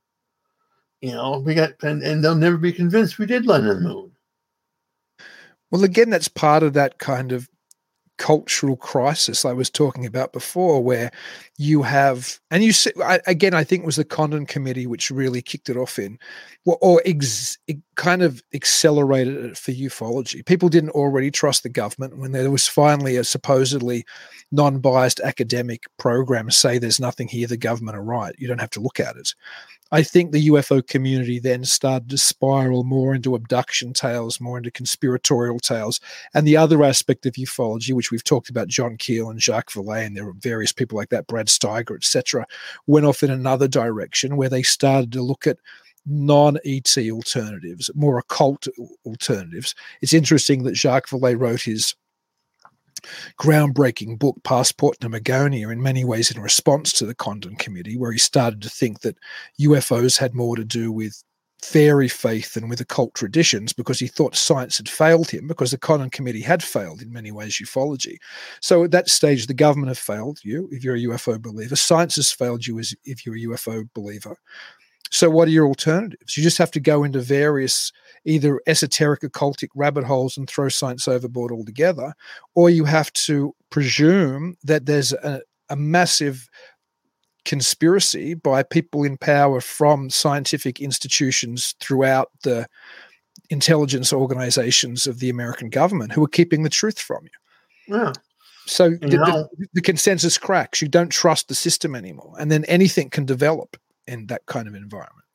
You 1.02 1.14
know, 1.14 1.40
we 1.40 1.54
got 1.54 1.72
and, 1.84 2.04
and 2.04 2.24
they'll 2.24 2.36
never 2.36 2.58
be 2.58 2.74
convinced 2.74 3.20
we 3.20 3.26
did 3.26 3.46
land 3.46 3.68
on 3.68 3.76
the 3.76 3.90
moon. 3.90 4.12
Well, 5.72 5.84
again, 5.84 6.10
that's 6.10 6.28
part 6.28 6.64
of 6.64 6.74
that 6.74 7.00
kind 7.00 7.32
of 7.32 7.50
cultural 8.18 8.78
crisis 8.78 9.46
I 9.46 9.54
was 9.54 9.70
talking 9.70 10.06
about 10.06 10.34
before, 10.34 10.82
where 10.84 11.12
you 11.58 11.84
have, 11.84 12.40
and 12.52 12.64
you 12.64 12.74
see, 12.74 12.92
I, 13.02 13.20
again, 13.28 13.54
I 13.54 13.64
think 13.64 13.84
it 13.84 13.86
was 13.86 13.96
the 13.96 14.04
Condon 14.04 14.46
Committee 14.46 14.88
which 14.88 15.10
really 15.10 15.42
kicked 15.42 15.70
it 15.70 15.78
off 15.78 15.98
in, 15.98 16.20
or, 16.66 17.02
ex, 17.06 17.58
it 17.68 17.78
kind 17.96 18.22
of 18.22 18.44
accelerated 18.54 19.38
it 19.38 19.58
for 19.58 19.72
ufology. 19.72 20.46
People 20.46 20.68
didn't 20.68 20.90
already 20.90 21.32
trust 21.32 21.64
the 21.64 21.70
government 21.70 22.18
when 22.18 22.34
there 22.34 22.52
was 22.52 22.68
finally 22.68 23.16
a 23.16 23.24
supposedly 23.24 24.04
non 24.52 24.80
biased 24.80 25.22
academic 25.22 25.84
program 25.98 26.52
say 26.52 26.78
there's 26.78 27.00
nothing 27.00 27.28
here, 27.28 27.48
the 27.48 27.58
government 27.58 27.98
are 27.98 28.04
right, 28.04 28.36
you 28.38 28.48
don't 28.48 28.60
have 28.60 28.70
to 28.72 28.82
look 28.82 29.00
at 29.00 29.16
it. 29.16 29.34
I 29.92 30.02
think 30.02 30.32
the 30.32 30.48
UFO 30.48 30.86
community 30.86 31.40
then 31.40 31.64
started 31.64 32.10
to 32.10 32.18
spiral 32.18 32.84
more 32.84 33.14
into 33.14 33.36
abduction 33.36 33.94
tales, 33.94 34.42
more 34.42 34.58
into 34.58 34.72
conspiratorial 34.72 35.60
tales. 35.60 36.02
And 36.34 36.48
the 36.48 36.58
other 36.58 36.84
aspect 36.84 37.26
of 37.28 37.34
ufology, 37.36 37.94
which 37.94 38.10
we've 38.12 38.24
talked 38.24 38.50
about, 38.50 38.68
John 38.68 38.98
Keel 38.98 39.30
and 39.30 39.42
Jacques 39.42 39.72
Vallée, 39.72 40.06
and 40.06 40.18
there 40.18 40.26
were 40.26 40.34
various 40.34 40.72
people 40.72 40.98
like 40.98 41.10
that, 41.10 41.28
Brad 41.28 41.45
Steiger, 41.48 41.96
etc., 41.96 42.46
went 42.88 43.06
off 43.06 43.24
in 43.24 43.32
another 43.32 43.68
direction 43.68 44.38
where 44.38 44.50
they 44.50 44.64
started 44.64 45.12
to 45.14 45.22
look 45.22 45.48
at 45.48 45.58
non 46.06 46.58
ET 46.66 46.98
alternatives, 46.98 47.90
more 47.96 48.18
occult 48.18 48.68
alternatives. 49.06 49.76
It's 50.02 50.14
interesting 50.14 50.64
that 50.64 50.76
Jacques 50.76 51.10
Vallée 51.10 51.40
wrote 51.40 51.62
his 51.62 51.96
groundbreaking 53.40 54.20
book, 54.20 54.38
Passport 54.44 55.00
to 55.00 55.10
Magonia, 55.10 55.72
in 55.72 55.82
many 55.82 56.04
ways 56.04 56.32
in 56.32 56.42
response 56.42 56.92
to 56.94 57.06
the 57.06 57.16
Condon 57.16 57.56
Committee, 57.56 57.98
where 57.98 58.12
he 58.12 58.18
started 58.18 58.62
to 58.62 58.70
think 58.70 59.02
that 59.02 59.18
UFOs 59.60 60.18
had 60.18 60.34
more 60.34 60.56
to 60.56 60.66
do 60.66 60.92
with 60.92 61.24
fairy 61.66 62.08
faith 62.08 62.56
and 62.56 62.70
with 62.70 62.80
occult 62.80 63.14
traditions 63.16 63.74
because 63.74 64.00
he 64.00 64.08
thought 64.08 64.36
science 64.36 64.78
had 64.78 64.88
failed 64.88 65.30
him 65.30 65.48
because 65.48 65.72
the 65.72 65.78
Condon 65.78 66.10
Committee 66.10 66.42
had 66.42 66.64
failed 66.64 67.02
in 67.02 67.12
many 67.12 67.32
ways 67.32 67.60
ufology. 67.62 68.18
So 68.62 68.84
at 68.84 68.92
that 68.92 69.10
stage, 69.10 69.48
the 69.48 69.54
government 69.54 69.90
have 69.90 69.98
failed 69.98 70.40
you 70.44 70.70
if 70.72 70.84
you're 70.84 70.96
a 70.96 71.04
UFO 71.04 71.42
believer. 71.42 71.76
Science 71.76 72.16
has 72.18 72.32
failed 72.32 72.68
you 72.68 72.78
as 72.80 72.94
if 73.04 73.26
you're 73.26 73.36
a 73.36 73.58
UFO 73.58 73.88
believer. 73.94 74.38
So 75.12 75.30
what 75.30 75.48
are 75.48 75.52
your 75.52 75.68
alternatives? 75.68 76.38
You 76.38 76.44
just 76.44 76.58
have 76.58 76.72
to 76.72 76.80
go 76.80 77.04
into 77.04 77.20
various 77.20 77.92
either 78.26 78.62
esoteric 78.68 79.22
occultic 79.22 79.70
rabbit 79.76 80.04
holes 80.04 80.38
and 80.38 80.50
throw 80.50 80.70
science 80.70 81.08
overboard 81.08 81.52
altogether, 81.52 82.14
or 82.54 82.70
you 82.70 82.86
have 82.86 83.12
to 83.14 83.56
presume 83.70 84.56
that 84.64 84.86
there's 84.86 85.14
a, 85.14 85.42
a 85.70 85.76
massive 85.76 86.48
conspiracy 87.46 88.34
by 88.34 88.64
people 88.64 89.04
in 89.04 89.18
power 89.18 89.62
from 89.62 90.10
scientific 90.10 90.82
institutions 90.82 91.76
throughout 91.80 92.32
the 92.44 92.68
intelligence 93.50 94.12
organizations 94.12 95.08
of 95.08 95.20
the 95.20 95.30
American 95.30 95.70
government 95.70 96.12
who 96.12 96.24
are 96.24 96.30
keeping 96.30 96.64
the 96.64 96.70
truth 96.70 97.00
from 97.00 97.24
you. 97.24 97.96
Yeah. 97.96 98.14
So 98.68 98.90
the, 98.90 99.08
the, 99.08 99.68
the, 99.76 99.82
consensus 99.82 100.40
cracks. 100.40 100.82
You 100.82 100.88
don't 100.88 101.12
trust 101.12 101.50
the 101.50 101.56
system 101.56 101.94
anymore, 101.94 102.34
and 102.40 102.52
then 102.52 102.66
anything 102.66 103.12
can 103.12 103.24
develop 103.24 103.78
in 104.08 104.26
that 104.28 104.48
kind 104.48 104.68
of 104.68 104.74
environment 104.74 105.26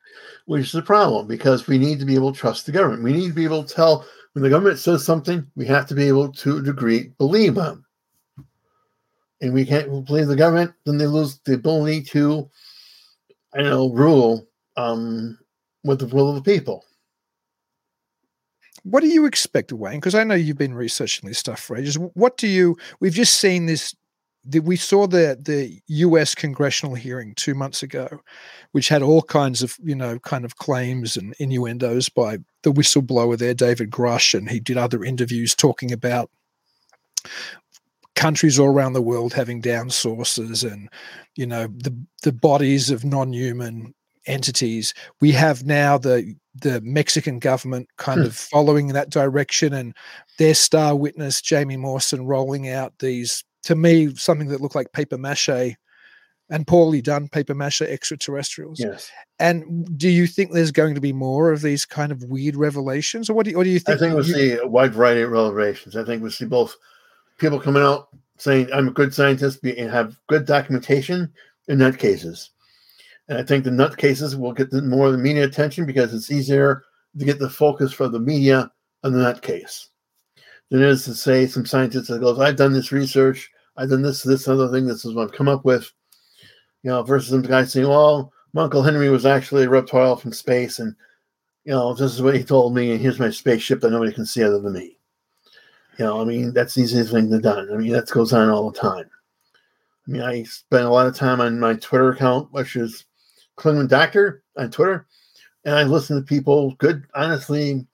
which 0.47 0.67
is 0.67 0.75
a 0.75 0.83
problem 0.83 1.27
because 1.27 1.67
we 1.67 1.79
need 1.79 1.99
to 2.01 2.05
be 2.05 2.15
able 2.15 2.33
to 2.33 2.39
trust 2.39 2.67
the 2.67 2.73
government. 2.73 3.03
We 3.03 3.13
need 3.13 3.29
to 3.29 3.35
be 3.35 3.45
able 3.45 3.65
to 3.65 3.75
tell 3.75 4.05
when 4.33 4.43
the 4.43 4.51
government 4.51 4.79
says 4.79 5.05
something, 5.05 5.47
we 5.57 5.67
have 5.67 5.87
to 5.87 5.95
be 5.95 6.09
able 6.09 6.33
to 6.33 6.59
a 6.59 6.63
degree 6.63 7.13
believe 7.19 7.55
them. 7.55 7.85
And 9.41 9.53
we 9.55 9.65
can't 9.65 10.05
believe 10.07 10.27
the 10.27 10.37
government, 10.37 10.73
then 10.85 10.99
they 10.99 11.07
lose 11.07 11.41
the 11.45 11.55
ability 11.55 12.03
to, 12.05 12.51
I 13.55 13.63
know, 13.63 13.91
rule 13.91 14.47
um, 14.77 15.39
with 15.83 16.01
the 16.01 16.07
will 16.07 16.29
of 16.29 16.35
the 16.35 16.43
people. 16.43 16.85
What 18.83 19.01
do 19.01 19.09
you 19.09 19.27
expect, 19.27 19.73
Wayne? 19.73 19.97
Because 19.97 20.15
I 20.15 20.25
know 20.25 20.35
you've 20.35 20.59
been 20.59 20.75
researching 20.75 21.29
this 21.29 21.39
stuff 21.39 21.61
for 21.61 21.77
ages. 21.77 21.97
What 22.15 22.37
do 22.37 22.47
you? 22.47 22.77
We've 23.01 23.13
just 23.13 23.35
seen 23.39 23.67
this 23.67 23.95
we 24.63 24.77
saw 24.77 25.07
the 25.07 25.39
the 25.41 25.81
U.S. 25.89 26.35
congressional 26.35 26.95
hearing 26.95 27.35
two 27.35 27.55
months 27.55 27.83
ago, 27.83 28.09
which 28.73 28.89
had 28.89 29.03
all 29.03 29.23
kinds 29.23 29.63
of 29.63 29.77
you 29.83 29.95
know 29.95 30.19
kind 30.21 30.45
of 30.45 30.57
claims 30.57 31.17
and 31.17 31.35
innuendos 31.39 32.09
by 32.09 32.39
the 32.63 32.73
whistleblower 32.73 33.37
there, 33.37 33.55
David 33.55 33.91
Grusch, 33.91 34.35
and 34.35 34.51
he 34.51 34.61
did 34.61 34.79
other 34.79 35.05
interviews 35.05 35.55
talking 35.55 35.93
about 35.93 36.31
countries 38.21 38.59
all 38.59 38.69
around 38.69 38.93
the 38.93 39.01
world 39.01 39.33
having 39.33 39.63
down 39.63 39.89
sources 39.89 40.63
and 40.63 40.91
you 41.37 41.47
know 41.47 41.69
the 41.69 41.97
the 42.23 42.33
bodies 42.33 42.91
of 42.91 43.03
non-human 43.03 43.95
entities. 44.27 44.93
We 45.23 45.33
have 45.33 45.65
now 45.65 45.97
the 45.97 46.35
the 46.55 46.83
Mexican 46.83 47.39
government 47.39 47.89
kind 47.97 48.21
hmm. 48.21 48.27
of 48.27 48.37
following 48.37 48.89
that 48.89 49.09
direction 49.09 49.73
and 49.73 49.97
their 50.39 50.55
star 50.55 50.95
witness 50.95 51.41
Jamie 51.41 51.79
Maussan 51.79 52.27
rolling 52.27 52.69
out 52.69 52.93
these 52.99 53.43
to 53.63 53.75
me 53.75 54.15
something 54.15 54.49
that 54.49 54.61
looked 54.61 54.75
like 54.75 54.93
paper 54.93 55.17
mache 55.17 55.75
and 56.51 56.67
poorly 56.67 57.01
done 57.01 57.27
paper 57.27 57.55
mache 57.55 57.81
extraterrestrials. 57.81 58.81
Yes. 58.81 59.11
And 59.39 59.97
do 59.97 60.11
you 60.11 60.27
think 60.27 60.53
there's 60.53 60.73
going 60.73 60.95
to 60.95 61.01
be 61.01 61.15
more 61.15 61.53
of 61.53 61.63
these 61.63 61.87
kind 61.87 62.13
of 62.13 62.25
weird 62.25 62.57
revelations, 62.57 63.31
or 63.31 63.35
what 63.35 63.45
do 63.45 63.53
you, 63.53 63.57
what 63.57 63.65
do 63.65 63.71
you 63.71 63.79
think? 63.79 63.97
I 63.97 63.99
think 63.99 64.15
we'll 64.15 64.27
you, 64.27 64.35
see 64.35 64.59
a 64.59 64.67
wide 64.67 64.93
variety 64.93 65.23
of 65.23 65.31
revelations. 65.31 65.97
I 65.97 66.05
think 66.05 66.21
we'll 66.21 66.33
see 66.33 66.45
both 66.45 66.77
people 67.41 67.59
coming 67.59 67.83
out 67.83 68.09
saying 68.39 68.69
I'm 68.73 68.89
a 68.89 68.93
good 68.93 69.13
scientist 69.13 69.65
and 69.65 69.91
have 69.91 70.17
good 70.29 70.47
documentation 70.47 71.33
in 71.69 71.79
nut 71.79 71.99
cases. 71.99 72.51
And 73.29 73.39
I 73.39 73.43
think 73.43 73.65
the 73.65 73.71
nut 73.71 73.97
cases 73.97 74.37
will 74.37 74.53
get 74.53 74.71
the, 74.71 74.83
more 74.83 75.07
of 75.07 75.13
the 75.13 75.19
media 75.19 75.45
attention 75.45 75.87
because 75.87 76.15
it's 76.15 76.31
easier 76.31 76.85
to 77.19 77.25
get 77.25 77.39
the 77.39 77.51
focus 77.51 77.93
for 77.93 78.09
the 78.09 78.21
media 78.21 78.71
on 79.03 79.13
the 79.13 79.19
nut 79.19 79.43
case 79.43 79.89
than 80.71 80.83
it 80.83 80.89
is 80.89 81.05
to 81.05 81.15
say 81.15 81.47
some 81.47 81.67
scientist 81.67 82.09
that 82.09 82.21
goes, 82.21 82.39
I've 82.39 82.57
done 82.57 82.73
this 82.73 82.93
research, 82.93 83.51
I've 83.77 83.91
done 83.91 84.03
this, 84.03 84.23
this 84.23 84.47
other 84.47 84.69
thing, 84.69 84.87
this 84.87 85.05
is 85.05 85.15
what 85.15 85.25
I've 85.25 85.37
come 85.37 85.49
up 85.49 85.65
with, 85.65 85.91
you 86.83 86.91
know, 86.91 87.03
versus 87.03 87.31
some 87.31 87.43
guy 87.43 87.65
saying, 87.65 87.89
well, 87.89 88.33
my 88.53 88.63
Uncle 88.63 88.83
Henry 88.83 89.09
was 89.11 89.27
actually 89.27 89.65
a 89.65 89.69
reptile 89.69 90.17
from 90.17 90.33
space, 90.33 90.79
and 90.79 90.95
you 91.65 91.73
know, 91.73 91.95
this 91.95 92.13
is 92.13 92.23
what 92.23 92.37
he 92.37 92.43
told 92.43 92.75
me, 92.75 92.93
and 92.93 93.01
here's 93.01 93.19
my 93.19 93.31
spaceship 93.31 93.81
that 93.81 93.91
nobody 93.91 94.13
can 94.13 94.27
see 94.27 94.43
other 94.43 94.61
than 94.61 94.73
me. 94.73 94.97
You 95.99 96.05
know, 96.05 96.21
I 96.21 96.25
mean, 96.25 96.53
that's 96.53 96.75
the 96.75 96.83
easiest 96.83 97.13
thing 97.13 97.31
to 97.31 97.39
done. 97.39 97.69
I 97.73 97.77
mean, 97.77 97.93
that 97.93 98.09
goes 98.09 98.33
on 98.33 98.49
all 98.49 98.71
the 98.71 98.79
time. 98.79 99.11
I 100.07 100.11
mean, 100.11 100.23
I 100.23 100.43
spend 100.45 100.85
a 100.85 100.91
lot 100.91 101.07
of 101.07 101.15
time 101.15 101.41
on 101.41 101.61
my 101.61 101.75
Twitter 101.75 102.11
account, 102.11 102.53
which 102.53 102.77
is 102.77 103.05
Clingman 103.57 103.89
Doctor 103.89 104.43
on 104.57 104.71
Twitter, 104.71 105.07
and 105.65 105.75
I 105.75 105.85
listen 105.85 106.17
to 106.17 106.23
people, 106.23 106.75
good, 106.77 107.05
honestly, 107.15 107.87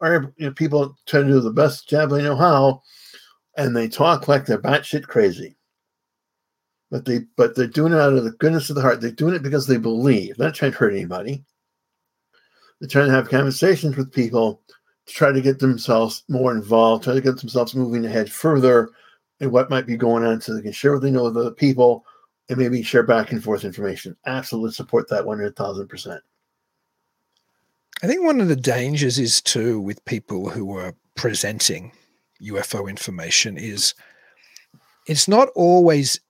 are 0.00 0.32
you 0.36 0.46
know, 0.46 0.52
people 0.52 0.96
try 1.06 1.20
to 1.20 1.26
do 1.26 1.40
the 1.40 1.52
best 1.52 1.88
job 1.88 2.10
they 2.10 2.22
know 2.22 2.36
how, 2.36 2.82
and 3.56 3.76
they 3.76 3.88
talk 3.88 4.26
like 4.26 4.44
they're 4.44 4.58
batshit 4.60 5.04
crazy. 5.04 5.56
But 6.90 7.04
they 7.04 7.20
but 7.36 7.54
they're 7.54 7.66
doing 7.66 7.92
it 7.92 8.00
out 8.00 8.12
of 8.12 8.24
the 8.24 8.32
goodness 8.32 8.68
of 8.68 8.76
the 8.76 8.82
heart. 8.82 9.00
They're 9.00 9.12
doing 9.12 9.34
it 9.34 9.42
because 9.42 9.66
they 9.66 9.78
believe. 9.78 10.36
They're 10.36 10.48
not 10.48 10.54
trying 10.54 10.72
to 10.72 10.78
hurt 10.78 10.92
anybody. 10.92 11.44
They're 12.80 12.88
trying 12.88 13.06
to 13.06 13.14
have 13.14 13.30
conversations 13.30 13.96
with 13.96 14.12
people 14.12 14.60
to 15.06 15.12
try 15.12 15.32
to 15.32 15.40
get 15.40 15.58
themselves 15.58 16.24
more 16.28 16.52
involved, 16.52 17.04
try 17.04 17.14
to 17.14 17.20
get 17.20 17.38
themselves 17.38 17.74
moving 17.74 18.04
ahead 18.04 18.30
further 18.30 18.90
and 19.40 19.50
what 19.50 19.70
might 19.70 19.86
be 19.86 19.96
going 19.96 20.24
on 20.24 20.40
so 20.40 20.54
they 20.54 20.62
can 20.62 20.72
share 20.72 20.92
what 20.92 21.02
they 21.02 21.10
know 21.10 21.24
with 21.24 21.36
other 21.36 21.50
people 21.50 22.04
and 22.48 22.58
maybe 22.58 22.82
share 22.82 23.02
back 23.02 23.32
and 23.32 23.42
forth 23.42 23.64
information. 23.64 24.16
Absolutely 24.26 24.72
support 24.72 25.08
that 25.08 25.24
100,000%. 25.24 26.20
I 28.02 28.06
think 28.06 28.24
one 28.24 28.40
of 28.40 28.48
the 28.48 28.56
dangers 28.56 29.18
is 29.18 29.40
too 29.40 29.80
with 29.80 30.04
people 30.04 30.50
who 30.50 30.76
are 30.76 30.94
presenting 31.14 31.92
UFO 32.42 32.88
information 32.88 33.56
is 33.56 33.94
it's 35.06 35.28
not 35.28 35.48
always 35.54 36.20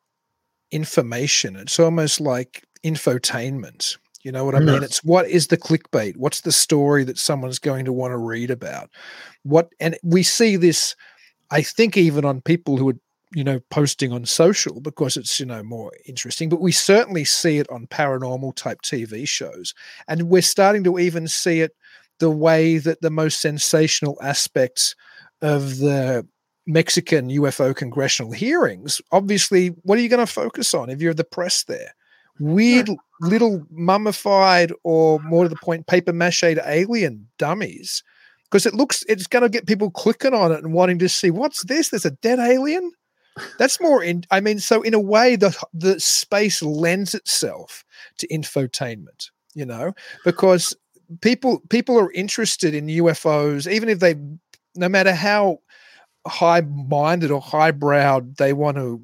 information. 0.70 1.56
It's 1.56 1.78
almost 1.78 2.20
like 2.20 2.64
infotainment. 2.84 3.96
You 4.22 4.32
know 4.32 4.44
what 4.44 4.54
I 4.54 4.60
mean? 4.60 4.74
Yes. 4.74 4.84
It's 4.84 5.04
what 5.04 5.28
is 5.28 5.48
the 5.48 5.56
clickbait? 5.56 6.16
What's 6.16 6.42
the 6.42 6.52
story 6.52 7.04
that 7.04 7.18
someone's 7.18 7.58
going 7.58 7.84
to 7.84 7.92
want 7.92 8.12
to 8.12 8.18
read 8.18 8.50
about? 8.50 8.90
What 9.42 9.70
and 9.80 9.96
we 10.02 10.22
see 10.22 10.56
this, 10.56 10.94
I 11.50 11.62
think, 11.62 11.96
even 11.96 12.24
on 12.24 12.40
people 12.40 12.76
who 12.76 12.90
are, 12.90 12.98
you 13.34 13.42
know, 13.42 13.60
posting 13.70 14.12
on 14.12 14.24
social 14.24 14.80
because 14.80 15.16
it's, 15.16 15.40
you 15.40 15.46
know, 15.46 15.62
more 15.62 15.92
interesting, 16.06 16.48
but 16.48 16.60
we 16.60 16.70
certainly 16.70 17.24
see 17.24 17.58
it 17.58 17.68
on 17.70 17.86
paranormal 17.88 18.54
type 18.54 18.82
TV 18.82 19.26
shows. 19.26 19.74
And 20.06 20.28
we're 20.28 20.42
starting 20.42 20.84
to 20.84 20.98
even 20.98 21.26
see 21.26 21.60
it 21.60 21.74
the 22.18 22.30
way 22.30 22.78
that 22.78 23.00
the 23.00 23.10
most 23.10 23.40
sensational 23.40 24.16
aspects 24.22 24.94
of 25.40 25.78
the 25.78 26.26
Mexican 26.66 27.28
UFO 27.28 27.74
congressional 27.74 28.30
hearings, 28.30 29.00
obviously, 29.10 29.68
what 29.82 29.98
are 29.98 30.02
you 30.02 30.08
going 30.08 30.24
to 30.24 30.32
focus 30.32 30.74
on 30.74 30.90
if 30.90 31.02
you're 31.02 31.14
the 31.14 31.24
press 31.24 31.64
there? 31.64 31.94
Hmm. 32.38 32.52
Weird 32.52 32.90
little 33.22 33.64
mummified 33.70 34.72
or 34.82 35.20
more 35.20 35.44
to 35.44 35.48
the 35.48 35.56
point, 35.56 35.86
paper 35.86 36.12
mache 36.12 36.42
alien 36.44 37.28
dummies. 37.38 38.02
Because 38.44 38.66
it 38.66 38.74
looks, 38.74 39.02
it's 39.08 39.26
going 39.26 39.42
to 39.42 39.48
get 39.48 39.66
people 39.66 39.90
clicking 39.90 40.34
on 40.34 40.52
it 40.52 40.62
and 40.62 40.74
wanting 40.74 40.98
to 40.98 41.08
see 41.08 41.30
what's 41.30 41.64
this? 41.64 41.88
There's 41.88 42.04
a 42.04 42.10
dead 42.10 42.38
alien. 42.38 42.92
That's 43.58 43.80
more 43.80 44.02
in. 44.02 44.24
I 44.30 44.40
mean, 44.40 44.58
so 44.58 44.82
in 44.82 44.92
a 44.92 45.00
way, 45.00 45.36
the 45.36 45.56
the 45.72 45.98
space 45.98 46.62
lends 46.62 47.14
itself 47.14 47.82
to 48.18 48.28
infotainment. 48.28 49.30
You 49.54 49.64
know, 49.64 49.94
because 50.22 50.76
people 51.22 51.62
people 51.70 51.98
are 51.98 52.12
interested 52.12 52.74
in 52.74 52.88
UFOs, 52.88 53.70
even 53.70 53.88
if 53.88 54.00
they, 54.00 54.16
no 54.74 54.88
matter 54.88 55.14
how 55.14 55.60
high 56.26 56.60
minded 56.60 57.30
or 57.30 57.40
highbrowed 57.40 58.36
they 58.36 58.52
want 58.52 58.76
to 58.76 59.02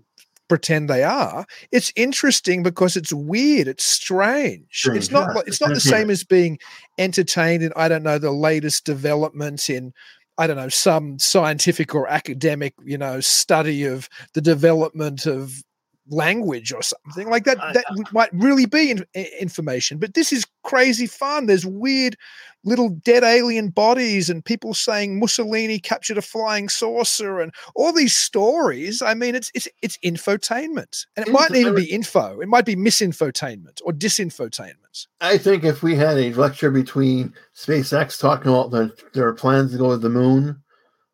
pretend 0.49 0.89
they 0.89 1.03
are. 1.03 1.47
It's 1.71 1.93
interesting 1.97 2.63
because 2.63 2.97
it's 2.97 3.13
weird, 3.13 3.69
it's 3.69 3.85
strange. 3.85 4.67
Strange, 4.71 4.99
it's 4.99 5.11
not 5.11 5.35
yeah. 5.35 5.43
it's 5.47 5.61
not 5.61 5.71
the 5.71 5.81
same 5.81 6.11
as 6.11 6.25
being 6.25 6.59
entertained 6.97 7.63
in 7.63 7.73
I 7.77 7.89
don't 7.89 8.03
know 8.03 8.19
the 8.19 8.33
latest 8.33 8.85
developments 8.85 9.69
in 9.71 9.93
I 10.37 10.47
don't 10.47 10.57
know 10.57 10.69
some 10.69 11.19
scientific 11.19 11.95
or 11.95 12.09
academic 12.09 12.75
you 12.85 12.99
know 12.99 13.21
study 13.21 13.85
of 13.85 14.09
the 14.35 14.41
development 14.41 15.27
of 15.27 15.63
language 16.11 16.73
or 16.73 16.83
something 16.83 17.29
like 17.29 17.45
that. 17.45 17.59
That 17.75 17.85
might 18.13 18.31
really 18.33 18.67
be 18.67 18.91
in, 18.91 19.05
information 19.15 19.99
but 19.99 20.15
this 20.15 20.33
is 20.33 20.47
crazy 20.63 21.07
fun 21.07 21.47
there's 21.47 21.67
weird 21.67 22.17
little 22.65 22.91
dead 22.91 23.25
alien 23.25 23.71
bodies 23.71 24.29
and 24.29 24.45
people 24.45 24.75
saying 24.75 25.19
Mussolini 25.19 25.79
captured 25.79 26.19
a 26.19 26.23
flying 26.23 26.69
saucer 26.69 27.41
and 27.41 27.53
all 27.75 27.93
these 27.93 28.17
stories. 28.17 29.01
I 29.03 29.15
mean, 29.15 29.35
it's 29.35 29.51
it's 29.55 29.69
it's 29.83 29.99
infotainment, 29.99 31.07
and 31.17 31.27
it 31.27 31.33
mightn't 31.33 31.57
even 31.57 31.75
be 31.75 31.91
info. 31.91 32.41
It 32.41 32.49
might 32.49 32.65
be 32.65 32.77
misinfotainment 32.77 33.81
or 33.85 33.93
disinfotainment. 33.93 35.07
I 35.21 35.39
think 35.39 35.65
if 35.65 35.83
we 35.83 35.95
had 35.95 36.19
a 36.19 36.33
lecture 36.35 36.71
between 36.71 37.35
SpaceX 37.57 38.19
talking 38.19 38.51
about 38.51 38.71
their, 38.71 38.91
their 39.15 39.33
plans 39.35 39.73
to 39.73 39.79
go 39.79 39.91
to 39.91 39.97
the 39.97 40.09
moon 40.09 40.63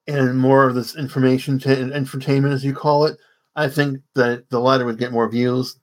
and 0.07 0.38
more 0.38 0.66
of 0.66 0.74
this 0.74 0.97
information 0.97 1.59
to 1.61 1.68
infotainment, 1.68 2.53
as 2.53 2.64
you 2.64 2.74
call 2.74 3.07
it, 3.07 3.18
I 3.57 3.69
think 3.69 4.01
that 4.15 4.49
the 4.51 4.61
latter 4.61 4.85
would 4.85 4.99
get 4.99 5.13
more 5.13 5.29
views. 5.29 5.77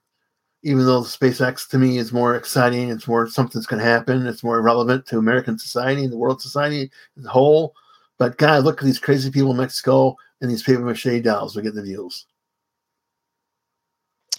Even 0.63 0.85
though 0.85 1.01
SpaceX 1.01 1.67
to 1.69 1.79
me 1.79 1.97
is 1.97 2.13
more 2.13 2.35
exciting, 2.35 2.89
it's 2.89 3.07
more 3.07 3.27
something's 3.27 3.65
going 3.65 3.79
to 3.81 3.89
happen, 3.89 4.27
it's 4.27 4.43
more 4.43 4.61
relevant 4.61 5.07
to 5.07 5.17
American 5.17 5.57
society 5.57 6.03
and 6.03 6.13
the 6.13 6.17
world 6.17 6.41
society 6.41 6.91
as 7.17 7.25
a 7.25 7.29
whole. 7.29 7.73
But 8.19 8.37
God, 8.37 8.63
look 8.63 8.79
at 8.79 8.85
these 8.85 8.99
crazy 8.99 9.31
people 9.31 9.51
in 9.51 9.57
Mexico 9.57 10.15
and 10.39 10.51
these 10.51 10.61
paper 10.61 10.81
mache 10.81 11.23
dolls. 11.23 11.55
We 11.55 11.63
get 11.63 11.73
the 11.73 11.81
views. 11.81 12.27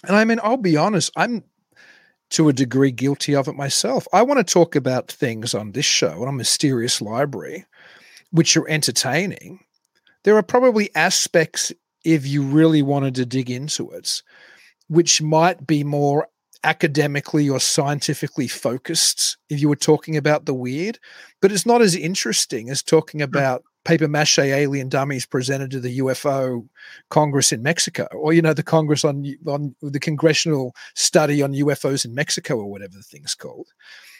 And 0.05 0.15
I 0.15 0.23
mean, 0.23 0.39
I'll 0.41 0.57
be 0.57 0.77
honest, 0.77 1.11
I'm 1.17 1.43
to 2.31 2.49
a 2.49 2.53
degree 2.53 2.91
guilty 2.91 3.35
of 3.35 3.47
it 3.47 3.55
myself. 3.55 4.07
I 4.11 4.23
want 4.23 4.39
to 4.45 4.53
talk 4.53 4.75
about 4.75 5.11
things 5.11 5.53
on 5.53 5.71
this 5.71 5.85
show 5.85 6.21
on 6.21 6.27
a 6.27 6.31
Mysterious 6.31 7.01
Library, 7.01 7.65
which 8.31 8.57
are 8.57 8.67
entertaining. 8.67 9.59
There 10.23 10.35
are 10.35 10.43
probably 10.43 10.89
aspects, 10.95 11.71
if 12.03 12.27
you 12.27 12.43
really 12.43 12.81
wanted 12.81 13.15
to 13.15 13.25
dig 13.25 13.49
into 13.49 13.91
it, 13.91 14.21
which 14.87 15.21
might 15.21 15.65
be 15.65 15.83
more 15.83 16.27
academically 16.63 17.49
or 17.49 17.59
scientifically 17.59 18.47
focused 18.47 19.37
if 19.49 19.61
you 19.61 19.67
were 19.67 19.75
talking 19.75 20.15
about 20.15 20.45
the 20.45 20.53
weird, 20.53 20.97
but 21.41 21.51
it's 21.51 21.65
not 21.65 21.81
as 21.81 21.95
interesting 21.95 22.69
as 22.69 22.81
talking 22.81 23.19
hmm. 23.19 23.25
about 23.25 23.63
paper 23.85 24.07
mache 24.07 24.39
alien 24.39 24.87
dummies 24.87 25.25
presented 25.25 25.69
to 25.69 25.79
the 25.79 25.99
UFO 25.99 26.65
Congress 27.09 27.51
in 27.51 27.61
Mexico, 27.61 28.07
or 28.13 28.33
you 28.33 28.41
know 28.41 28.53
the 28.53 28.63
Congress 28.63 29.03
on 29.03 29.25
on 29.45 29.75
the 29.81 29.99
congressional 29.99 30.73
study 30.95 31.41
on 31.41 31.53
UFOs 31.53 32.05
in 32.05 32.15
Mexico, 32.15 32.55
or 32.55 32.69
whatever 32.71 32.93
the 32.93 33.03
thing's 33.03 33.35
called. 33.35 33.67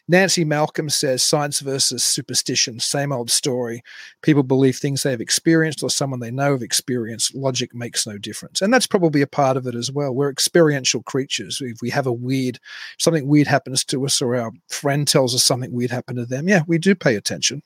Nancy 0.09 0.43
Malcolm 0.43 0.89
says 0.89 1.23
science 1.23 1.61
versus 1.61 2.03
superstition, 2.03 2.77
same 2.79 3.13
old 3.13 3.31
story. 3.31 3.81
People 4.21 4.43
believe 4.43 4.75
things 4.75 5.01
they 5.03 5.11
have 5.11 5.21
experienced 5.21 5.81
or 5.81 5.89
someone 5.89 6.19
they 6.19 6.29
know 6.31 6.51
have 6.51 6.61
experienced. 6.61 7.33
Logic 7.33 7.73
makes 7.73 8.05
no 8.05 8.17
difference. 8.17 8.61
And 8.61 8.73
that's 8.73 8.85
probably 8.87 9.21
a 9.21 9.27
part 9.27 9.55
of 9.55 9.65
it 9.65 9.75
as 9.75 9.91
well. 9.91 10.13
We're 10.13 10.29
experiential 10.29 11.03
creatures. 11.03 11.61
If 11.61 11.81
we 11.81 11.89
have 11.91 12.05
a 12.05 12.11
weird, 12.11 12.59
something 12.99 13.27
weird 13.27 13.47
happens 13.47 13.85
to 13.85 14.05
us, 14.05 14.21
or 14.21 14.35
our 14.35 14.51
friend 14.69 15.07
tells 15.07 15.33
us 15.33 15.43
something 15.45 15.71
weird 15.71 15.91
happened 15.91 16.17
to 16.17 16.25
them, 16.25 16.49
yeah, 16.49 16.63
we 16.67 16.77
do 16.77 16.95
pay 16.95 17.15
attention. 17.15 17.63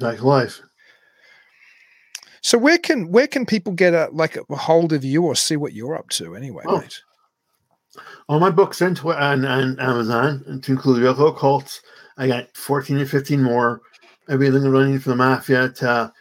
Like 0.00 0.20
life. 0.22 0.60
So 2.42 2.58
where 2.58 2.78
can 2.78 3.10
where 3.10 3.26
can 3.26 3.46
people 3.46 3.72
get 3.72 3.94
a 3.94 4.08
like 4.12 4.36
a 4.36 4.56
hold 4.56 4.92
of 4.92 5.04
you 5.04 5.22
or 5.22 5.34
see 5.34 5.56
what 5.56 5.72
you're 5.72 5.96
up 5.96 6.08
to 6.10 6.34
anyway, 6.36 6.64
Oh. 6.66 6.80
mate? 6.80 7.00
All 8.28 8.40
my 8.40 8.50
books 8.50 8.82
on, 8.82 8.96
on 9.04 9.80
Amazon, 9.80 10.60
to 10.62 10.72
include 10.72 11.02
UFO 11.02 11.36
cults. 11.36 11.80
I 12.18 12.26
got 12.26 12.56
14 12.56 12.98
or 12.98 13.06
15 13.06 13.42
more. 13.42 13.80
Everything 14.28 14.64
running 14.64 14.98
from 14.98 15.10
the 15.10 15.16
mafia 15.16 15.68
to 15.70 16.12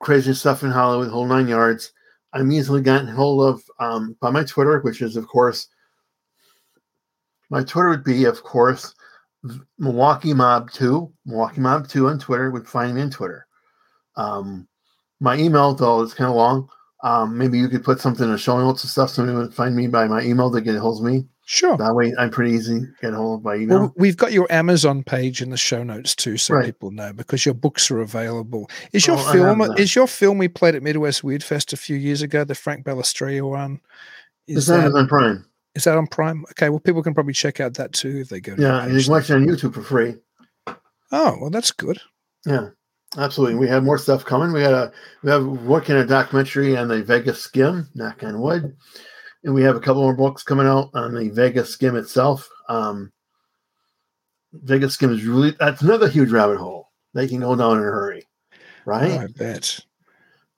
crazy 0.00 0.34
stuff 0.34 0.62
in 0.62 0.70
Hollywood, 0.70 1.08
whole 1.08 1.26
nine 1.26 1.48
yards. 1.48 1.92
I'm 2.32 2.52
easily 2.52 2.82
gotten 2.82 3.08
hold 3.08 3.48
of 3.48 3.62
um, 3.80 4.16
by 4.20 4.30
my 4.30 4.44
Twitter, 4.44 4.80
which 4.80 5.00
is, 5.00 5.16
of 5.16 5.26
course, 5.26 5.68
my 7.48 7.62
Twitter 7.62 7.90
would 7.90 8.04
be, 8.04 8.24
of 8.24 8.42
course, 8.42 8.94
Milwaukee 9.78 10.34
Mob 10.34 10.70
2. 10.72 11.12
Milwaukee 11.24 11.60
Mob 11.60 11.88
2 11.88 12.08
on 12.08 12.18
Twitter 12.18 12.50
would 12.50 12.68
find 12.68 12.94
me 12.94 13.02
on 13.02 13.10
Twitter. 13.10 13.46
Um, 14.16 14.66
my 15.20 15.36
email, 15.36 15.74
though, 15.74 16.02
is 16.02 16.14
kind 16.14 16.28
of 16.28 16.36
long. 16.36 16.68
Um, 17.06 17.38
maybe 17.38 17.56
you 17.56 17.68
could 17.68 17.84
put 17.84 18.00
something 18.00 18.24
in 18.24 18.32
the 18.32 18.38
show 18.38 18.58
notes 18.58 18.82
and 18.82 18.90
stuff 18.90 19.10
so 19.10 19.24
would 19.24 19.54
find 19.54 19.76
me 19.76 19.86
by 19.86 20.08
my 20.08 20.22
email 20.22 20.50
to 20.50 20.60
get 20.60 20.74
a 20.74 20.80
hold 20.80 20.98
of 20.98 21.04
me. 21.12 21.24
Sure. 21.44 21.76
That 21.76 21.94
way, 21.94 22.12
I'm 22.18 22.30
pretty 22.30 22.50
easy 22.56 22.80
to 22.80 22.86
get 23.00 23.12
a 23.12 23.16
hold 23.16 23.38
of 23.38 23.44
by 23.44 23.54
email. 23.56 23.78
Well, 23.78 23.94
we've 23.96 24.16
got 24.16 24.32
your 24.32 24.50
Amazon 24.50 25.04
page 25.04 25.40
in 25.40 25.50
the 25.50 25.56
show 25.56 25.84
notes 25.84 26.16
too, 26.16 26.36
so 26.36 26.54
Right. 26.54 26.64
people 26.64 26.90
know 26.90 27.12
because 27.12 27.46
your 27.46 27.54
books 27.54 27.88
are 27.92 28.00
available. 28.00 28.68
Is 28.92 29.06
your 29.06 29.18
Oh, 29.18 29.32
film 29.32 29.60
Is 29.78 29.94
your 29.94 30.08
film 30.08 30.38
we 30.38 30.48
played 30.48 30.74
at 30.74 30.82
Midwest 30.82 31.22
Weird 31.22 31.44
Fest 31.44 31.72
a 31.72 31.76
few 31.76 31.96
years 31.96 32.22
ago, 32.22 32.42
the 32.42 32.56
Frank 32.56 32.84
Balistrieri 32.84 33.48
one? 33.48 33.80
Is 34.48 34.56
It's 34.56 34.66
that, 34.66 34.80
Amazon 34.86 35.06
Prime. 35.06 35.44
is 35.76 35.84
that 35.84 35.96
on 35.96 36.08
Prime? 36.08 36.44
Okay, 36.50 36.68
well 36.70 36.80
people 36.80 37.04
can 37.04 37.14
probably 37.14 37.34
check 37.34 37.60
out 37.60 37.74
that 37.74 37.92
too 37.92 38.18
if 38.22 38.28
they 38.30 38.40
go 38.40 38.56
to 38.56 38.62
Yeah, 38.62 38.84
you 38.88 39.00
can 39.00 39.12
watch 39.12 39.30
it 39.30 39.34
on 39.34 39.46
YouTube 39.46 39.74
for 39.74 39.82
free. 39.82 40.16
Oh, 41.12 41.38
well 41.40 41.50
that's 41.50 41.70
good. 41.70 42.00
Yeah, 42.44 42.70
absolutely. 43.18 43.56
We 43.56 43.68
have 43.68 43.84
more 43.84 43.98
stuff 43.98 44.24
coming. 44.24 44.52
We 44.52 44.60
got 44.60 44.72
a 44.72 44.92
we 45.22 45.30
have 45.30 45.44
working 45.44 45.96
a 45.96 46.06
documentary 46.06 46.76
on 46.76 46.88
the 46.88 47.02
Vegas 47.02 47.40
skim, 47.40 47.88
knock 47.94 48.22
on 48.22 48.40
wood, 48.40 48.76
and 49.44 49.54
we 49.54 49.62
have 49.62 49.76
a 49.76 49.80
couple 49.80 50.02
more 50.02 50.16
books 50.16 50.42
coming 50.42 50.66
out 50.66 50.90
on 50.94 51.14
the 51.14 51.28
Vegas 51.30 51.70
skim 51.70 51.96
itself. 51.96 52.48
Um, 52.68 53.12
Vegas 54.52 54.94
skim 54.94 55.12
is 55.12 55.24
really 55.24 55.52
that's 55.58 55.82
another 55.82 56.08
huge 56.08 56.30
rabbit 56.30 56.58
hole. 56.58 56.90
They 57.14 57.28
can 57.28 57.40
go 57.40 57.56
down 57.56 57.78
in 57.78 57.82
a 57.82 57.82
hurry, 57.82 58.26
right? 58.84 59.12
Oh, 59.12 59.18
I 59.18 59.26
bet. 59.26 59.80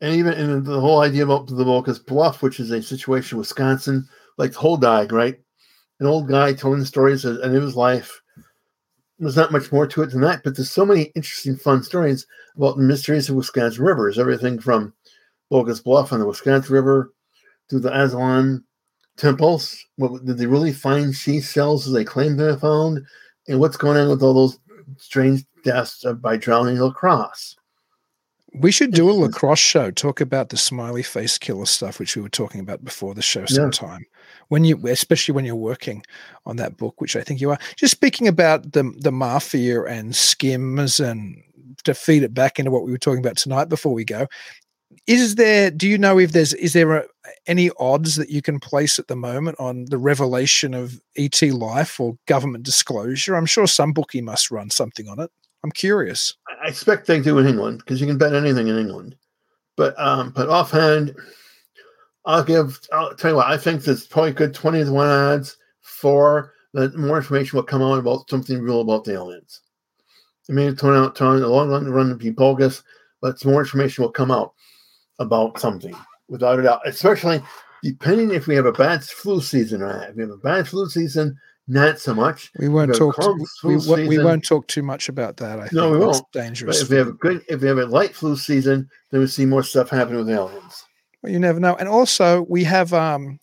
And 0.01 0.15
even 0.15 0.33
and 0.35 0.65
the 0.65 0.81
whole 0.81 1.01
idea 1.01 1.25
about 1.25 1.49
the 1.49 1.65
book 1.65 1.89
is 1.89 1.99
bluff, 1.99 2.43
which 2.43 2.61
is 2.61 2.71
a 2.71 2.83
situation 2.83 3.37
in 3.37 3.41
Wisconsin, 3.41 4.09
like 4.37 4.53
the 4.53 4.59
whole 4.59 4.77
died, 4.77 5.13
right? 5.13 5.37
An 6.01 6.07
old 6.07 6.29
guy 6.29 6.53
telling 6.53 6.85
stories 6.85 7.25
of, 7.25 7.39
of 7.39 7.53
his 7.53 7.75
life, 7.75 8.21
there's 9.19 9.37
not 9.37 9.53
much 9.53 9.73
more 9.73 9.87
to 9.87 10.03
it 10.03 10.11
than 10.11 10.21
that, 10.21 10.43
but 10.45 10.57
there's 10.57 10.71
so 10.71 10.87
many 10.87 11.05
interesting, 11.14 11.57
fun 11.57 11.83
stories 11.83 12.27
about 12.57 12.77
the 12.77 12.83
mysteries 12.83 13.29
of 13.29 13.37
Wisconsin 13.37 13.85
rivers. 13.85 14.19
Everything 14.19 14.59
from 14.59 14.93
Bogus 15.51 15.81
Bluff 15.81 16.12
on 16.12 16.21
the 16.21 16.27
Wisconsin 16.27 16.75
River 16.75 17.12
to 17.69 17.79
the 17.79 17.93
Aswan 17.93 18.64
temples. 19.16 19.85
What, 19.97 20.25
did 20.25 20.39
they 20.39 20.47
really 20.47 20.73
find 20.73 21.14
sea 21.14 21.41
shells 21.41 21.87
as 21.87 21.93
they 21.93 22.05
claim 22.05 22.39
have 22.39 22.61
found? 22.61 23.05
And 23.49 23.59
what's 23.59 23.77
going 23.77 23.99
on 23.99 24.09
with 24.09 24.23
all 24.23 24.35
those 24.35 24.59
strange 24.99 25.45
deaths 25.64 26.05
by 26.21 26.37
drowning 26.37 26.77
in 26.77 26.83
La 26.83 26.93
Crosse? 26.93 27.57
We 28.61 28.73
should 28.73 28.93
do 28.93 29.09
a 29.09 29.13
La 29.13 29.29
Crosse 29.29 29.59
show, 29.59 29.91
talk 29.91 30.21
about 30.21 30.49
the 30.49 30.57
smiley 30.57 31.03
face 31.03 31.39
killer 31.39 31.67
stuff, 31.67 32.01
which 32.01 32.17
we 32.17 32.23
were 32.23 32.29
talking 32.29 32.61
about 32.61 32.85
before 32.85 33.15
the 33.15 33.23
show 33.23 33.45
sometime. 33.47 34.01
Yeah. 34.01 34.19
When 34.49 34.65
you, 34.65 34.87
especially 34.89 35.35
when 35.35 35.45
you're 35.45 35.55
working 35.55 36.03
on 36.45 36.57
that 36.57 36.77
book, 36.77 37.01
which 37.01 37.15
I 37.15 37.23
think 37.23 37.41
you 37.41 37.51
are. 37.51 37.59
Just 37.77 37.93
speaking 37.93 38.27
about 38.27 38.73
the 38.73 38.93
the 38.99 39.13
mafia 39.13 39.85
and 39.85 40.15
skims, 40.15 40.99
and 40.99 41.43
to 41.85 41.95
feed 41.95 42.23
it 42.23 42.35
back 42.35 42.59
into 42.59 42.71
what 42.71 42.85
we 42.85 42.91
were 42.91 42.99
talking 42.99 43.21
about 43.21 43.37
tonight 43.37 43.69
before 43.69 43.95
we 43.95 44.05
go. 44.05 44.27
Is 45.07 45.37
there? 45.37 45.71
Do 45.71 45.89
you 45.89 45.99
know 45.99 46.19
if 46.19 46.33
there's? 46.33 46.55
Is 46.55 46.73
there 46.73 46.97
a, 46.97 47.05
any 47.47 47.71
odds 47.79 48.17
that 48.17 48.31
you 48.31 48.43
can 48.43 48.59
place 48.59 48.99
at 48.99 49.09
the 49.09 49.17
moment 49.17 49.57
on 49.61 49.85
the 49.87 49.99
revelation 49.99 50.75
of 50.75 51.01
ET 51.17 51.41
life 51.43 52.01
or 52.01 52.17
government 52.27 52.65
disclosure? 52.65 53.37
I'm 53.37 53.47
sure 53.47 53.67
some 53.67 53.93
bookie 53.93 54.23
must 54.23 54.51
run 54.51 54.71
something 54.71 55.09
on 55.09 55.21
it. 55.21 55.31
I'm 55.63 55.73
curious. 55.73 56.35
I 56.63 56.69
expect 56.69 57.07
they 57.07 57.21
do 57.21 57.39
in 57.39 57.47
England 57.47 57.79
because 57.79 58.01
you 58.01 58.07
can 58.07 58.19
bet 58.19 58.35
anything 58.35 58.69
in 58.69 58.79
England. 58.79 59.17
But 59.77 59.99
um, 59.99 60.31
but 60.31 60.49
offhand, 60.49 61.15
I'll 62.25 62.45
give. 62.45 62.81
I'll 62.93 63.15
tell 63.15 63.31
you 63.33 63.37
what. 63.37 63.47
I 63.47 63.57
think 63.57 63.83
there's 63.83 64.07
probably 64.07 64.33
good 64.33 64.55
twenty 64.55 64.85
to 64.85 64.93
one 64.93 65.09
odds 65.09 65.57
for 65.81 66.53
that 66.75 66.97
more 66.97 67.19
information 67.19 67.57
will 67.57 67.65
come 67.65 67.83
out 67.83 67.99
about 67.99 68.29
something 68.29 68.61
real 68.61 68.81
about 68.81 69.05
the 69.05 69.15
aliens. 69.15 69.63
It 70.49 70.55
may 70.55 70.73
turn 70.75 70.97
out 70.97 71.17
turn 71.17 71.41
the 71.41 71.49
long 71.49 71.71
run 71.71 72.09
to 72.09 72.15
be 72.15 72.31
bogus, 72.31 72.83
but 73.21 73.43
more 73.45 73.61
information 73.61 74.03
will 74.03 74.13
come 74.13 74.31
out 74.31 74.55
about 75.19 75.59
something 75.59 75.95
without 76.29 76.59
a 76.59 76.63
doubt. 76.63 76.87
Especially 76.87 77.43
depending 77.83 78.33
if 78.33 78.47
we 78.47 78.55
have 78.55 78.67
a 78.67 78.73
bad 78.73 79.05
flu 79.05 79.41
season 79.41 79.83
or 79.83 79.93
not. 79.93 80.11
If 80.11 80.17
we 80.17 80.23
have 80.23 80.31
a 80.31 80.37
bad 80.39 80.69
flu 80.69 80.89
season, 80.89 81.39
not 81.69 82.01
so 82.01 82.14
much. 82.14 82.51
We 82.59 82.69
won't 82.69 82.95
talk. 82.95 83.14
Too, 83.21 83.45
we, 83.62 84.09
we, 84.09 84.19
won't 84.19 84.47
talk 84.47 84.66
too 84.66 84.83
much 84.83 85.09
about 85.09 85.37
that. 85.37 85.61
I 85.61 85.69
no, 85.73 85.91
we 85.91 85.99
won't. 85.99 86.25
Dangerous. 86.33 86.79
But 86.79 86.85
if 86.85 86.91
we 86.91 86.97
have 86.97 87.09
a 87.09 87.12
good, 87.12 87.45
if 87.49 87.61
we 87.61 87.69
have 87.69 87.79
a 87.79 87.87
light 87.87 88.14
flu 88.14 88.37
season, 88.37 88.89
then 89.11 89.21
we 89.21 89.27
see 89.27 89.45
more 89.45 89.62
stuff 89.62 89.91
happening 89.91 90.19
with 90.19 90.27
the 90.29 90.35
aliens. 90.35 90.85
Well, 91.23 91.33
you 91.33 91.39
never 91.39 91.61
know. 91.61 91.77
And 91.77 91.89
also, 91.89 92.47
we 92.49 92.64
have 92.64 92.93
um, 92.95 93.39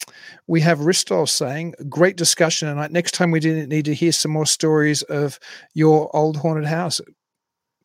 we 0.47 0.61
have 0.61 0.79
Ristol 0.79 1.27
saying, 1.27 1.75
"Great 1.87 2.17
discussion 2.17 2.67
tonight. 2.67 2.91
Next 2.91 3.13
time, 3.13 3.31
we 3.31 3.39
didn't 3.39 3.69
need 3.69 3.85
to 3.85 3.93
hear 3.93 4.11
some 4.11 4.31
more 4.31 4.45
stories 4.47 5.03
of 5.03 5.39
your 5.73 6.13
old 6.15 6.37
haunted 6.37 6.65
house." 6.65 6.99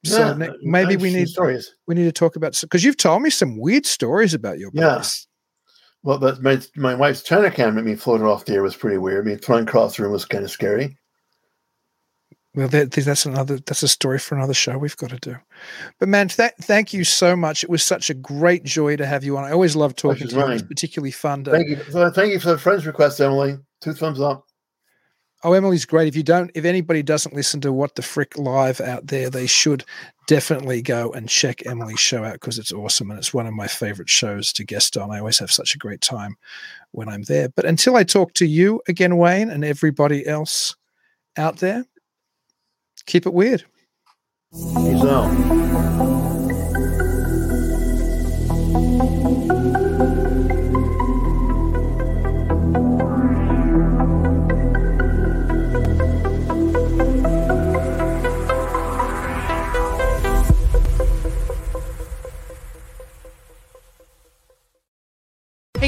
So 0.04 0.18
yeah, 0.18 0.34
ne- 0.34 0.56
maybe 0.62 0.96
we 0.96 1.12
need 1.12 1.28
stories. 1.28 1.74
We 1.86 1.94
need 1.94 2.04
to 2.04 2.12
talk 2.12 2.36
about 2.36 2.58
because 2.58 2.82
you've 2.82 2.96
told 2.96 3.20
me 3.22 3.28
some 3.28 3.58
weird 3.58 3.84
stories 3.84 4.32
about 4.32 4.58
your 4.58 4.70
place. 4.70 5.26
Well, 6.02 6.18
that 6.18 6.42
my 6.42 6.60
my 6.76 6.94
wife's 6.94 7.22
China 7.22 7.48
at 7.48 7.74
me 7.74 7.94
floated 7.94 8.24
off 8.24 8.46
the 8.46 8.54
air 8.54 8.62
was 8.62 8.76
pretty 8.76 8.98
weird. 8.98 9.26
I 9.26 9.30
mean, 9.30 9.38
flying 9.38 9.68
across 9.68 9.96
the 9.96 10.02
room 10.02 10.12
was 10.12 10.24
kind 10.24 10.44
of 10.44 10.50
scary. 10.50 10.96
Well, 12.54 12.68
that, 12.68 12.90
that's 12.90 13.26
another. 13.26 13.58
That's 13.58 13.84
a 13.84 13.88
story 13.88 14.18
for 14.18 14.34
another 14.34 14.54
show 14.54 14.76
we've 14.76 14.96
got 14.96 15.10
to 15.10 15.18
do. 15.18 15.36
But 16.00 16.08
man, 16.08 16.28
th- 16.28 16.54
thank 16.62 16.92
you 16.92 17.04
so 17.04 17.36
much. 17.36 17.62
It 17.62 17.70
was 17.70 17.82
such 17.82 18.10
a 18.10 18.14
great 18.14 18.64
joy 18.64 18.96
to 18.96 19.06
have 19.06 19.22
you 19.22 19.36
on. 19.36 19.44
I 19.44 19.52
always 19.52 19.76
love 19.76 19.94
talking 19.94 20.26
to 20.26 20.34
you. 20.34 20.46
It's 20.46 20.62
particularly 20.62 21.12
fun. 21.12 21.44
To, 21.44 21.52
thank 21.52 21.68
you. 21.68 21.76
Thank 21.76 22.32
you 22.32 22.40
for 22.40 22.48
the 22.48 22.58
friends 22.58 22.86
request, 22.86 23.20
Emily. 23.20 23.58
Two 23.80 23.92
thumbs 23.92 24.20
up. 24.20 24.46
Oh, 25.42 25.54
Emily's 25.54 25.86
great. 25.86 26.06
If 26.06 26.16
you 26.16 26.22
don't, 26.22 26.50
if 26.54 26.66
anybody 26.66 27.02
doesn't 27.02 27.34
listen 27.34 27.62
to 27.62 27.72
What 27.72 27.94
the 27.94 28.02
Frick 28.02 28.36
live 28.36 28.78
out 28.80 29.06
there, 29.06 29.30
they 29.30 29.46
should 29.46 29.84
definitely 30.26 30.82
go 30.82 31.10
and 31.12 31.28
check 31.28 31.64
Emily's 31.66 31.98
show 31.98 32.24
out 32.24 32.34
because 32.34 32.58
it's 32.58 32.72
awesome 32.72 33.10
and 33.10 33.18
it's 33.18 33.32
one 33.32 33.46
of 33.46 33.54
my 33.54 33.66
favorite 33.66 34.10
shows 34.10 34.52
to 34.52 34.64
guest 34.64 34.98
on. 34.98 35.10
I 35.10 35.18
always 35.18 35.38
have 35.38 35.50
such 35.50 35.74
a 35.74 35.78
great 35.78 36.02
time 36.02 36.36
when 36.90 37.08
I'm 37.08 37.22
there. 37.22 37.48
But 37.48 37.64
until 37.64 37.96
I 37.96 38.04
talk 38.04 38.34
to 38.34 38.46
you 38.46 38.82
again, 38.86 39.16
Wayne, 39.16 39.48
and 39.48 39.64
everybody 39.64 40.26
else 40.26 40.76
out 41.38 41.56
there, 41.56 41.86
keep 43.06 43.24
it 43.24 43.32
weird. 43.32 43.64
Peace 44.52 45.04
out. 45.04 45.60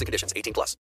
and 0.00 0.06
conditions. 0.06 0.32
18 0.36 0.52
plus. 0.52 0.76